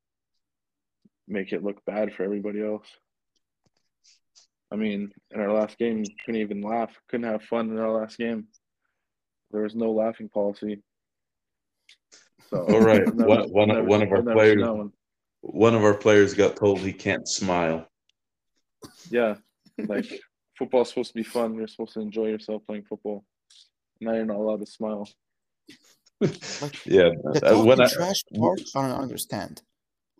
make 1.28 1.52
it 1.54 1.64
look 1.64 1.84
bad 1.86 2.14
for 2.14 2.24
everybody 2.24 2.62
else. 2.64 2.88
I 4.72 4.76
mean, 4.76 5.12
in 5.32 5.40
our 5.40 5.52
last 5.54 5.78
game, 5.78 6.04
couldn't 6.26 6.42
even 6.42 6.62
laugh, 6.62 6.92
couldn't 7.10 7.30
have 7.32 7.44
fun 7.44 7.70
in 7.70 7.80
our 7.80 7.92
last 7.92 8.18
game. 8.18 8.48
There 9.52 9.62
was 9.62 9.76
no 9.76 9.92
laughing 9.92 10.28
policy. 10.28 10.82
So, 12.50 12.66
All 12.68 12.82
right, 12.82 13.06
never- 13.16 13.28
one, 13.30 13.50
one, 13.52 13.68
never- 13.70 13.84
one 13.84 14.02
of 14.02 14.12
our 14.12 14.18
I've 14.20 14.26
never 14.26 14.40
seen 14.40 14.60
players, 14.60 14.68
one. 15.46 15.74
one 15.74 15.76
of 15.76 15.84
our 15.84 15.94
players 15.94 16.34
got 16.34 16.56
told 16.56 16.80
he 16.80 16.94
can't 16.94 17.28
smile. 17.28 17.88
Yeah, 19.10 19.36
like 19.78 20.06
football's 20.58 20.90
supposed 20.90 21.10
to 21.10 21.16
be 21.16 21.24
fun. 21.24 21.56
You're 21.56 21.68
supposed 21.68 21.94
to 21.94 22.02
enjoy 22.02 22.28
yourself 22.28 22.64
playing 22.66 22.84
football. 22.84 23.26
Now 24.02 24.14
you're 24.14 24.26
not 24.26 24.38
allowed 24.38 24.60
to 24.60 24.66
smile. 24.66 25.08
Like 26.22 26.86
Yeah, 26.86 27.10
the 27.34 27.64
when 27.66 27.78
talking 27.78 27.82
I, 27.82 27.88
trash 27.88 28.22
part, 28.38 28.62
I 28.76 28.88
don't 28.88 29.00
understand. 29.00 29.62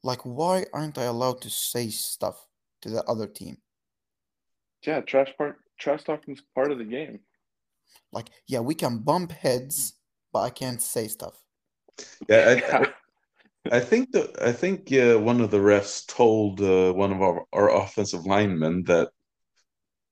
Like, 0.04 0.22
why 0.22 0.66
aren't 0.74 0.98
I 0.98 1.04
allowed 1.06 1.42
to 1.42 1.50
say 1.50 1.90
stuff 1.90 2.48
to 2.82 2.90
the 2.90 3.04
other 3.06 3.26
team? 3.26 3.58
Yeah, 4.86 5.02
trash 5.02 5.34
part, 5.36 5.58
trash 5.80 6.04
talking's 6.04 6.42
part 6.54 6.72
of 6.72 6.78
the 6.78 6.84
game. 6.84 7.22
Like, 8.12 8.30
yeah, 8.48 8.60
we 8.60 8.76
can 8.76 9.00
bump 9.00 9.32
heads, 9.32 9.94
but 10.32 10.42
I 10.42 10.50
can't 10.52 10.82
say 10.82 11.08
stuff. 11.08 11.44
yeah, 12.30 12.62
I, 12.72 12.88
I, 13.72 13.80
think 13.80 14.12
that 14.12 14.42
I 14.42 14.52
think 14.52 14.92
uh, 14.94 15.20
one 15.20 15.42
of 15.42 15.52
the 15.52 15.58
refs 15.58 16.06
told 16.06 16.62
uh, 16.62 16.94
one 16.94 17.12
of 17.12 17.22
our, 17.22 17.46
our 17.54 17.76
offensive 17.84 18.26
linemen 18.26 18.84
that 18.86 19.10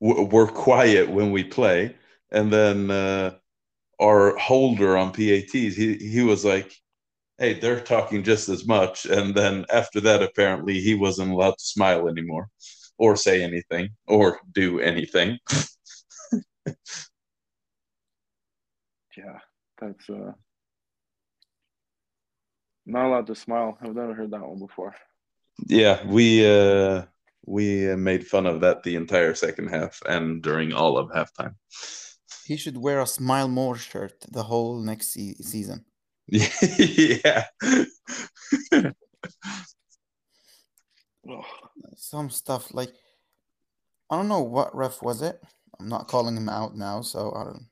w- 0.01 0.27
we're 0.27 0.47
quiet 0.47 1.09
when 1.09 1.31
we 1.31 1.43
play, 1.43 1.95
and 2.31 2.51
then 2.51 2.89
uh, 2.91 3.35
our 4.01 4.35
holder 4.37 4.97
on 4.97 5.11
PATs, 5.13 5.75
he 5.75 5.95
he 5.97 6.21
was 6.23 6.45
like, 6.45 6.73
"Hey, 7.37 7.59
they're 7.59 7.81
talking 7.81 8.23
just 8.23 8.49
as 8.49 8.65
much," 8.67 9.05
and 9.05 9.35
then 9.35 9.65
after 9.71 10.01
that, 10.01 10.23
apparently, 10.23 10.79
he 10.79 10.95
wasn't 10.95 11.31
allowed 11.31 11.57
to 11.57 11.65
smile 11.65 12.07
anymore, 12.09 12.49
or 12.97 13.15
say 13.15 13.43
anything, 13.43 13.89
or 14.07 14.39
do 14.53 14.79
anything. 14.79 15.39
Yeah, 19.15 19.39
that's 19.79 20.09
uh 20.09 20.33
not 22.85 23.05
allowed 23.05 23.27
to 23.27 23.35
smile. 23.35 23.77
I've 23.81 23.95
never 23.95 24.13
heard 24.13 24.31
that 24.31 24.41
one 24.41 24.59
before. 24.59 24.95
Yeah, 25.67 26.05
we 26.05 26.45
uh, 26.45 27.03
we 27.45 27.91
uh, 27.91 27.97
made 27.97 28.27
fun 28.27 28.45
of 28.45 28.61
that 28.61 28.83
the 28.83 28.95
entire 28.95 29.35
second 29.35 29.69
half 29.69 30.01
and 30.07 30.41
during 30.41 30.73
all 30.73 30.97
of 30.97 31.09
halftime. 31.11 31.55
He 32.45 32.57
should 32.57 32.77
wear 32.77 32.99
a 32.99 33.07
smile 33.07 33.47
more 33.47 33.77
shirt 33.77 34.13
the 34.29 34.43
whole 34.43 34.79
next 34.81 35.13
se- 35.13 35.35
season. 35.41 35.85
yeah. 36.27 37.45
Ugh. 41.29 41.45
Some 41.95 42.29
stuff 42.29 42.73
like 42.73 42.91
I 44.09 44.17
don't 44.17 44.27
know 44.27 44.41
what 44.41 44.75
ref 44.75 45.01
was 45.01 45.21
it. 45.21 45.41
I'm 45.79 45.89
not 45.89 46.07
calling 46.07 46.35
him 46.37 46.49
out 46.49 46.75
now, 46.75 47.01
so 47.01 47.33
I 47.35 47.43
don't. 47.45 47.65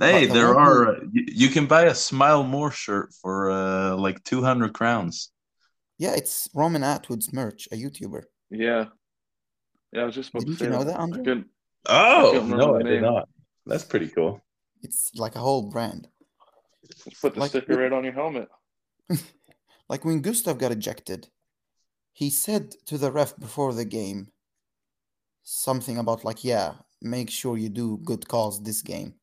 Hey, 0.00 0.26
But 0.26 0.34
there 0.34 0.54
one 0.54 0.64
who- 0.64 0.70
are. 0.70 0.88
Uh, 0.88 1.00
you, 1.12 1.24
you 1.28 1.48
can 1.48 1.66
buy 1.66 1.84
a 1.86 1.94
Smile 1.94 2.42
More 2.44 2.70
shirt 2.70 3.12
for 3.20 3.50
uh, 3.50 3.96
like 3.96 4.22
two 4.24 4.42
hundred 4.42 4.72
crowns. 4.74 5.30
Yeah, 5.98 6.14
it's 6.14 6.48
Roman 6.54 6.82
Atwood's 6.82 7.32
merch, 7.32 7.68
a 7.72 7.76
YouTuber. 7.76 8.22
Yeah. 8.50 8.86
Yeah, 9.92 10.02
I 10.02 10.04
was 10.04 10.14
just 10.14 10.30
about 10.30 10.44
Didn't 10.44 10.58
to 10.58 10.64
you 10.64 10.70
know 10.70 10.78
that. 10.84 10.86
that, 10.92 10.98
I 10.98 11.02
Andre? 11.02 11.44
Oh 11.86 12.30
couldn't 12.32 12.50
no, 12.50 12.76
I 12.78 12.82
did 12.82 13.02
not. 13.02 13.28
That's 13.64 13.84
pretty 13.84 14.08
cool. 14.08 14.40
It's 14.82 15.10
like 15.16 15.36
a 15.36 15.38
whole 15.40 15.70
brand. 15.70 16.08
Just 17.08 17.20
put 17.22 17.34
the 17.34 17.40
Like- 17.40 17.50
sticker 17.50 17.76
right 17.78 17.92
on 17.92 18.04
your 18.04 18.12
helmet. 18.12 18.48
Like 19.88 20.04
when 20.04 20.20
Gustav 20.20 20.58
got 20.58 20.72
ejected, 20.72 21.28
he 22.12 22.28
said 22.28 22.74
to 22.86 22.98
the 22.98 23.12
ref 23.12 23.36
before 23.38 23.72
the 23.72 23.84
game 23.84 24.32
something 25.44 25.96
about 25.96 26.24
like, 26.24 26.42
yeah, 26.44 26.72
make 27.00 27.30
sure 27.30 27.56
you 27.56 27.68
do 27.68 27.98
good 28.04 28.26
calls 28.26 28.60
this 28.62 28.82
game. 28.82 29.14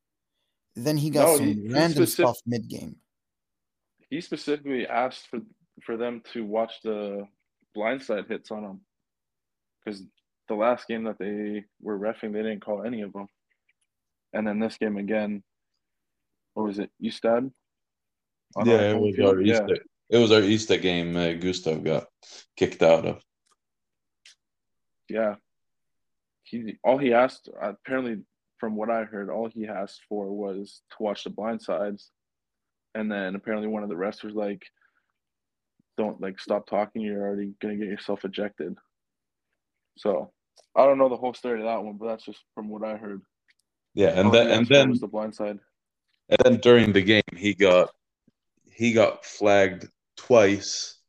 Then 0.75 0.97
he 0.97 1.09
got 1.09 1.27
No, 1.27 1.37
some 1.37 1.45
he- 1.47 1.53
he 1.53 1.67
random 1.69 2.05
specific- 2.05 2.25
stuff 2.35 2.37
mid 2.45 2.67
game. 2.67 2.95
He 4.09 4.21
specifically 4.21 4.87
asked 4.87 5.27
for 5.27 5.39
for 5.83 5.97
them 5.97 6.21
to 6.33 6.45
watch 6.45 6.81
the 6.83 7.27
blindside 7.75 8.27
hits 8.27 8.51
on 8.51 8.63
him. 8.63 8.85
Because 9.83 10.03
the 10.47 10.53
last 10.55 10.87
game 10.87 11.03
that 11.05 11.17
they 11.17 11.65
were 11.81 11.97
refing, 11.97 12.31
they 12.31 12.43
didn't 12.43 12.61
call 12.63 12.83
any 12.83 13.01
of 13.01 13.11
them. 13.13 13.27
And 14.33 14.45
then 14.47 14.59
this 14.59 14.77
game 14.77 14.97
again, 14.97 15.43
what 16.53 16.67
was 16.67 16.79
it? 16.79 16.91
Ystad? 17.01 17.51
Yeah, 18.65 18.91
it 18.91 18.99
was 18.99 19.15
field? 19.15 19.35
our 19.35 19.41
Yeah. 19.41 19.61
Ystad. 19.61 19.79
It 20.09 20.17
was 20.19 20.31
our 20.31 20.41
Ystad 20.41 20.81
game. 20.83 21.15
Uh, 21.17 21.33
Gustav 21.33 21.83
got 21.83 22.07
kicked 22.55 22.83
out 22.83 23.05
of. 23.07 23.23
Yeah. 25.09 25.35
He 26.43 26.77
all 26.83 26.99
he 26.99 27.13
asked 27.13 27.49
apparently 27.59 28.23
from 28.63 28.77
what 28.77 28.89
I 28.89 29.03
heard, 29.03 29.29
all 29.29 29.49
he 29.49 29.67
asked 29.67 30.03
for 30.07 30.31
was 30.33 30.83
to 30.91 30.95
watch 31.03 31.25
the 31.25 31.29
blind 31.29 31.61
sides. 31.61 32.11
And 32.95 33.11
then 33.11 33.35
apparently 33.35 33.67
one 33.67 33.83
of 33.83 33.89
the 33.89 33.95
refs 33.95 34.23
was 34.23 34.33
like, 34.35 34.63
Don't 35.97 36.21
like 36.21 36.39
stop 36.39 36.65
talking, 36.65 37.01
you're 37.01 37.21
already 37.27 37.55
gonna 37.61 37.75
get 37.75 37.87
yourself 37.89 38.23
ejected. 38.23 38.77
So 39.97 40.31
I 40.77 40.85
don't 40.85 40.97
know 40.97 41.09
the 41.09 41.17
whole 41.17 41.33
story 41.33 41.59
of 41.59 41.65
that 41.65 41.83
one, 41.83 41.97
but 41.97 42.07
that's 42.07 42.23
just 42.23 42.39
from 42.55 42.69
what 42.69 42.85
I 42.85 42.95
heard. 42.95 43.21
Yeah, 43.95 44.11
and 44.17 44.27
All 44.27 44.31
then 44.31 44.47
and 44.49 44.65
then 44.65 44.89
was 44.91 45.01
the 45.01 45.07
blind 45.07 45.35
side. 45.35 45.59
and 46.29 46.39
then 46.45 46.57
during 46.61 46.93
the 46.93 47.01
game 47.01 47.21
he 47.35 47.53
got 47.53 47.89
he 48.71 48.93
got 48.93 49.25
flagged 49.25 49.89
twice 50.15 51.01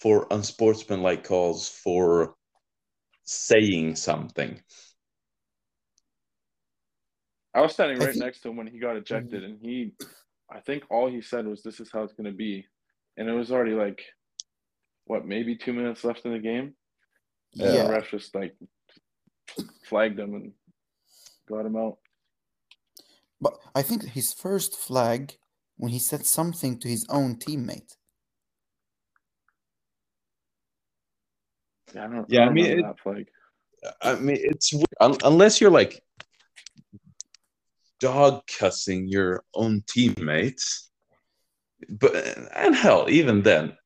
for 0.00 0.26
unsportsmanlike 0.30 1.24
calls 1.24 1.66
for 1.66 2.34
saying 3.24 3.96
something. 3.96 4.60
I 7.54 7.60
was 7.60 7.72
standing 7.72 7.98
right 7.98 8.14
next 8.16 8.40
to 8.42 8.48
him 8.50 8.56
when 8.56 8.66
he 8.68 8.78
got 8.78 8.96
ejected, 8.96 9.42
mhm. 9.42 9.44
and 9.46 9.58
he, 9.60 9.92
I 10.50 10.60
think 10.60 10.84
all 10.90 11.10
he 11.10 11.20
said 11.20 11.46
was, 11.46 11.62
"This 11.62 11.80
is 11.80 11.90
how 11.92 12.02
it's 12.04 12.12
gonna 12.14 12.32
be," 12.32 12.66
and 13.16 13.28
it 13.28 13.32
was 13.32 13.50
already 13.50 13.72
like, 13.74 14.00
what, 15.06 15.26
maybe 15.26 15.56
two 15.56 15.72
minutes 15.72 16.04
left 16.04 16.24
in 16.24 16.32
the 16.32 16.38
game. 16.38 16.76
And 17.58 17.74
Yeah. 17.74 17.82
the 17.86 17.92
ref 17.92 18.10
just 18.10 18.32
like 18.34 18.56
flagged 19.84 20.18
him 20.20 20.34
and 20.34 20.52
got 21.48 21.66
him 21.66 21.74
out. 21.76 21.98
But 23.40 23.58
I 23.74 23.82
think 23.82 24.04
his 24.04 24.32
first 24.32 24.76
flag 24.76 25.36
when 25.76 25.90
he 25.90 25.98
said 25.98 26.24
something 26.26 26.78
to 26.78 26.88
his 26.88 27.04
own 27.08 27.36
teammate. 27.36 27.96
Yeah, 31.94 32.04
I 32.04 32.08
don't. 32.08 32.30
Yeah, 32.30 32.40
I, 32.40 32.42
I 32.42 32.46
don't 32.46 32.54
mean, 32.54 32.64
remember 32.64 32.88
it- 32.88 32.92
that 32.92 33.00
flag. 33.00 33.28
I 34.02 34.14
mean, 34.16 34.36
it's 34.38 34.72
unless 35.00 35.58
you're 35.60 35.70
like 35.70 36.04
dog 38.00 38.42
cussing 38.58 39.08
your 39.08 39.44
own 39.54 39.84
teammates, 39.86 40.90
but 41.88 42.14
and 42.54 42.74
hell, 42.74 43.06
even 43.08 43.42
then, 43.42 43.76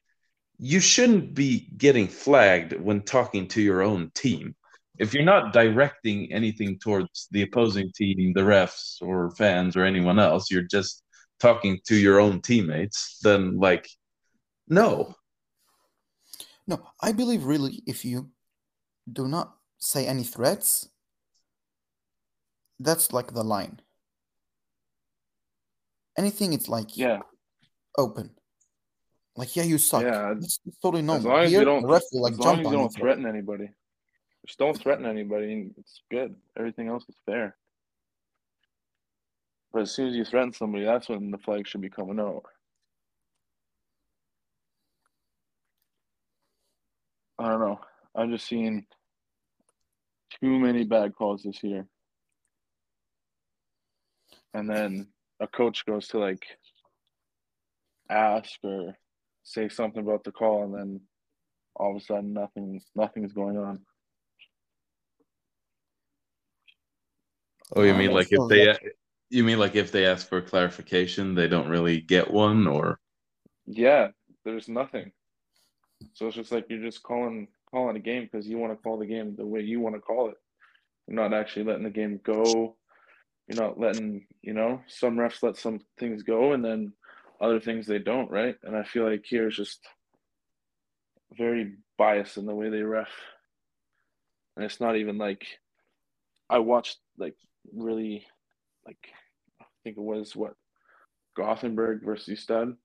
you 0.59 0.81
shouldn't 0.81 1.35
be 1.35 1.69
getting 1.77 2.09
flagged 2.09 2.73
when 2.81 3.03
talking 3.03 3.49
to 3.49 3.61
your 3.61 3.83
own 3.83 4.11
team. 4.15 4.55
If 4.99 5.13
you're 5.13 5.25
not 5.25 5.53
directing 5.53 6.33
anything 6.33 6.79
towards 6.79 7.29
the 7.33 7.43
opposing 7.43 7.91
team, 7.95 8.33
the 8.33 8.43
refs 8.43 9.03
or 9.03 9.33
fans 9.33 9.77
or 9.77 9.85
anyone 9.85 10.19
else, 10.19 10.51
you're 10.51 10.63
just 10.63 11.03
talking 11.41 11.81
to 11.87 11.97
your 11.97 12.21
own 12.21 12.41
teammates, 12.41 13.19
then 13.23 13.59
like, 13.59 13.89
no. 14.69 15.15
No, 16.67 16.81
I 17.01 17.13
believe 17.13 17.45
really 17.45 17.83
if 17.87 18.05
you 18.05 18.31
do 19.13 19.29
not 19.29 19.57
say 19.79 20.07
any 20.07 20.23
threats, 20.23 20.89
that's 22.79 23.13
like 23.13 23.35
the 23.35 23.45
line. 23.45 23.81
Anything 26.17 26.53
it's 26.53 26.69
like 26.69 26.97
Yeah, 26.97 27.21
open. 27.99 28.31
Like 29.37 29.57
yeah, 29.57 29.65
you 29.65 29.79
suck. 29.79 30.03
Yeah, 30.03 30.35
That's, 30.35 30.59
that's 30.65 30.79
totally 30.79 31.03
normal. 31.03 31.21
as 31.21 31.25
long 31.25 31.45
as 31.45 31.51
Here, 31.51 31.61
you 31.61 31.65
don't, 31.65 31.85
ref 31.85 32.03
will 32.13 32.23
like 32.23 32.39
jump 32.39 32.61
as 32.61 32.67
you 32.67 32.73
don't 32.73 32.95
threaten 32.95 33.27
anybody, 33.27 33.69
just 34.47 34.59
don't 34.59 34.79
threaten 34.79 35.07
anybody, 35.07 35.71
it's 35.77 36.03
good. 36.11 36.37
Everything 36.57 36.89
else 36.89 37.05
is 37.09 37.17
fair. 37.27 37.57
But 39.73 39.83
as 39.83 39.91
soon 39.91 40.09
as 40.09 40.15
you 40.15 40.25
threaten 40.25 40.53
somebody, 40.53 40.85
that's 40.85 41.09
when 41.09 41.33
the 41.33 41.39
flag 41.39 41.67
should 41.67 41.81
be 41.81 41.91
coming 41.91 42.21
out. 42.21 42.45
I 47.37 47.49
don't 47.49 47.61
know. 47.61 47.81
i've 48.15 48.31
just 48.31 48.47
seen 48.47 48.87
too 50.41 50.61
many 50.61 50.85
bad 50.85 51.15
calls 51.17 51.43
this 51.43 51.63
year. 51.65 51.87
And 54.53 54.71
then 54.71 55.09
a 55.41 55.47
coach 55.47 55.85
goes 55.87 56.09
to 56.09 56.19
like 56.19 56.45
ask 58.09 58.59
or 58.63 58.97
say 59.43 59.69
something 59.69 60.03
about 60.03 60.25
the 60.25 60.33
call, 60.33 60.65
and 60.65 60.75
then 60.75 61.01
all 61.77 61.97
of 61.97 62.03
a 62.03 62.05
sudden 62.05 62.33
nothing 62.33 62.81
nothing's 62.95 63.33
going 63.33 63.57
on. 63.59 63.81
Oh, 67.77 67.83
you 67.83 67.95
mean 67.95 68.09
but 68.09 68.15
like 68.15 68.29
if 68.33 68.49
they 68.49 68.67
that's- 68.67 68.93
you 69.31 69.43
mean 69.43 69.59
like 69.59 69.75
if 69.75 69.91
they 69.91 70.07
ask 70.07 70.29
for 70.29 70.41
clarification, 70.41 71.35
they 71.35 71.49
don't 71.49 71.69
really 71.69 72.01
get 72.01 72.31
one, 72.31 72.67
or 72.67 73.01
Yeah, 73.67 74.09
there's 74.45 74.69
nothing. 74.69 75.13
So 76.13 76.27
it's 76.27 76.37
just 76.37 76.53
like 76.53 76.67
you're 76.69 76.83
just 76.83 77.03
calling 77.03 77.49
calling 77.71 77.97
a 77.97 78.01
game 78.01 78.25
because 78.25 78.47
you 78.47 78.59
want 78.59 78.73
to 78.73 78.83
call 78.83 78.99
the 78.99 79.07
game 79.07 79.35
the 79.35 79.47
way 79.47 79.61
you 79.61 79.81
want 79.81 79.97
to 79.97 80.01
call 80.01 80.29
it. 80.29 80.37
You're 81.09 81.17
not 81.17 81.35
actually 81.35 81.65
letting 81.65 81.83
the 81.85 81.91
game 81.91 82.21
go. 82.23 82.77
You're 83.47 83.63
not 83.63 83.79
letting, 83.79 84.27
you 84.43 84.55
know, 84.55 84.81
some 84.87 85.17
refs 85.17 85.43
let 85.43 85.57
some 85.57 85.81
things 85.99 86.23
go 86.23 86.53
and 86.53 86.65
then 86.65 86.93
other 87.41 87.61
things 87.61 87.87
they 87.87 87.99
don't, 87.99 88.31
right? 88.31 88.57
And 88.63 88.77
I 88.77 88.85
feel 88.85 89.09
like 89.09 89.25
here 89.25 89.49
is 89.49 89.57
just 89.57 89.81
very 91.37 91.75
biased 91.99 92.39
in 92.39 92.47
the 92.47 92.55
way 92.55 92.71
they 92.71 92.83
ref. 92.83 93.11
And 94.57 94.65
it's 94.65 94.81
not 94.81 94.97
even 94.97 95.19
like 95.19 95.45
I 96.49 96.59
watched 96.59 96.99
like 97.19 97.37
really 97.75 98.25
like 98.87 99.09
I 99.61 99.65
think 99.83 99.97
it 99.97 100.03
was 100.03 100.35
what 100.35 100.55
Gothenburg 101.37 102.05
versus 102.05 102.41
Stud 102.41 102.77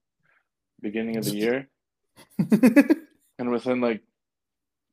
beginning 0.80 1.16
of 1.16 1.24
the 1.24 1.36
year. 1.36 1.68
And 3.40 3.50
within 3.50 3.80
like 3.80 4.02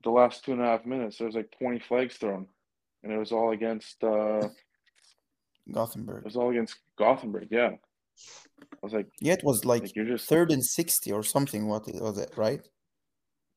the 0.06 0.10
last 0.10 0.46
two 0.46 0.54
and 0.54 0.62
a 0.62 0.66
half 0.66 0.86
minutes, 0.86 1.18
there 1.18 1.28
was 1.28 1.36
like 1.36 1.52
20 1.60 1.80
flags 1.80 2.16
thrown. 2.16 2.48
And 3.04 3.12
it 3.12 3.18
was 3.18 3.34
all 3.34 3.52
against 3.52 4.02
uh 4.04 4.48
it 5.70 6.24
was 6.26 6.36
all 6.36 6.50
against 6.52 6.78
Gothenburg, 6.98 7.48
yeah. 7.52 7.72
I 8.74 8.78
was 8.82 8.94
like, 8.94 9.08
Yeah, 9.22 9.34
it 9.34 9.44
was 9.44 9.66
like 9.66 9.82
like 9.84 9.96
you're 9.96 10.06
just 10.06 10.28
third 10.28 10.52
and 10.52 10.64
sixty 10.66 11.12
or 11.12 11.24
something. 11.24 11.68
What 11.68 11.86
was 12.02 12.18
it, 12.18 12.32
right? 12.36 12.62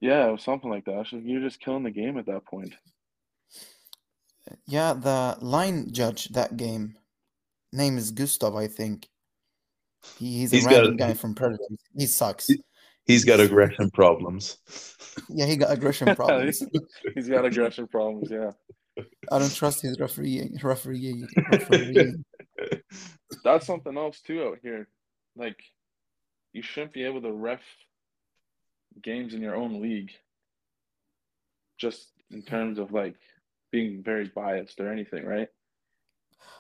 yeah, 0.01 0.29
it 0.29 0.33
was 0.33 0.43
something 0.43 0.71
like 0.71 0.85
that. 0.87 0.95
I 0.95 0.99
was 0.99 1.13
like, 1.13 1.23
you're 1.25 1.41
just 1.43 1.61
killing 1.61 1.83
the 1.83 1.91
game 1.91 2.19
at 2.19 2.27
that 2.27 2.45
point. 2.47 2.75
Yeah, 4.67 4.95
the 4.95 5.37
line 5.41 5.93
judge 5.93 6.29
that 6.31 6.57
game, 6.57 6.97
name 7.73 7.97
is 7.99 8.11
Gustav, 8.11 8.55
I 8.57 8.67
think. 8.67 9.09
He, 10.19 10.39
he's 10.41 10.53
a 10.53 10.57
He's 10.57 10.65
got- 10.67 10.73
random 10.73 10.97
guy 10.97 11.15
from 11.15 11.35
Predators. 11.35 11.79
He 11.97 12.07
sucks. 12.07 12.51
he's 13.07 13.25
got 13.25 13.39
aggression 13.41 13.91
problems. 13.91 14.59
Yeah, 15.29 15.47
he 15.47 15.57
got 15.57 15.71
aggression 15.73 16.15
problems. 16.17 16.63
He's 17.15 17.29
got 17.29 17.45
aggression 17.45 17.87
problems, 17.87 18.31
yeah. 18.31 18.51
I 18.99 19.39
don't 19.39 19.55
trust 19.55 19.83
his 19.83 19.99
refereeing. 19.99 20.59
Refereeing. 20.63 21.27
refereeing. 21.51 22.25
That's 23.45 23.67
something 23.67 23.97
else 23.97 24.21
too 24.21 24.43
out 24.43 24.59
here. 24.63 24.89
Like 25.37 25.59
you 26.53 26.63
shouldn't 26.63 26.93
be 26.93 27.05
able 27.05 27.23
to 27.23 27.33
ref 27.33 27.61
games 29.03 29.35
in 29.35 29.41
your 29.41 29.55
own 29.57 29.81
league 29.81 30.11
just 31.79 32.09
in 32.31 32.43
terms 32.43 32.79
of 32.79 32.93
like 32.93 33.15
being 33.71 34.03
very 34.03 34.31
biased 34.35 34.81
or 34.81 34.93
anything, 34.93 35.25
right? 35.25 35.49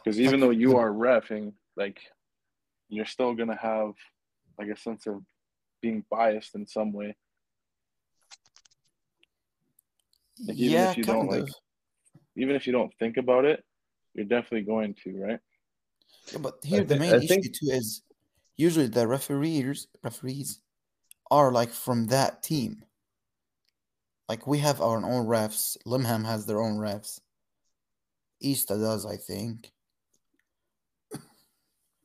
Because 0.04 0.20
even 0.20 0.40
though 0.40 0.50
you 0.50 0.76
are 0.76 0.90
refing, 0.90 1.52
like 1.76 1.98
you're 2.88 3.06
still 3.06 3.34
gonna 3.34 3.58
have 3.60 3.92
like 4.58 4.68
a 4.68 4.76
sense 4.76 5.06
of 5.06 5.22
being 5.82 6.04
biased 6.10 6.54
in 6.54 6.66
some 6.66 6.92
way. 6.92 7.16
Like, 10.46 10.56
even 10.56 10.72
yeah, 10.72 10.90
if 10.90 10.96
you 10.96 11.04
don't, 11.04 11.32
of. 11.32 11.40
like- 11.42 11.52
Even 12.40 12.56
if 12.56 12.66
you 12.66 12.72
don't 12.72 12.92
think 12.98 13.16
about 13.18 13.44
it, 13.44 13.62
you're 14.14 14.24
definitely 14.24 14.62
going 14.62 14.94
to, 15.04 15.10
right? 15.22 15.40
Yeah, 16.32 16.38
but 16.38 16.54
here 16.64 16.82
the 16.84 16.94
thi- 16.94 17.00
main 17.00 17.12
I 17.14 17.16
issue 17.18 17.26
think- 17.28 17.44
too 17.54 17.68
is 17.70 18.02
usually 18.56 18.86
the 18.88 19.06
referees 19.06 19.86
referees 20.02 20.60
are 21.30 21.52
like 21.52 21.70
from 21.70 22.06
that 22.06 22.42
team. 22.42 22.82
Like 24.28 24.46
we 24.46 24.58
have 24.58 24.80
our 24.80 24.96
own 24.98 25.26
refs. 25.26 25.76
Limhamn 25.86 26.24
has 26.24 26.46
their 26.46 26.60
own 26.60 26.76
refs. 26.78 27.20
Ystad 28.42 28.80
does, 28.80 29.04
I 29.04 29.16
think. 29.16 29.70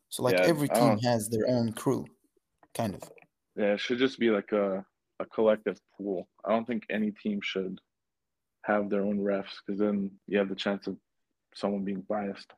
So 0.09 0.23
like 0.23 0.37
Yeah, 0.37 0.45
every 0.45 0.69
team 0.69 0.97
has 0.99 1.29
their 1.29 1.47
own 1.47 1.73
crew, 1.73 2.05
kind 2.73 2.95
of. 2.95 3.03
Yeah, 3.55 3.73
it 3.73 3.79
should 3.79 3.99
just 3.99 4.17
be 4.19 4.29
like 4.31 4.51
a, 4.51 4.85
a 5.19 5.25
collective 5.25 5.79
pool. 5.97 6.27
I 6.45 6.49
don't 6.51 6.65
think 6.65 6.83
any 6.89 7.11
team 7.11 7.39
should 7.41 7.79
have 8.65 8.89
their 8.89 9.01
own 9.01 9.19
refs 9.19 9.53
because 9.65 9.79
then 9.79 10.11
you 10.27 10.39
have 10.39 10.49
the 10.49 10.55
chance 10.55 10.87
of 10.87 10.97
someone 11.53 11.83
being 11.83 12.01
biased. 12.01 12.51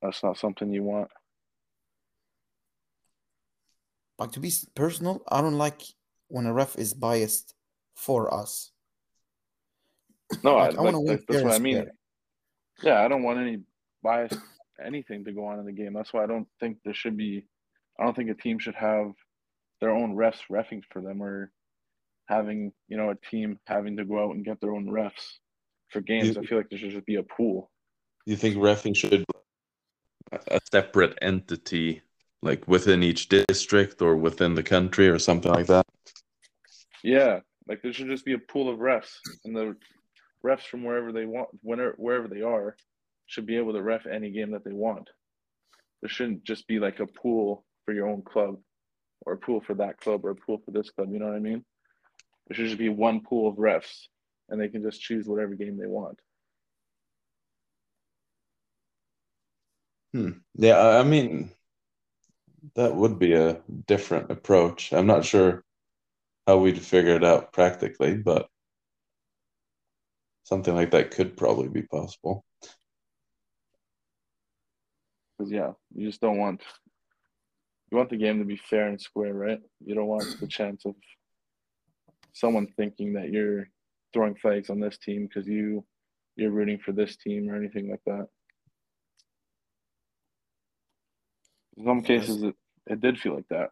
That's 0.00 0.22
not 0.22 0.38
something 0.38 0.72
you 0.72 0.82
want. 0.84 1.10
Like 4.18 4.32
to 4.32 4.40
be 4.40 4.52
personal, 4.74 5.22
I 5.28 5.40
don't 5.40 5.58
like 5.58 5.82
when 6.28 6.46
a 6.46 6.52
ref 6.52 6.78
is 6.78 6.94
biased 6.94 7.54
for 7.96 8.32
us. 8.32 8.70
No, 10.42 10.56
Like, 10.56 10.74
I, 10.74 10.78
I 10.78 10.82
like, 10.82 10.94
win 10.94 11.20
that's 11.28 11.42
what 11.42 11.54
I 11.54 11.58
mean. 11.58 11.76
square. 11.76 11.92
Yeah, 12.82 13.04
I 13.04 13.08
don't 13.08 13.22
want 13.22 13.38
any 13.40 13.62
bias, 14.02 14.32
anything 14.84 15.24
to 15.24 15.32
go 15.32 15.46
on 15.46 15.58
in 15.58 15.66
the 15.66 15.72
game. 15.72 15.92
That's 15.92 16.12
why 16.12 16.22
I 16.22 16.26
don't 16.26 16.48
think 16.60 16.78
there 16.84 16.94
should 16.94 17.16
be. 17.16 17.44
I 17.98 18.04
don't 18.04 18.14
think 18.16 18.30
a 18.30 18.34
team 18.34 18.58
should 18.58 18.74
have 18.74 19.12
their 19.80 19.90
own 19.90 20.14
refs 20.16 20.40
refing 20.50 20.82
for 20.90 21.02
them 21.02 21.22
or 21.22 21.50
having 22.28 22.72
you 22.88 22.96
know 22.96 23.10
a 23.10 23.14
team 23.30 23.58
having 23.66 23.96
to 23.96 24.04
go 24.04 24.24
out 24.24 24.34
and 24.34 24.44
get 24.44 24.60
their 24.60 24.72
own 24.74 24.86
refs 24.86 25.38
for 25.90 26.00
games. 26.00 26.36
You- 26.36 26.42
I 26.42 26.46
feel 26.46 26.58
like 26.58 26.68
there 26.70 26.78
should 26.78 26.90
just 26.90 27.06
be 27.06 27.16
a 27.16 27.22
pool. 27.22 27.70
You 28.26 28.36
think 28.36 28.56
refing 28.56 28.96
should 28.96 29.24
a 30.32 30.60
separate 30.70 31.18
entity, 31.20 32.02
like 32.42 32.66
within 32.68 33.02
each 33.02 33.28
district 33.28 34.00
or 34.00 34.16
within 34.16 34.54
the 34.54 34.62
country 34.62 35.08
or 35.08 35.18
something 35.18 35.52
like 35.52 35.66
that? 35.66 35.84
Yeah, 37.02 37.40
like 37.66 37.82
there 37.82 37.92
should 37.92 38.08
just 38.08 38.24
be 38.24 38.34
a 38.34 38.38
pool 38.38 38.72
of 38.72 38.78
refs, 38.78 39.18
and 39.44 39.54
the 39.56 39.76
refs 40.44 40.66
from 40.66 40.84
wherever 40.84 41.12
they 41.12 41.26
want, 41.26 41.48
whenever 41.62 41.94
wherever 41.96 42.28
they 42.28 42.42
are, 42.42 42.76
should 43.26 43.46
be 43.46 43.56
able 43.56 43.72
to 43.72 43.82
ref 43.82 44.06
any 44.06 44.30
game 44.30 44.52
that 44.52 44.64
they 44.64 44.72
want. 44.72 45.10
There 46.00 46.08
shouldn't 46.08 46.44
just 46.44 46.66
be 46.66 46.78
like 46.78 47.00
a 47.00 47.06
pool 47.06 47.64
for 47.84 47.92
your 47.92 48.08
own 48.08 48.22
club, 48.22 48.60
or 49.26 49.34
a 49.34 49.38
pool 49.38 49.60
for 49.60 49.74
that 49.74 49.98
club, 50.00 50.24
or 50.24 50.30
a 50.30 50.36
pool 50.36 50.62
for 50.64 50.70
this 50.70 50.90
club. 50.90 51.12
You 51.12 51.18
know 51.18 51.26
what 51.26 51.36
I 51.36 51.40
mean? 51.40 51.64
There 52.46 52.56
should 52.56 52.66
just 52.66 52.78
be 52.78 52.88
one 52.88 53.20
pool 53.22 53.48
of 53.48 53.56
refs, 53.56 54.06
and 54.48 54.60
they 54.60 54.68
can 54.68 54.82
just 54.82 55.00
choose 55.00 55.26
whatever 55.26 55.54
game 55.54 55.78
they 55.78 55.86
want. 55.86 56.18
Hmm. 60.12 60.30
Yeah, 60.54 60.76
I 60.76 61.00
I 61.00 61.02
mean, 61.04 61.52
that 62.74 62.94
would 62.94 63.18
be 63.18 63.32
a 63.34 63.62
different 63.86 64.30
approach. 64.30 64.92
I'm 64.92 65.06
not 65.06 65.24
sure 65.24 65.64
how 66.46 66.58
we'd 66.58 66.80
figure 66.80 67.14
it 67.16 67.24
out 67.24 67.52
practically, 67.52 68.16
but 68.16 68.48
something 70.44 70.74
like 70.74 70.90
that 70.90 71.12
could 71.12 71.36
probably 71.36 71.68
be 71.68 71.82
possible. 71.82 72.44
Because 75.38 75.52
yeah, 75.52 75.72
you 75.94 76.06
just 76.06 76.20
don't 76.20 76.38
want 76.38 76.62
you 77.90 77.98
want 77.98 78.10
the 78.10 78.16
game 78.16 78.38
to 78.38 78.44
be 78.44 78.56
fair 78.56 78.88
and 78.88 79.00
square, 79.00 79.34
right? 79.34 79.60
You 79.84 79.94
don't 79.94 80.06
want 80.06 80.40
the 80.40 80.46
chance 80.46 80.84
of 80.84 80.94
someone 82.32 82.66
thinking 82.76 83.12
that 83.14 83.30
you're 83.30 83.68
throwing 84.12 84.34
flags 84.34 84.70
on 84.70 84.80
this 84.80 84.98
team 84.98 85.26
because 85.26 85.46
you 85.46 85.84
you're 86.36 86.50
rooting 86.50 86.78
for 86.78 86.92
this 86.92 87.16
team 87.16 87.48
or 87.48 87.56
anything 87.56 87.90
like 87.90 88.02
that. 88.06 88.26
In 91.76 91.84
some 91.84 92.02
cases, 92.02 92.42
it, 92.42 92.54
it 92.86 93.00
did 93.00 93.18
feel 93.18 93.34
like 93.34 93.48
that. 93.48 93.70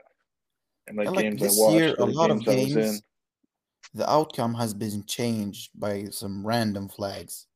And 0.89 0.97
like 0.97 1.07
And, 1.07 1.17
like, 1.17 1.25
games 1.25 1.41
this 1.41 1.59
I 1.59 1.63
watched, 1.63 1.77
year, 1.77 1.95
a 1.99 2.05
lot 2.05 2.31
of 2.31 2.45
games 2.45 2.77
in. 2.77 2.99
The 3.95 4.11
outcome 4.11 4.55
has 4.55 4.73
been 4.73 5.05
changed 5.05 5.71
by 5.75 6.05
some 6.07 6.47
random 6.47 6.89
flags. 6.89 7.47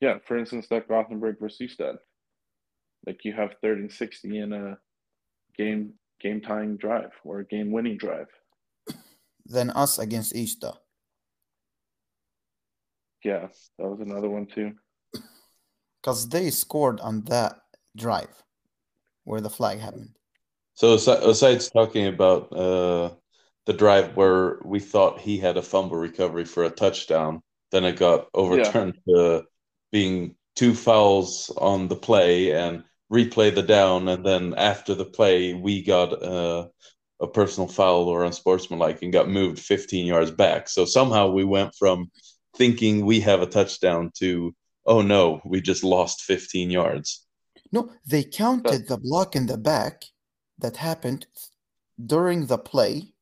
Yeah, 0.00 0.18
for 0.26 0.36
instance, 0.36 0.66
that 0.68 0.88
Gothenburg 0.88 1.38
versus 1.40 1.76
Ystad. 1.76 1.96
Like 3.06 3.24
you 3.24 3.32
have 3.32 3.54
third 3.62 3.78
and 3.78 3.92
sixty 3.92 4.38
in 4.38 4.52
a 4.52 4.78
game 5.56 5.94
game 6.20 6.40
tying 6.40 6.76
drive 6.76 7.12
or 7.24 7.40
a 7.40 7.46
game 7.46 7.70
winning 7.72 7.96
drive. 7.96 8.28
Then 9.44 9.70
us 9.70 9.98
against 9.98 10.34
Ystad. 10.34 10.76
Yeah, 13.24 13.48
that 13.78 13.88
was 13.88 14.00
another 14.00 14.28
one 14.28 14.46
too. 14.46 14.72
Because 16.00 16.28
they 16.28 16.50
scored 16.50 17.00
on 17.00 17.22
that 17.24 17.58
drive 17.96 18.42
where 19.24 19.40
the 19.40 19.50
flag 19.50 19.80
happened. 19.80 20.10
So 20.74 20.94
asi- 20.94 21.24
besides 21.24 21.70
talking 21.70 22.06
about 22.06 22.52
uh, 22.52 23.10
the 23.66 23.72
drive 23.72 24.16
where 24.16 24.58
we 24.64 24.78
thought 24.78 25.18
he 25.18 25.38
had 25.38 25.56
a 25.56 25.62
fumble 25.62 25.96
recovery 25.96 26.44
for 26.44 26.64
a 26.64 26.70
touchdown, 26.70 27.42
then 27.72 27.84
it 27.84 27.96
got 27.96 28.28
overturned 28.34 28.94
to 29.08 29.44
being 29.90 30.36
two 30.54 30.74
fouls 30.74 31.50
on 31.56 31.88
the 31.88 31.96
play 31.96 32.52
and 32.52 32.84
replay 33.12 33.54
the 33.54 33.62
down, 33.62 34.08
and 34.08 34.24
then 34.24 34.54
after 34.56 34.94
the 34.94 35.04
play 35.04 35.54
we 35.54 35.82
got 35.82 36.22
uh, 36.22 36.68
a 37.20 37.26
personal 37.26 37.68
foul 37.68 38.08
or 38.08 38.24
unsportsmanlike 38.24 39.02
and 39.02 39.12
got 39.12 39.28
moved 39.28 39.58
15 39.58 40.06
yards 40.06 40.30
back. 40.30 40.68
So 40.68 40.84
somehow 40.84 41.30
we 41.30 41.44
went 41.44 41.74
from 41.74 42.10
thinking 42.56 43.04
we 43.04 43.20
have 43.20 43.42
a 43.42 43.46
touchdown 43.46 44.10
to 44.18 44.54
oh 44.86 45.02
no, 45.02 45.40
we 45.44 45.60
just 45.60 45.82
lost 45.84 46.22
15 46.22 46.70
yards. 46.70 47.26
No, 47.72 47.90
they 48.06 48.22
counted 48.22 48.86
the 48.86 48.96
block 48.96 49.34
in 49.34 49.46
the 49.46 49.58
back 49.58 50.04
that 50.58 50.76
happened 50.76 51.26
during 52.04 52.46
the 52.46 52.58
play 52.58 53.12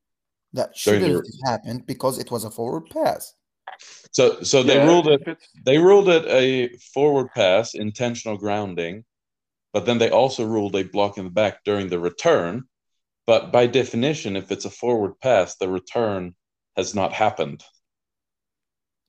that 0.53 0.77
shouldn't 0.77 1.15
have 1.15 1.51
happened 1.51 1.85
because 1.85 2.17
it 2.17 2.31
was 2.31 2.43
a 2.43 2.51
forward 2.51 2.89
pass. 2.89 3.33
So 4.11 4.41
so 4.43 4.63
they 4.63 4.77
Yeah, 4.77 4.87
ruled 4.87 5.07
it 5.07 5.37
they 5.65 5.77
ruled 5.77 6.09
it 6.09 6.25
a 6.27 6.69
forward 6.93 7.29
pass, 7.35 7.73
intentional 7.73 8.37
grounding, 8.37 9.03
but 9.75 9.85
then 9.85 9.97
they 9.97 10.09
also 10.09 10.45
ruled 10.45 10.73
a 10.77 10.83
block 10.83 11.17
in 11.17 11.25
the 11.25 11.29
back 11.29 11.61
during 11.65 11.89
the 11.89 11.99
return. 11.99 12.63
But 13.27 13.51
by 13.51 13.67
definition, 13.67 14.37
if 14.37 14.49
it's 14.49 14.63
a 14.63 14.69
forward 14.69 15.19
pass, 15.19 15.57
the 15.57 15.67
return 15.67 16.33
has 16.77 16.95
not 16.95 17.11
happened. 17.11 17.61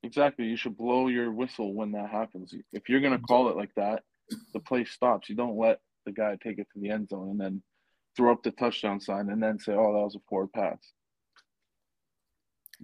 Exactly. 0.03 0.47
You 0.47 0.57
should 0.57 0.77
blow 0.77 1.07
your 1.07 1.31
whistle 1.31 1.73
when 1.73 1.93
that 1.93 2.11
happens. 2.11 2.53
If 2.73 2.89
you're 2.89 2.99
gonna 3.01 3.21
call 3.21 3.49
it 3.49 3.57
like 3.57 3.71
that, 3.77 4.03
the 4.55 4.59
play 4.59 4.85
stops. 4.85 5.29
You 5.29 5.37
don't 5.37 5.57
let 5.57 5.79
the 6.05 6.11
guy 6.11 6.37
take 6.43 6.59
it 6.59 6.67
to 6.75 6.81
the 6.81 6.91
end 6.91 7.11
zone 7.11 7.29
and 7.31 7.41
then 7.41 7.63
throw 8.17 8.33
up 8.33 8.43
the 8.43 8.51
touchdown 8.51 8.99
sign 8.99 9.31
and 9.31 9.41
then 9.41 9.61
say, 9.61 9.73
"Oh, 9.73 9.93
that 9.93 10.03
was 10.03 10.17
a 10.17 10.21
forward 10.29 10.53
pass." 10.53 10.79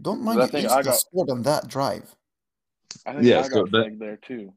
Don't 0.01 0.23
mind 0.23 0.39
I 0.41 0.45
you, 0.45 0.51
think 0.53 0.71
I 0.71 0.83
got- 0.83 0.95
scored 0.95 1.31
on 1.31 1.43
that 1.43 1.67
drive. 1.67 2.15
I 3.07 3.15
think 3.15 3.25
Yeah, 3.25 3.41
I 3.41 3.49
so 3.49 3.65
that- 3.65 3.97
there 3.99 4.19
too. 4.19 4.55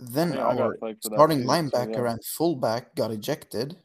Then 0.00 0.32
Yeah, 0.32 0.44
our 0.44 0.76
that 0.80 0.96
starting 1.02 1.42
so 1.42 1.48
linebacker 1.48 2.04
yeah. 2.04 2.12
and 2.12 2.24
fullback 2.24 2.94
got 2.94 3.10
ejected. 3.10 3.76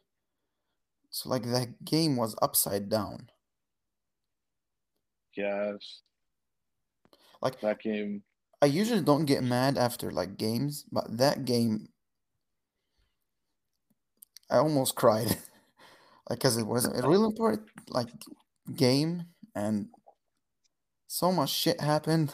So 1.10 1.30
like 1.30 1.44
the 1.44 1.74
game 1.84 2.16
was 2.16 2.36
upside 2.42 2.90
down. 2.90 3.30
Yes, 5.36 6.02
Like 7.42 7.60
that 7.62 7.80
game. 7.82 8.24
I 8.62 8.68
usually 8.68 9.02
don't 9.02 9.26
get 9.26 9.44
mad 9.44 9.78
after 9.78 10.12
like 10.12 10.38
games, 10.38 10.86
but 10.92 11.18
that 11.18 11.46
game 11.46 11.90
I 14.50 14.58
almost 14.58 14.96
cried. 14.96 15.38
like 16.30 16.40
cuz 16.40 16.58
it 16.58 16.66
was 16.66 16.86
a 16.86 17.08
real 17.08 17.26
important 17.26 17.68
like 17.90 18.10
game 18.76 19.28
and 19.54 19.90
so 21.08 21.32
much 21.32 21.50
shit 21.50 21.82
happened. 21.82 22.34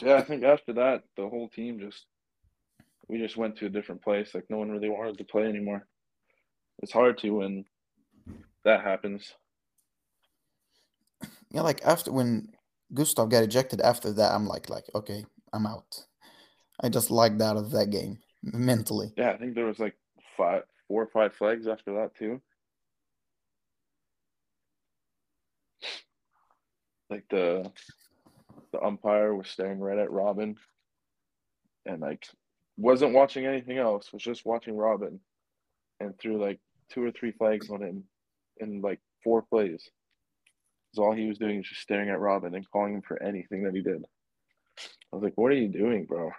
Yeah, 0.00 0.16
I 0.16 0.22
think 0.22 0.44
after 0.44 0.72
that, 0.74 1.02
the 1.16 1.28
whole 1.28 1.48
team 1.48 1.80
just 1.80 2.06
we 3.08 3.18
just 3.18 3.36
went 3.36 3.56
to 3.56 3.66
a 3.66 3.70
different 3.70 4.02
place. 4.02 4.34
Like 4.34 4.44
no 4.48 4.58
one 4.58 4.70
really 4.70 4.88
wanted 4.88 5.18
to 5.18 5.24
play 5.24 5.44
anymore. 5.44 5.86
It's 6.82 6.92
hard 6.92 7.18
to 7.18 7.30
when 7.30 7.64
that 8.64 8.82
happens. 8.82 9.34
Yeah, 11.50 11.62
like 11.62 11.80
after 11.84 12.12
when 12.12 12.50
Gustav 12.94 13.30
got 13.30 13.42
ejected 13.42 13.80
after 13.80 14.12
that, 14.12 14.32
I'm 14.32 14.46
like 14.46 14.68
like 14.68 14.84
okay, 14.94 15.24
I'm 15.52 15.66
out. 15.66 16.04
I 16.80 16.88
just 16.88 17.10
liked 17.10 17.40
out 17.40 17.56
of 17.56 17.70
that 17.72 17.90
game 17.90 18.18
mentally. 18.42 19.12
Yeah, 19.16 19.30
I 19.30 19.38
think 19.38 19.54
there 19.54 19.66
was 19.66 19.78
like 19.78 19.96
five, 20.36 20.62
four 20.86 21.02
or 21.02 21.08
five 21.08 21.34
flags 21.34 21.66
after 21.66 21.94
that 21.94 22.14
too. 22.16 22.40
Like 27.10 27.24
the 27.30 27.72
the 28.72 28.82
umpire 28.82 29.34
was 29.34 29.48
staring 29.48 29.80
right 29.80 29.98
at 29.98 30.10
Robin, 30.10 30.56
and 31.86 32.00
like 32.00 32.26
wasn't 32.76 33.14
watching 33.14 33.46
anything 33.46 33.78
else. 33.78 34.12
Was 34.12 34.22
just 34.22 34.46
watching 34.46 34.76
Robin, 34.76 35.20
and 36.00 36.18
threw 36.18 36.42
like 36.42 36.60
two 36.90 37.04
or 37.04 37.10
three 37.10 37.32
flags 37.32 37.70
on 37.70 37.82
him 37.82 38.04
in 38.58 38.80
like 38.80 39.00
four 39.24 39.42
plays. 39.42 39.88
Because 40.90 41.04
all 41.04 41.14
he 41.14 41.26
was 41.26 41.38
doing 41.38 41.58
was 41.58 41.68
just 41.68 41.82
staring 41.82 42.08
at 42.08 42.20
Robin 42.20 42.54
and 42.54 42.70
calling 42.70 42.94
him 42.94 43.02
for 43.02 43.22
anything 43.22 43.64
that 43.64 43.74
he 43.74 43.82
did. 43.82 44.04
I 45.12 45.16
was 45.16 45.22
like, 45.22 45.36
"What 45.36 45.52
are 45.52 45.56
you 45.56 45.68
doing, 45.68 46.04
bro?" 46.06 46.30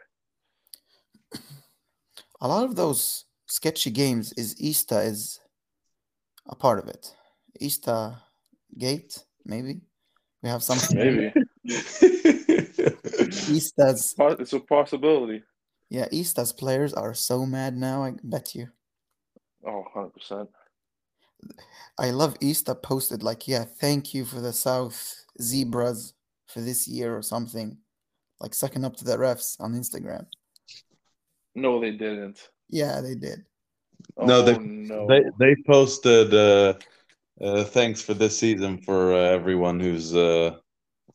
A 2.42 2.48
lot 2.48 2.64
of 2.64 2.76
those 2.76 3.26
sketchy 3.48 3.92
games 3.92 4.32
is 4.34 4.56
Ystad 4.56 5.06
is 5.06 5.40
a 6.48 6.56
part 6.56 6.80
of 6.80 6.88
it. 6.88 7.14
Ystad 7.62 8.18
Gate, 8.78 9.26
maybe. 9.46 9.82
We 10.42 10.50
have 10.50 10.64
something. 10.64 10.98
Maybe 10.98 11.34
Ystad's 13.49 14.15
it's 14.39 14.53
a 14.53 14.59
possibility. 14.59 15.43
yeah, 15.89 16.07
Ystad's 16.09 16.53
players 16.53 16.93
are 16.93 17.13
so 17.13 17.45
mad 17.45 17.78
now, 17.78 18.03
I 18.03 18.13
bet 18.24 18.55
you. 18.55 18.67
Oh, 19.65 19.84
100 19.93 20.13
percent. 20.13 20.49
I 21.97 22.11
love 22.11 22.39
Ystad 22.39 22.82
posted 22.82 23.24
like, 23.24 23.47
yeah, 23.47 23.63
thank 23.63 24.13
you 24.13 24.26
for 24.26 24.41
the 24.41 24.53
South 24.53 25.26
Zebras 25.41 26.13
for 26.47 26.61
this 26.61 26.88
year 26.88 27.15
or 27.15 27.22
something. 27.22 27.78
Like 28.39 28.53
sucking 28.53 28.86
up 28.86 28.95
to 28.97 29.03
the 29.05 29.17
refs 29.17 29.55
on 29.59 29.74
Instagram. 29.74 30.26
No, 31.55 31.80
they 31.80 31.91
didn't. 31.91 32.49
Yeah, 32.70 33.01
they 33.01 33.15
did. 33.15 33.43
No, 34.17 34.39
oh, 34.39 34.41
they- 34.43 34.57
no. 34.57 35.07
They 35.07 35.24
they 35.39 35.55
posted 35.67 36.34
uh, 36.34 36.74
uh, 37.41 37.63
thanks 37.65 38.01
for 38.01 38.13
this 38.13 38.38
season 38.38 38.78
for 38.82 39.13
uh, 39.13 39.17
everyone 39.17 39.80
who's 39.80 40.15
uh, 40.15 40.57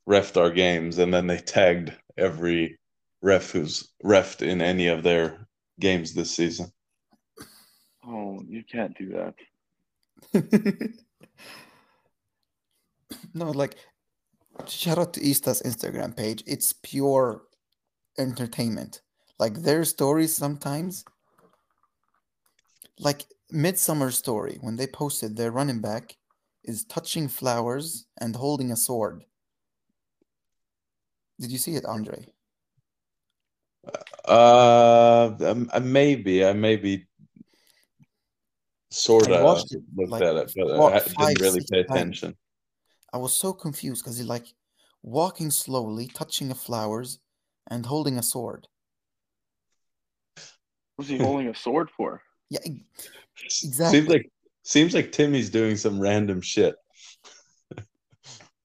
refed 0.08 0.36
our 0.36 0.50
games, 0.50 0.98
and 0.98 1.12
then 1.12 1.26
they 1.26 1.38
tagged 1.38 1.92
every 2.16 2.78
ref 3.22 3.50
who's 3.50 3.92
refed 4.04 4.42
in 4.42 4.60
any 4.60 4.88
of 4.88 5.02
their 5.02 5.48
games 5.80 6.14
this 6.14 6.30
season. 6.30 6.70
Oh, 8.06 8.42
you 8.46 8.62
can't 8.64 8.96
do 8.98 9.08
that. 9.10 9.34
no, 13.34 13.50
like 13.50 13.76
shout 14.66 14.98
out 14.98 15.14
to 15.14 15.20
Ystad's 15.20 15.62
Instagram 15.62 16.16
page. 16.16 16.42
It's 16.46 16.72
pure 16.72 17.42
entertainment. 18.18 19.00
Like 19.38 19.62
their 19.62 19.84
stories 19.84 20.36
sometimes, 20.36 21.04
like 22.98 23.24
Midsummer 23.50 24.10
Story, 24.10 24.58
when 24.60 24.76
they 24.76 24.86
posted 24.86 25.36
their 25.36 25.50
running 25.50 25.80
back 25.80 26.16
is 26.62 26.84
touching 26.84 27.28
flowers 27.28 28.06
and 28.20 28.36
holding 28.36 28.70
a 28.70 28.76
sword. 28.76 29.24
Did 31.40 31.50
you 31.50 31.58
see 31.58 31.74
it, 31.74 31.84
Andre? 31.84 32.26
Uh, 34.26 35.34
um, 35.40 35.68
uh, 35.72 35.80
maybe 35.80 36.44
I 36.44 36.52
maybe 36.52 37.06
sort 38.90 39.30
of 39.30 39.42
watched 39.42 39.74
it, 39.74 39.82
looked 39.94 40.12
like, 40.12 40.22
at 40.22 40.36
it, 40.36 40.52
but 40.56 40.78
what, 40.78 40.92
I 41.18 41.26
didn't 41.26 41.40
really 41.40 41.60
six 41.60 41.70
pay 41.70 41.84
times. 41.84 41.92
attention. 41.92 42.36
I 43.12 43.18
was 43.18 43.34
so 43.34 43.52
confused 43.52 44.02
because 44.02 44.18
he 44.18 44.24
like 44.24 44.46
walking 45.02 45.50
slowly, 45.50 46.08
touching 46.08 46.48
the 46.48 46.54
flowers, 46.54 47.18
and 47.68 47.84
holding 47.84 48.18
a 48.18 48.22
sword. 48.22 48.66
What's 50.96 51.10
he 51.10 51.18
holding 51.18 51.48
a 51.48 51.54
sword 51.54 51.90
for? 51.90 52.22
Yeah, 52.50 52.60
exactly. 53.64 53.98
Seems 53.98 54.08
like 54.08 54.30
seems 54.62 54.94
like 54.94 55.10
Timmy's 55.10 55.50
doing 55.50 55.76
some 55.76 55.98
random 55.98 56.40
shit. 56.40 56.76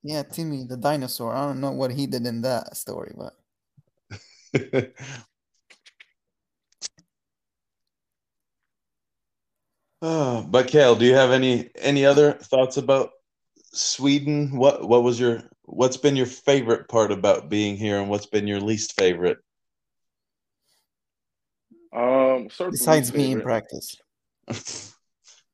Yeah, 0.03 0.23
Timmy 0.23 0.63
the 0.63 0.77
dinosaur. 0.77 1.33
I 1.33 1.45
don't 1.45 1.59
know 1.59 1.71
what 1.71 1.91
he 1.91 2.07
did 2.07 2.25
in 2.25 2.41
that 2.41 2.77
story, 2.77 3.13
but 3.17 3.35
Oh, 10.01 10.45
but 10.49 10.67
Kayle, 10.67 10.95
do 10.95 11.05
you 11.05 11.13
have 11.15 11.31
any 11.31 11.69
any 11.75 12.05
other 12.05 12.33
thoughts 12.33 12.77
about 12.77 13.11
Sweden? 13.73 14.55
What 14.57 14.87
what 14.87 15.03
was 15.03 15.19
your 15.19 15.43
what's 15.63 15.97
been 15.97 16.15
your 16.15 16.25
favorite 16.25 16.87
part 16.87 17.11
about 17.11 17.49
being 17.49 17.75
here, 17.75 17.99
and 17.99 18.09
what's 18.09 18.25
been 18.25 18.47
your 18.47 18.61
least 18.61 18.93
favorite? 18.97 19.37
Um, 21.93 22.49
start 22.49 22.71
besides 22.71 23.11
least 23.11 23.15
me 23.15 23.31
in 23.33 23.41
practice, 23.41 23.97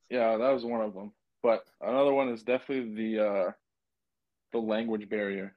Yeah, 0.09 0.37
that 0.37 0.51
was 0.51 0.63
one 0.63 0.81
of 0.81 0.93
them. 0.93 1.13
But 1.41 1.63
another 1.81 2.13
one 2.13 2.29
is 2.29 2.43
definitely 2.43 2.93
the 2.93 3.25
uh 3.25 3.51
the 4.55 4.61
language 4.61 5.09
barrier. 5.09 5.53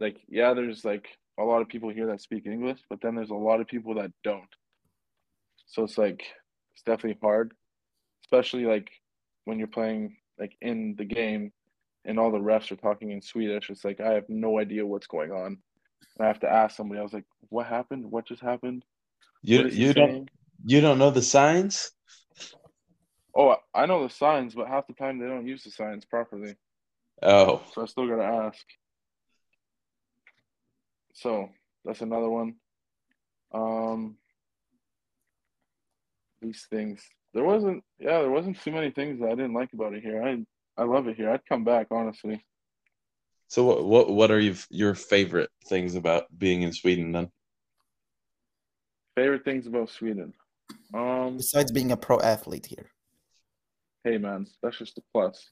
Like, 0.00 0.16
yeah, 0.28 0.54
there's 0.54 0.84
like 0.84 1.06
a 1.38 1.44
lot 1.44 1.60
of 1.60 1.68
people 1.68 1.90
here 1.90 2.06
that 2.06 2.22
speak 2.22 2.46
English, 2.46 2.80
but 2.88 3.00
then 3.02 3.14
there's 3.14 3.30
a 3.30 3.34
lot 3.34 3.60
of 3.60 3.66
people 3.66 3.94
that 3.96 4.12
don't. 4.24 4.48
So 5.66 5.84
it's 5.84 5.98
like 5.98 6.24
it's 6.72 6.82
definitely 6.82 7.18
hard, 7.20 7.52
especially 8.24 8.64
like 8.64 8.88
when 9.44 9.58
you're 9.58 9.68
playing 9.68 10.16
like 10.38 10.56
in 10.62 10.94
the 10.96 11.04
game 11.04 11.52
and 12.06 12.18
all 12.18 12.30
the 12.30 12.38
refs 12.38 12.70
are 12.72 12.76
talking 12.76 13.10
in 13.10 13.20
Swedish. 13.20 13.68
It's 13.68 13.84
like 13.84 14.00
I 14.00 14.12
have 14.12 14.28
no 14.28 14.58
idea 14.58 14.86
what's 14.86 15.06
going 15.06 15.32
on. 15.32 15.58
And 16.18 16.24
I 16.24 16.26
have 16.26 16.40
to 16.40 16.50
ask 16.50 16.76
somebody. 16.76 16.98
I 16.98 17.02
was 17.02 17.12
like, 17.12 17.26
"What 17.50 17.66
happened? 17.66 18.10
What 18.10 18.26
just 18.26 18.42
happened? 18.42 18.84
you 19.42 19.58
What 19.58 19.66
is 19.66 19.74
he 19.74 19.82
you 19.82 19.92
don't 19.92 20.10
saying?" 20.10 20.28
you 20.64 20.80
don't 20.80 20.98
know 20.98 21.10
the 21.10 21.20
signs? 21.20 21.90
Oh, 23.34 23.56
I 23.74 23.84
know 23.84 24.02
the 24.02 24.14
signs, 24.14 24.54
but 24.54 24.66
half 24.66 24.86
the 24.86 24.94
time 24.94 25.18
they 25.18 25.26
don't 25.26 25.46
use 25.46 25.62
the 25.62 25.70
signs 25.70 26.06
properly. 26.06 26.56
Oh, 27.22 27.62
So 27.74 27.82
I 27.82 27.86
still 27.86 28.08
gotta 28.08 28.24
ask. 28.46 28.64
So 31.14 31.48
that's 31.84 32.02
another 32.02 32.28
one. 32.28 32.56
Um, 33.52 34.16
these 36.42 36.66
things. 36.70 37.02
There 37.32 37.44
wasn't, 37.44 37.82
yeah, 37.98 38.20
there 38.20 38.30
wasn't 38.30 38.60
too 38.60 38.72
many 38.72 38.90
things 38.90 39.20
that 39.20 39.26
I 39.28 39.34
didn't 39.34 39.54
like 39.54 39.72
about 39.72 39.94
it 39.94 40.02
here. 40.02 40.22
I 40.22 40.44
I 40.80 40.84
love 40.84 41.08
it 41.08 41.16
here. 41.16 41.30
I'd 41.30 41.46
come 41.48 41.64
back 41.64 41.86
honestly. 41.90 42.44
So 43.48 43.64
what 43.64 43.84
what 43.84 44.10
what 44.10 44.30
are 44.30 44.40
you, 44.40 44.54
your 44.70 44.94
favorite 44.94 45.50
things 45.66 45.94
about 45.94 46.24
being 46.36 46.62
in 46.62 46.72
Sweden 46.72 47.12
then? 47.12 47.30
Favorite 49.14 49.44
things 49.44 49.66
about 49.66 49.88
Sweden? 49.88 50.34
Um, 50.92 51.38
Besides 51.38 51.72
being 51.72 51.92
a 51.92 51.96
pro 51.96 52.20
athlete 52.20 52.66
here. 52.66 52.90
hey 54.04 54.18
man, 54.18 54.46
that's 54.62 54.78
just 54.78 54.98
a 54.98 55.02
plus. 55.12 55.50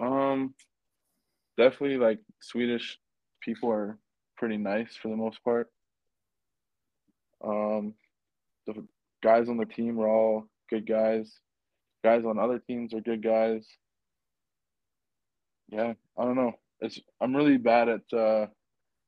Um, 0.00 0.54
definitely 1.56 1.98
like 1.98 2.18
Swedish 2.40 2.98
people 3.40 3.70
are 3.70 3.98
pretty 4.36 4.56
nice 4.56 4.96
for 4.96 5.08
the 5.08 5.16
most 5.16 5.42
part. 5.44 5.68
Um, 7.44 7.94
the 8.66 8.86
guys 9.22 9.48
on 9.48 9.56
the 9.56 9.66
team 9.66 9.98
are 10.00 10.08
all 10.08 10.48
good 10.70 10.86
guys. 10.86 11.32
Guys 12.04 12.24
on 12.24 12.38
other 12.38 12.58
teams 12.58 12.94
are 12.94 13.00
good 13.00 13.22
guys. 13.22 13.66
Yeah, 15.68 15.94
I 16.18 16.24
don't 16.24 16.36
know. 16.36 16.52
It's 16.80 17.00
I'm 17.20 17.34
really 17.34 17.56
bad 17.56 17.88
at 17.88 18.18
uh, 18.18 18.46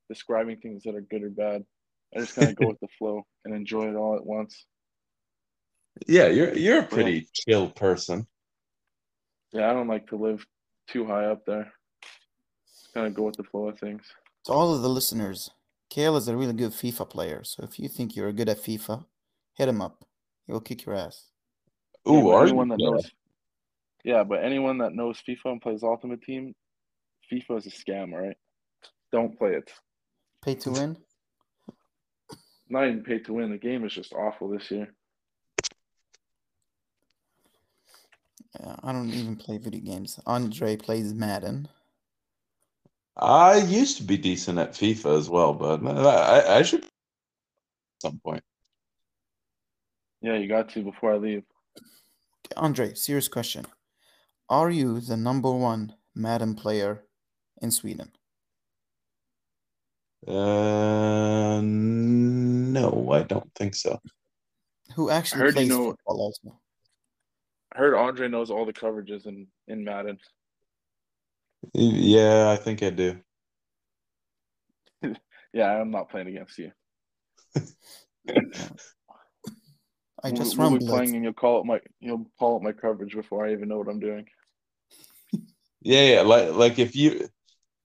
describing 0.08 0.58
things 0.58 0.84
that 0.84 0.94
are 0.94 1.00
good 1.00 1.22
or 1.22 1.30
bad. 1.30 1.64
I 2.14 2.20
just 2.20 2.34
kind 2.34 2.48
of 2.48 2.56
go 2.56 2.68
with 2.68 2.80
the 2.80 2.88
flow 2.98 3.26
and 3.44 3.54
enjoy 3.54 3.88
it 3.88 3.96
all 3.96 4.16
at 4.16 4.24
once. 4.24 4.64
Yeah, 6.06 6.28
you're 6.28 6.54
you're 6.54 6.80
a 6.80 6.86
pretty 6.86 7.28
chill 7.32 7.70
person. 7.70 8.26
Yeah, 9.52 9.70
I 9.70 9.72
don't 9.72 9.88
like 9.88 10.08
to 10.08 10.16
live 10.16 10.44
too 10.86 11.06
high 11.06 11.26
up 11.26 11.44
there. 11.46 11.72
Kind 12.92 13.06
of 13.08 13.14
go 13.14 13.24
with 13.24 13.36
the 13.36 13.44
flow 13.44 13.68
of 13.68 13.78
things. 13.78 14.02
To 14.46 14.52
all 14.52 14.74
of 14.74 14.82
the 14.82 14.88
listeners, 14.88 15.50
Kayle 15.90 16.16
is 16.16 16.28
a 16.28 16.36
really 16.36 16.52
good 16.52 16.72
FIFA 16.72 17.10
player. 17.10 17.44
So 17.44 17.64
if 17.64 17.78
you 17.78 17.88
think 17.88 18.14
you're 18.14 18.32
good 18.32 18.48
at 18.48 18.58
FIFA, 18.58 19.04
hit 19.54 19.68
him 19.68 19.80
up. 19.80 20.04
He'll 20.46 20.60
kick 20.60 20.84
your 20.84 20.94
ass. 20.94 21.30
Yeah, 22.06 22.12
Ooh, 22.12 22.22
but 22.22 22.30
are 22.30 22.42
anyone 22.44 22.68
you? 22.68 22.76
that 22.76 22.82
knows, 22.82 23.10
yeah, 24.04 24.22
but 24.22 24.44
anyone 24.44 24.78
that 24.78 24.94
knows 24.94 25.22
FIFA 25.26 25.52
and 25.52 25.62
plays 25.62 25.82
Ultimate 25.82 26.22
Team, 26.22 26.54
FIFA 27.32 27.58
is 27.58 27.66
a 27.66 27.70
scam, 27.70 28.12
all 28.12 28.26
right? 28.26 28.36
Don't 29.10 29.36
play 29.38 29.54
it. 29.54 29.72
Pay 30.42 30.56
to 30.56 30.70
win? 30.72 30.96
Not 32.68 32.86
even 32.86 33.02
pay 33.02 33.18
to 33.20 33.32
win. 33.32 33.50
The 33.50 33.58
game 33.58 33.84
is 33.84 33.92
just 33.92 34.12
awful 34.12 34.48
this 34.48 34.70
year. 34.70 34.92
I 38.82 38.92
don't 38.92 39.10
even 39.10 39.36
play 39.36 39.58
video 39.58 39.80
games. 39.80 40.18
Andre 40.26 40.76
plays 40.76 41.12
Madden. 41.12 41.68
I 43.16 43.58
used 43.58 43.96
to 43.98 44.02
be 44.04 44.16
decent 44.16 44.58
at 44.58 44.72
FIFA 44.72 45.18
as 45.18 45.28
well, 45.30 45.52
but 45.54 45.84
I, 45.86 46.58
I 46.58 46.62
should 46.62 46.84
at 46.84 46.90
some 48.02 48.20
point. 48.24 48.42
Yeah, 50.20 50.36
you 50.36 50.48
got 50.48 50.68
to 50.70 50.82
before 50.82 51.12
I 51.14 51.16
leave. 51.16 51.42
Okay, 51.76 52.54
Andre, 52.56 52.94
serious 52.94 53.28
question. 53.28 53.66
Are 54.48 54.70
you 54.70 55.00
the 55.00 55.16
number 55.16 55.50
one 55.52 55.94
Madden 56.14 56.54
player 56.54 57.04
in 57.60 57.70
Sweden? 57.70 58.10
Uh, 60.26 61.60
no, 61.62 63.10
I 63.12 63.22
don't 63.22 63.50
think 63.54 63.74
so. 63.74 64.00
Who 64.94 65.10
actually 65.10 65.40
heard 65.40 65.48
you 65.48 65.52
plays 65.54 65.68
know- 65.68 65.84
football 65.90 66.20
also? 66.20 66.60
I 67.74 67.78
heard 67.78 67.94
Andre 67.94 68.28
knows 68.28 68.50
all 68.50 68.64
the 68.66 68.72
coverages 68.72 69.26
in, 69.26 69.46
in 69.68 69.84
Madden. 69.84 70.18
Yeah, 71.72 72.50
I 72.50 72.56
think 72.56 72.82
I 72.82 72.90
do. 72.90 73.18
Yeah, 75.52 75.70
I'm 75.70 75.92
not 75.92 76.10
playing 76.10 76.26
against 76.26 76.58
you. 76.58 76.72
I 78.28 78.32
We'll- 80.24 80.32
just 80.32 80.58
we'll 80.58 80.70
run 80.70 80.78
be 80.78 80.84
blitz. 80.84 80.90
playing 80.90 81.14
and 81.14 81.22
you'll 81.22 81.32
call 81.32 81.60
up 81.60 81.64
my 81.66 81.80
you'll 82.00 82.26
call 82.40 82.56
up 82.56 82.62
my 82.62 82.72
coverage 82.72 83.14
before 83.14 83.46
I 83.46 83.52
even 83.52 83.68
know 83.68 83.78
what 83.78 83.88
I'm 83.88 84.00
doing. 84.00 84.26
Yeah, 85.86 86.14
yeah, 86.14 86.20
like 86.22 86.52
like 86.54 86.78
if 86.78 86.96
you 86.96 87.28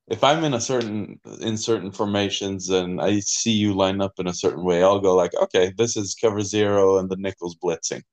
if 0.07 0.23
I'm 0.23 0.43
in 0.45 0.53
a 0.53 0.61
certain 0.61 1.19
in 1.41 1.57
certain 1.57 1.91
formations 1.91 2.69
and 2.69 2.99
I 3.01 3.19
see 3.19 3.51
you 3.51 3.73
line 3.73 3.99
up 4.01 4.13
in 4.19 4.27
a 4.27 4.33
certain 4.33 4.63
way, 4.63 4.81
I'll 4.81 5.01
go 5.01 5.15
like, 5.15 5.33
okay, 5.35 5.73
this 5.77 5.97
is 5.97 6.15
cover 6.15 6.41
zero 6.41 6.97
and 6.97 7.09
the 7.09 7.17
nickel's 7.17 7.57
blitzing. 7.57 8.03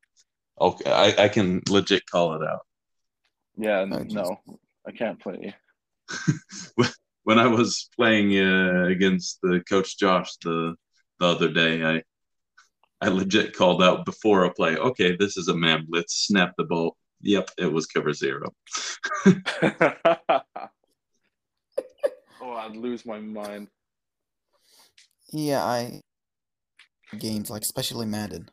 Okay, 0.61 0.91
I, 0.91 1.25
I 1.25 1.29
can 1.29 1.63
legit 1.69 2.09
call 2.11 2.35
it 2.35 2.47
out. 2.47 2.61
Yeah, 3.57 3.81
n- 3.81 4.09
no, 4.11 4.39
I 4.87 4.93
can't 4.93 5.21
play 5.21 5.39
you. 5.43 6.87
When 7.25 7.41
I 7.41 7.49
was 7.49 7.89
playing 7.97 8.39
uh, 8.39 8.85
against 8.85 9.41
the 9.43 9.61
coach 9.69 9.99
Josh 9.99 10.37
the 10.45 10.77
the 11.19 11.27
other 11.27 11.49
day, 11.49 11.83
I 11.83 12.03
I 13.01 13.09
legit 13.09 13.53
called 13.53 13.83
out 13.83 14.05
before 14.05 14.45
a 14.45 14.55
play. 14.55 14.77
Okay, 14.77 15.17
this 15.17 15.37
is 15.37 15.49
a 15.49 15.57
man 15.57 15.87
blitz. 15.89 16.27
Snap 16.29 16.53
the 16.57 16.63
ball. 16.63 16.97
Yep, 17.23 17.51
it 17.59 17.73
was 17.73 17.87
cover 17.87 18.13
zero. 18.13 18.55
oh, 19.27 19.33
I'd 22.41 22.77
lose 22.77 23.05
my 23.05 23.19
mind. 23.19 23.67
Yeah, 25.33 25.65
I 25.65 26.03
games 27.19 27.51
like 27.51 27.63
especially 27.63 28.07
Madden. 28.07 28.49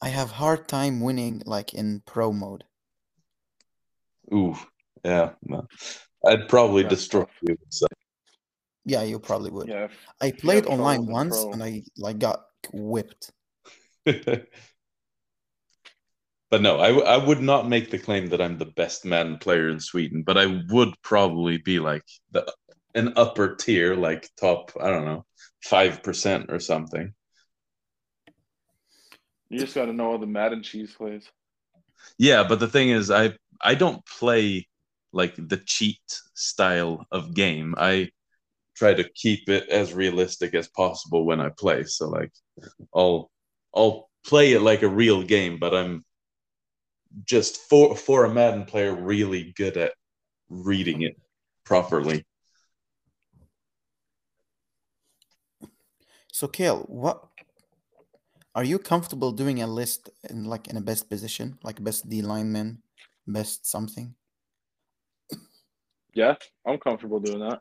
I 0.00 0.08
have 0.08 0.30
hard 0.30 0.68
time 0.68 1.00
winning 1.00 1.42
like 1.46 1.74
in 1.74 2.02
pro 2.06 2.32
mode. 2.32 2.64
Ooh, 4.32 4.56
yeah, 5.04 5.30
no. 5.42 5.66
I'd 6.26 6.48
probably 6.48 6.82
That's 6.82 6.96
destroy 6.96 7.24
you. 7.42 7.56
So. 7.70 7.86
Yeah, 8.84 9.02
you 9.02 9.18
probably 9.18 9.50
would. 9.50 9.68
Yeah, 9.68 9.88
I 10.20 10.32
played 10.32 10.64
have 10.64 10.72
online 10.72 11.06
once 11.06 11.42
pro. 11.42 11.52
and 11.52 11.62
I 11.62 11.82
like 11.96 12.18
got 12.18 12.44
whipped. 12.72 13.30
but 14.04 14.46
no, 16.52 16.80
I, 16.80 16.88
w- 16.88 17.04
I 17.04 17.16
would 17.16 17.40
not 17.40 17.68
make 17.68 17.90
the 17.90 17.98
claim 17.98 18.28
that 18.28 18.40
I'm 18.40 18.58
the 18.58 18.66
best 18.66 19.04
Madden 19.04 19.38
player 19.38 19.68
in 19.68 19.80
Sweden, 19.80 20.22
but 20.24 20.38
I 20.38 20.62
would 20.70 20.94
probably 21.02 21.58
be 21.58 21.78
like 21.78 22.04
the 22.32 22.52
an 22.94 23.12
upper 23.16 23.54
tier, 23.56 23.94
like 23.94 24.30
top, 24.40 24.72
I 24.80 24.88
don't 24.88 25.04
know, 25.04 25.24
five 25.62 26.02
percent 26.02 26.46
or 26.50 26.60
something. 26.60 27.12
You 29.48 29.60
just 29.60 29.74
got 29.74 29.86
to 29.86 29.92
know 29.92 30.12
all 30.12 30.18
the 30.18 30.26
Madden 30.26 30.62
cheese 30.62 30.92
plays. 30.92 31.30
Yeah, 32.18 32.44
but 32.44 32.60
the 32.60 32.68
thing 32.68 32.90
is, 32.90 33.10
I 33.10 33.34
I 33.60 33.74
don't 33.74 34.04
play 34.06 34.68
like 35.12 35.34
the 35.36 35.58
cheat 35.58 36.20
style 36.34 37.06
of 37.10 37.34
game. 37.34 37.74
I 37.78 38.10
try 38.76 38.94
to 38.94 39.08
keep 39.14 39.48
it 39.48 39.68
as 39.68 39.94
realistic 39.94 40.54
as 40.54 40.68
possible 40.68 41.24
when 41.24 41.40
I 41.40 41.50
play. 41.50 41.84
So 41.84 42.08
like, 42.08 42.32
I'll 42.94 43.30
I'll 43.74 44.10
play 44.24 44.52
it 44.52 44.60
like 44.60 44.82
a 44.82 44.88
real 44.88 45.22
game, 45.22 45.58
but 45.58 45.74
I'm 45.74 46.04
just 47.24 47.68
for 47.68 47.96
for 47.96 48.24
a 48.24 48.32
Madden 48.32 48.64
player 48.64 48.94
really 48.94 49.54
good 49.56 49.76
at 49.76 49.92
reading 50.48 51.02
it 51.02 51.16
properly. 51.64 52.24
So 56.32 56.48
Kayle, 56.48 56.84
what 56.88 57.24
are 58.56 58.64
you 58.64 58.78
comfortable 58.78 59.32
doing 59.32 59.62
a 59.62 59.66
list 59.66 60.08
in 60.30 60.46
like 60.46 60.66
in 60.66 60.78
a 60.78 60.80
best 60.80 61.10
position, 61.10 61.58
like 61.62 61.84
best 61.84 62.08
D 62.08 62.22
lineman, 62.22 62.82
best 63.26 63.66
something? 63.66 64.14
Yeah, 66.14 66.36
I'm 66.66 66.78
comfortable 66.78 67.20
doing 67.20 67.40
that. 67.40 67.60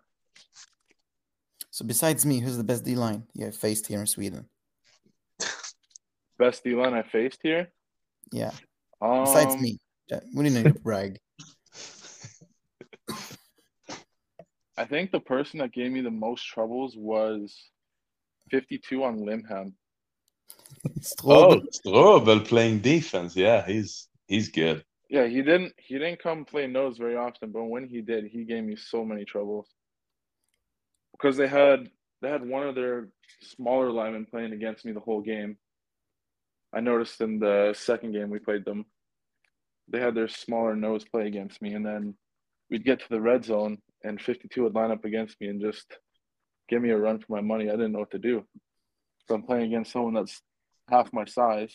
So 1.69 1.83
besides 1.85 2.25
me, 2.25 2.39
who's 2.39 2.55
the 2.55 2.63
best 2.63 2.85
D 2.85 2.95
line 2.95 3.27
you 3.33 3.43
have 3.43 3.57
faced 3.57 3.87
here 3.87 3.99
in 3.99 4.07
Sweden? 4.07 4.45
Best 6.39 6.63
D 6.63 6.73
line 6.75 6.93
I 6.93 7.03
faced 7.03 7.39
here. 7.43 7.67
Yeah, 8.31 8.51
Um, 9.01 9.25
besides 9.25 9.61
me. 9.61 9.77
We 10.33 10.43
didn't 10.43 10.63
need 10.63 10.73
to 10.73 10.79
brag. 10.87 11.19
I 14.77 14.85
think 14.85 15.11
the 15.11 15.19
person 15.19 15.59
that 15.59 15.73
gave 15.73 15.91
me 15.91 15.99
the 16.01 16.11
most 16.11 16.45
troubles 16.47 16.95
was 16.95 17.53
52 18.51 19.03
on 19.03 19.19
Limhamn. 19.19 19.73
Oh, 21.23 21.61
Strobel. 21.61 21.65
Strobel 21.85 22.45
playing 22.45 22.79
defense. 22.79 23.35
Yeah, 23.35 23.65
he's 23.65 24.07
he's 24.27 24.49
good. 24.49 24.83
Yeah, 25.09 25.27
he 25.27 25.41
didn't 25.41 25.73
he 25.77 25.95
didn't 25.97 26.21
come 26.21 26.45
play 26.45 26.67
nose 26.67 26.97
very 26.97 27.15
often, 27.15 27.51
but 27.51 27.63
when 27.63 27.87
he 27.87 28.01
did, 28.01 28.25
he 28.25 28.43
gave 28.43 28.63
me 28.63 28.75
so 28.75 29.03
many 29.03 29.25
troubles. 29.25 29.67
Because 31.11 31.37
they 31.37 31.47
had 31.47 31.89
they 32.21 32.29
had 32.29 32.47
one 32.47 32.67
of 32.67 32.75
their 32.75 33.09
smaller 33.41 33.91
linemen 33.91 34.25
playing 34.25 34.53
against 34.53 34.85
me 34.85 34.91
the 34.91 34.99
whole 34.99 35.21
game. 35.21 35.57
I 36.73 36.79
noticed 36.81 37.21
in 37.21 37.39
the 37.39 37.73
second 37.77 38.13
game 38.13 38.29
we 38.29 38.39
played 38.39 38.65
them, 38.65 38.85
they 39.87 39.99
had 39.99 40.15
their 40.15 40.27
smaller 40.27 40.75
nose 40.75 41.05
play 41.05 41.27
against 41.27 41.61
me, 41.61 41.73
and 41.73 41.85
then 41.85 42.15
we'd 42.69 42.85
get 42.85 42.99
to 42.99 43.09
the 43.09 43.21
red 43.21 43.45
zone, 43.45 43.77
and 44.03 44.21
52 44.21 44.63
would 44.63 44.75
line 44.75 44.91
up 44.91 45.05
against 45.05 45.39
me 45.39 45.47
and 45.47 45.61
just 45.61 45.85
give 46.67 46.81
me 46.81 46.89
a 46.89 46.97
run 46.97 47.19
for 47.19 47.33
my 47.33 47.41
money. 47.41 47.69
I 47.69 47.73
didn't 47.73 47.91
know 47.91 47.99
what 47.99 48.11
to 48.11 48.19
do. 48.19 48.43
So 49.27 49.35
I'm 49.35 49.43
playing 49.43 49.65
against 49.65 49.91
someone 49.91 50.13
that's 50.13 50.41
half 50.89 51.11
my 51.13 51.25
size, 51.25 51.73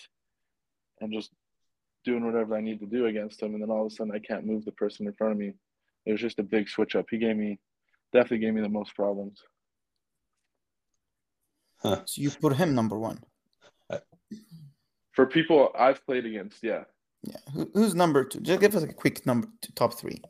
and 1.00 1.12
just 1.12 1.30
doing 2.04 2.24
whatever 2.24 2.56
I 2.56 2.61
need 2.61 2.80
to 2.80 2.86
do 2.86 3.06
against 3.06 3.42
him, 3.42 3.54
and 3.54 3.62
then 3.62 3.70
all 3.70 3.86
of 3.86 3.92
a 3.92 3.94
sudden 3.94 4.12
I 4.14 4.18
can't 4.18 4.46
move 4.46 4.64
the 4.64 4.72
person 4.72 5.06
in 5.06 5.12
front 5.12 5.32
of 5.32 5.38
me. 5.38 5.54
It 6.06 6.12
was 6.12 6.20
just 6.20 6.38
a 6.38 6.42
big 6.42 6.68
switch 6.68 6.96
up. 6.96 7.06
He 7.11 7.18
gave 7.18 7.36
me 7.36 7.58
definitely 8.12 8.38
gave 8.38 8.54
me 8.54 8.62
the 8.62 8.68
most 8.68 8.94
problems. 8.94 9.42
So 11.82 12.02
you 12.14 12.30
put 12.30 12.56
him 12.56 12.74
number 12.74 12.98
one. 12.98 13.20
For 15.12 15.26
people 15.26 15.72
I've 15.78 16.04
played 16.04 16.26
against, 16.26 16.62
yeah. 16.62 16.84
Yeah. 17.22 17.36
Who, 17.52 17.70
who's 17.74 17.94
number 17.94 18.24
two? 18.24 18.40
Just 18.40 18.61
give 18.61 18.74
us 18.74 18.82
a 18.82 18.92
quick 18.92 19.26
number 19.26 19.48
to 19.62 19.72
top 19.72 19.94
three. 19.94 20.22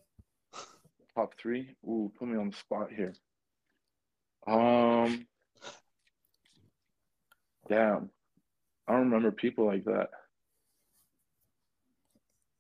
top 1.15 1.35
three. 1.41 1.77
Ooh, 1.85 2.13
put 2.19 2.29
me 2.29 2.39
on 2.39 2.51
the 2.51 2.57
spot 2.57 2.89
here. 2.95 3.15
Um, 4.47 5.27
damn, 7.69 8.11
I 8.91 8.95
don't 8.95 9.03
remember 9.03 9.31
people 9.31 9.67
like 9.67 9.85
that. 9.85 10.09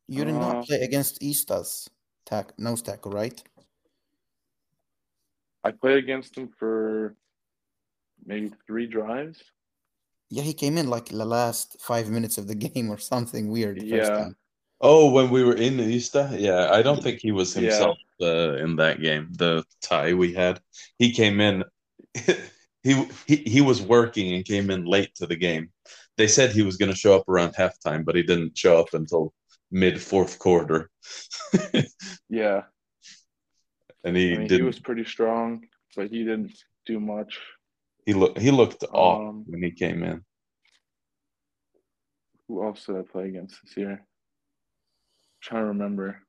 You 0.06 0.24
did 0.24 0.36
Uh, 0.36 0.38
not 0.38 0.64
play 0.64 0.80
against 0.82 1.20
Ystad's 1.20 1.90
tack 2.24 2.56
nose 2.56 2.82
tackle, 2.82 3.10
right? 3.10 3.42
I 5.64 5.72
played 5.72 5.96
against 5.98 6.38
him 6.38 6.48
for 6.56 7.16
maybe 8.24 8.52
three 8.64 8.86
drives. 8.86 9.42
Yeah, 10.28 10.44
he 10.44 10.54
came 10.54 10.78
in 10.78 10.88
like 10.88 11.06
the 11.06 11.24
last 11.24 11.78
five 11.80 12.08
minutes 12.08 12.38
of 12.38 12.46
the 12.46 12.54
game 12.66 12.90
or 12.90 12.98
something 12.98 13.50
weird. 13.50 13.80
the 13.80 13.90
first 13.90 14.12
Yeah. 14.12 14.18
time. 14.18 14.36
Oh, 14.80 15.10
when 15.10 15.30
we 15.30 15.42
were 15.42 15.56
in 15.56 15.78
Ystad, 15.78 16.38
yeah, 16.40 16.70
I 16.70 16.80
don't 16.82 17.02
think 17.02 17.18
he 17.20 17.32
was 17.32 17.52
Yeah. 17.54 17.62
himself 17.62 17.98
uh, 18.22 18.54
in 18.54 18.76
that 18.76 19.00
game. 19.00 19.32
The 19.32 19.64
tie 19.82 20.14
we 20.14 20.32
had, 20.32 20.60
he 20.96 21.10
came 21.12 21.40
in. 21.40 21.64
he 22.84 23.04
he 23.26 23.36
he 23.36 23.60
was 23.60 23.82
working 23.82 24.32
and 24.34 24.44
came 24.44 24.70
in 24.70 24.84
late 24.84 25.12
to 25.16 25.26
the 25.26 25.36
game. 25.36 25.72
They 26.20 26.28
said 26.28 26.52
he 26.52 26.60
was 26.60 26.76
going 26.76 26.90
to 26.90 26.96
show 26.98 27.16
up 27.16 27.26
around 27.30 27.54
halftime, 27.54 28.04
but 28.04 28.14
he 28.14 28.22
didn't 28.22 28.58
show 28.58 28.78
up 28.78 28.92
until 28.92 29.32
mid 29.70 29.98
fourth 29.98 30.38
quarter, 30.38 30.90
Yeah, 32.28 32.64
and 34.04 34.14
he 34.14 34.34
I 34.34 34.38
mean, 34.40 34.48
he 34.50 34.60
was 34.60 34.78
pretty 34.78 35.06
strong, 35.06 35.64
but 35.96 36.10
he 36.10 36.18
didn't 36.18 36.52
do 36.84 37.00
much. 37.00 37.40
He 38.04 38.12
looked 38.12 38.38
he 38.38 38.50
looked 38.50 38.84
off 38.92 39.30
Um, 39.30 39.44
when 39.46 39.62
he 39.62 39.70
came 39.70 40.02
in. 40.02 40.22
Who 42.48 42.64
else 42.64 42.84
did 42.84 42.96
I 42.96 43.02
play 43.10 43.28
against 43.28 43.56
this 43.64 43.78
year? 43.78 44.04
trying 45.40 45.62
to 45.62 45.68
remember. 45.68 46.20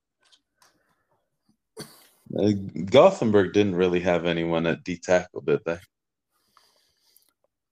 Uh, 2.39 2.51
Gothenburg 2.85 3.51
didn't 3.51 3.75
really 3.75 3.99
have 3.99 4.25
anyone 4.25 4.65
at 4.67 4.85
D 4.85 4.95
tackle, 4.95 5.41
did 5.41 5.59
they? 5.65 5.79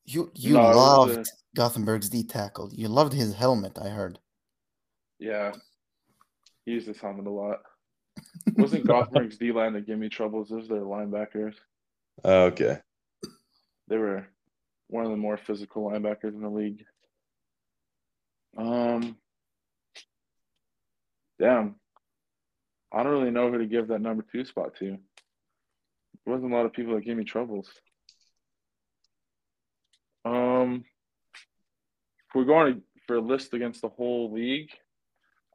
You 0.09 0.31
you 0.33 0.53
No, 0.53 0.61
it 0.61 0.67
was 0.67 0.75
loved 0.75 1.17
a- 1.19 1.55
Gothenburg's 1.55 2.09
D 2.09 2.23
tackle. 2.23 2.71
You 2.73 2.87
loved 2.87 3.13
his 3.13 3.33
helmet, 3.35 3.77
I 3.79 3.89
heard. 3.89 4.17
Yeah, 5.19 5.51
he 6.65 6.71
used 6.71 6.87
his 6.87 6.99
helmet 6.99 7.27
a 7.27 7.29
lot. 7.29 7.59
Wasn't 8.55 8.87
Gothenburg's 8.87 9.37
D 9.37 9.51
line 9.51 9.73
that 9.73 9.85
gave 9.85 9.99
me 9.99 10.09
troubles? 10.09 10.49
Those 10.49 10.67
their 10.67 10.79
linebackers. 10.81 11.53
Okay. 12.25 12.79
They 13.87 13.97
were 13.97 14.27
one 14.87 15.05
of 15.05 15.11
the 15.11 15.17
more 15.17 15.37
physical 15.37 15.89
linebackers 15.89 16.33
in 16.33 16.41
the 16.41 16.49
league. 16.49 16.83
Um, 18.57 19.15
damn, 21.39 21.75
I 22.91 23.03
don't 23.03 23.11
really 23.11 23.31
know 23.31 23.51
who 23.51 23.59
to 23.59 23.67
give 23.67 23.87
that 23.89 24.01
number 24.01 24.25
two 24.31 24.43
spot 24.43 24.75
to. 24.79 24.85
There 26.25 26.33
wasn't 26.33 26.51
a 26.51 26.55
lot 26.55 26.65
of 26.65 26.73
people 26.73 26.95
that 26.95 27.05
gave 27.05 27.17
me 27.17 27.23
troubles. 27.23 27.69
Um, 30.25 30.83
if 32.27 32.35
we're 32.35 32.45
going 32.45 32.81
for 33.07 33.15
a 33.15 33.21
list 33.21 33.53
against 33.53 33.81
the 33.81 33.89
whole 33.89 34.31
league, 34.31 34.69